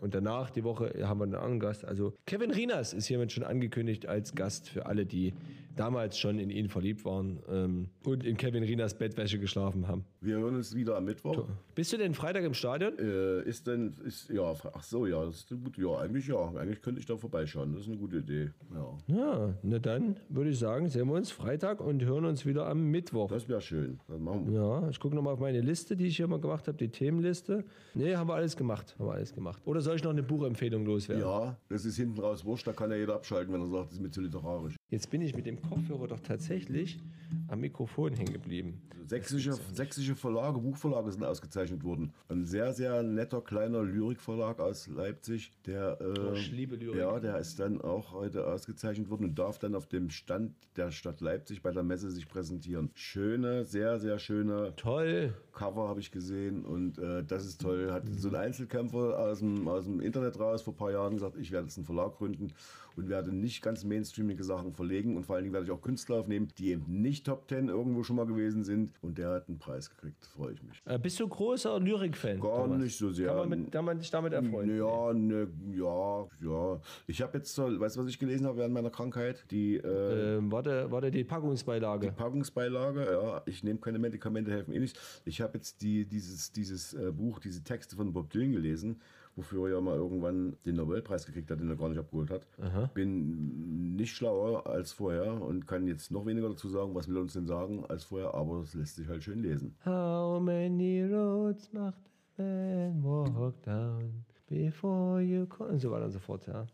[0.00, 1.84] und danach die Woche haben wir einen anderen Gast.
[1.84, 5.34] Also Kevin Rinas ist hiermit schon angekündigt als Gast für alle, die
[5.76, 10.04] damals schon in ihn verliebt waren ähm, und in Kevin Rinas Bettwäsche geschlafen haben.
[10.20, 11.46] Wir hören uns wieder am Mittwoch.
[11.74, 12.98] Bist du denn Freitag im Stadion?
[12.98, 16.48] Äh, ist denn, ist, ja, ach so, ja, das ist eine gute, ja, eigentlich ja.
[16.56, 17.74] Eigentlich könnte ich da vorbeischauen.
[17.74, 18.50] Das ist eine gute Idee.
[18.74, 19.16] Ja.
[19.16, 22.90] Ja, na dann würde ich sagen, sehen wir uns Freitag und hören uns wieder am
[22.90, 23.28] Mittwoch.
[23.28, 24.00] Das wäre schön.
[24.08, 24.60] Das machen wir.
[24.60, 27.64] Ja, ich gucke nochmal auf meine Liste, die ich hier mal gemacht habe, die Themenliste.
[27.94, 28.96] Nee, haben wir alles gemacht.
[28.98, 29.60] Haben wir alles gemacht.
[29.66, 31.24] Oder soll ich noch eine Buchempfehlung loswerden?
[31.24, 33.94] Ja, das ist hinten raus wurscht, da kann ja jeder abschalten, wenn er sagt, das
[33.94, 34.75] ist mir zu literarisch.
[34.88, 37.00] Jetzt bin ich mit dem Kopfhörer doch tatsächlich
[37.48, 38.82] am Mikrofon hängen geblieben.
[39.06, 42.12] Sächsische, sächsische Verlage, Buchverlage sind ausgezeichnet worden.
[42.28, 47.00] Ein sehr, sehr netter kleiner Lyrikverlag aus Leipzig, der, äh, ich liebe Lyrik.
[47.00, 50.92] ja, der ist dann auch heute ausgezeichnet worden und darf dann auf dem Stand der
[50.92, 52.90] Stadt Leipzig bei der Messe sich präsentieren.
[52.94, 55.34] Schöne, sehr, sehr schöne Toll.
[55.52, 57.90] Cover habe ich gesehen und äh, das ist toll.
[57.92, 61.36] Hat so ein Einzelkämpfer aus dem, aus dem Internet raus vor ein paar Jahren gesagt,
[61.38, 62.52] ich werde jetzt einen Verlag gründen
[62.96, 66.16] und werde nicht ganz mainstreamige Sachen verlegen und vor allen Dingen werde ich auch Künstler
[66.16, 69.58] aufnehmen, die eben nicht Top Ten irgendwo schon mal gewesen sind und der hat einen
[69.58, 70.24] Preis gekriegt.
[70.26, 70.80] Freue ich mich.
[70.84, 72.40] Äh, bist du großer Lyrik-Fan?
[72.40, 72.82] Gar Thomas?
[72.82, 73.28] nicht so sehr.
[73.28, 74.76] Kann man, mit, kann man dich damit erfreuen?
[74.76, 76.80] Ja, ne, ja, ja.
[77.06, 79.44] Ich habe jetzt, so, weißt du, was ich gelesen habe während meiner Krankheit?
[79.50, 82.12] Die äh, Ähm, warte, warte, die Packungsbeilage.
[82.12, 84.98] Packungsbeilage, ja, ich nehme keine Medikamente, helfen eh nicht.
[85.24, 89.00] Ich habe jetzt die, dieses, dieses äh, Buch, diese Texte von Bob Dylan gelesen,
[89.36, 92.46] wofür er ja mal irgendwann den Nobelpreis gekriegt hat, den er gar nicht abgeholt hat.
[92.94, 97.22] Bin nicht schlauer als vorher und kann jetzt noch weniger dazu sagen, was will er
[97.22, 99.76] uns denn sagen als vorher, aber es lässt sich halt schön lesen.
[99.84, 102.00] How many roads macht
[102.38, 105.70] man walk down before you come?
[105.70, 106.66] Und so weiter und so fort, ja.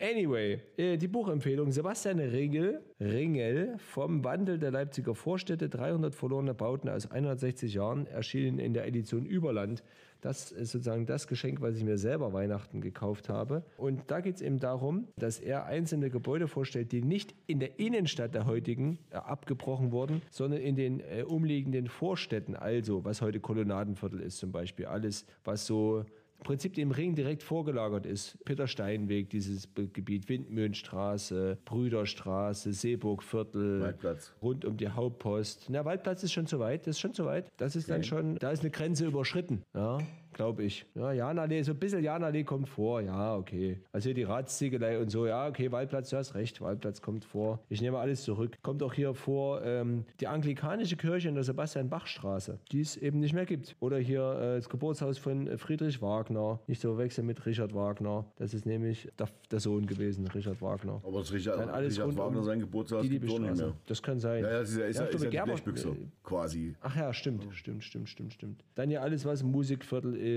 [0.00, 1.70] Anyway, äh, die Buchempfehlung.
[1.72, 8.58] Sebastian Ringel, Ringel vom Wandel der Leipziger Vorstädte, 300 verlorene Bauten aus 160 Jahren, erschienen
[8.58, 9.82] in der Edition Überland.
[10.20, 13.62] Das ist sozusagen das Geschenk, was ich mir selber Weihnachten gekauft habe.
[13.76, 17.78] Und da geht es eben darum, dass er einzelne Gebäude vorstellt, die nicht in der
[17.78, 22.56] Innenstadt der heutigen äh, abgebrochen wurden, sondern in den äh, umliegenden Vorstädten.
[22.56, 24.86] Also, was heute Kolonnadenviertel ist zum Beispiel.
[24.86, 26.04] Alles, was so
[26.38, 28.38] im Prinzip dem Ring direkt vorgelagert ist.
[28.44, 34.32] Peter Steinweg, dieses Gebiet, Windmühlenstraße, Brüderstraße, Seeburgviertel, Waldplatz.
[34.40, 35.66] rund um die Hauptpost.
[35.68, 37.50] Na, Waldplatz ist schon zu weit, das ist schon zu weit.
[37.56, 39.98] Das ist dann schon, da ist eine Grenze überschritten, ja,
[40.38, 40.86] glaube ich.
[40.94, 43.80] Ja, Janallee, so ein bisschen Janallee kommt vor, ja, okay.
[43.90, 47.58] Also hier die Ratsziegelei und so, ja, okay, Waldplatz, du hast recht, Waldplatz kommt vor.
[47.68, 48.56] Ich nehme alles zurück.
[48.62, 53.34] Kommt auch hier vor ähm, die anglikanische Kirche in der Sebastian-Bach-Straße, die es eben nicht
[53.34, 53.74] mehr gibt.
[53.80, 58.24] Oder hier äh, das Geburtshaus von Friedrich Wagner, nicht zu verwechseln mit Richard Wagner.
[58.36, 61.02] Das ist nämlich der, der Sohn gewesen, Richard Wagner.
[61.04, 63.74] Aber das Richard, Dann alles Richard um Wagner, sein Geburtshaus die gibt nicht mehr.
[63.86, 64.44] Das kann sein.
[64.44, 66.76] Ja, ja, das ist ja, ist ja, ist ja die Blechbüchse, äh, quasi.
[66.80, 68.64] Ach ja, stimmt, stimmt, stimmt, stimmt, stimmt.
[68.76, 70.27] Dann ja alles, was Musikviertel ist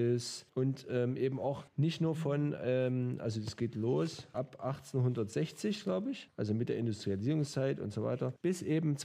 [0.53, 6.11] und ähm, eben auch nicht nur von, ähm, also das geht los ab 1860, glaube
[6.11, 8.97] ich, also mit der Industrialisierungszeit und so weiter, bis eben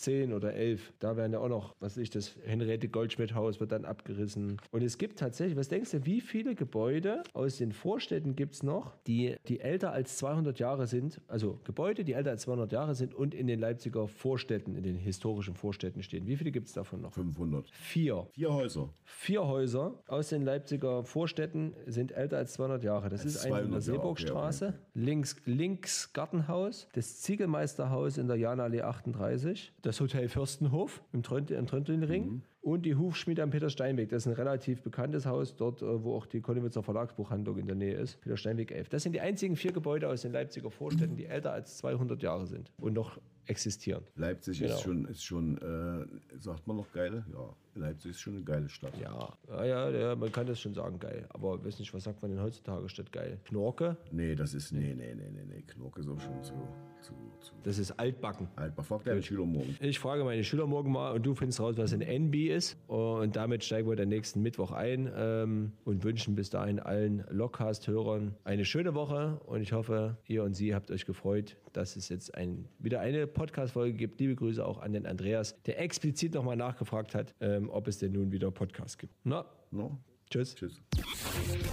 [0.00, 0.92] 2010 oder 11.
[0.98, 4.60] Da werden ja auch noch, was ich, das Henriette Goldschmidt Haus wird dann abgerissen.
[4.70, 8.62] Und es gibt tatsächlich, was denkst du, wie viele Gebäude aus den Vorstädten gibt es
[8.62, 12.94] noch, die, die älter als 200 Jahre sind, also Gebäude, die älter als 200 Jahre
[12.94, 16.26] sind und in den Leipziger Vorstädten, in den historischen Vorstädten stehen.
[16.26, 17.12] Wie viele gibt es davon noch?
[17.12, 17.68] 500.
[17.70, 18.26] Vier.
[18.32, 18.88] Vier Häuser.
[19.04, 23.08] Vier Häuser aus den Leipziger Vorstädten sind älter als 200 Jahre.
[23.08, 28.36] Das ist eine in der 200 Jahre, Seeburgstraße, links, links Gartenhaus, das Ziegelmeisterhaus in der
[28.36, 32.42] Janallee 38, das Hotel Fürstenhof im, Tröntelnring Mhm.
[32.60, 34.10] und die Hufschmiede am Peter Steinweg.
[34.10, 37.76] Das ist ein relativ bekanntes Haus, dort, äh, wo auch die Konnewitzer Verlagsbuchhandlung in der
[37.76, 38.20] Nähe ist.
[38.20, 38.90] Peter Steinweg 11.
[38.90, 42.46] Das sind die einzigen vier Gebäude aus den Leipziger Vorstädten, die älter als 200 Jahre
[42.46, 43.18] sind und noch
[43.50, 44.02] existieren.
[44.16, 44.74] Leipzig Genau.
[44.74, 47.24] ist schon, ist schon äh, sagt man noch geil?
[47.32, 48.92] Ja, Leipzig ist schon eine geile Stadt.
[49.00, 51.26] Ja, ja, ja, ja, man kann das schon sagen, geil.
[51.30, 53.38] Aber ich weiß nicht, was sagt man denn heutzutage statt geil?
[53.44, 53.96] Knorke?
[54.10, 55.62] Nee, das ist, nee, nee, nee, nee, nee.
[55.66, 56.52] Knurk ist auch schon zu,
[57.00, 58.48] zu, zu Das ist altbacken.
[58.56, 58.72] alt.
[58.82, 59.76] Frag deinen Schüler morgen.
[59.80, 62.76] Ich frage meine Schüler morgen mal und du findest raus, was ein NB ist.
[62.88, 68.34] Und damit steigen wir den nächsten Mittwoch ein ähm, und wünschen bis dahin allen Lockcast-Hörern
[68.44, 69.40] eine schöne Woche.
[69.46, 73.26] Und ich hoffe, ihr und sie habt euch gefreut, dass es jetzt ein, wieder eine
[73.40, 74.20] Podcast-Folge gibt.
[74.20, 78.12] Liebe Grüße auch an den Andreas, der explizit nochmal nachgefragt hat, ähm, ob es denn
[78.12, 79.14] nun wieder Podcast gibt.
[79.24, 79.98] Na, No?
[80.28, 80.54] tschüss.
[80.54, 80.82] Tschüss.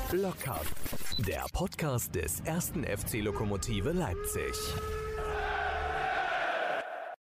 [0.09, 0.65] Block Up,
[1.27, 4.53] der Podcast des ersten FC Lokomotive Leipzig.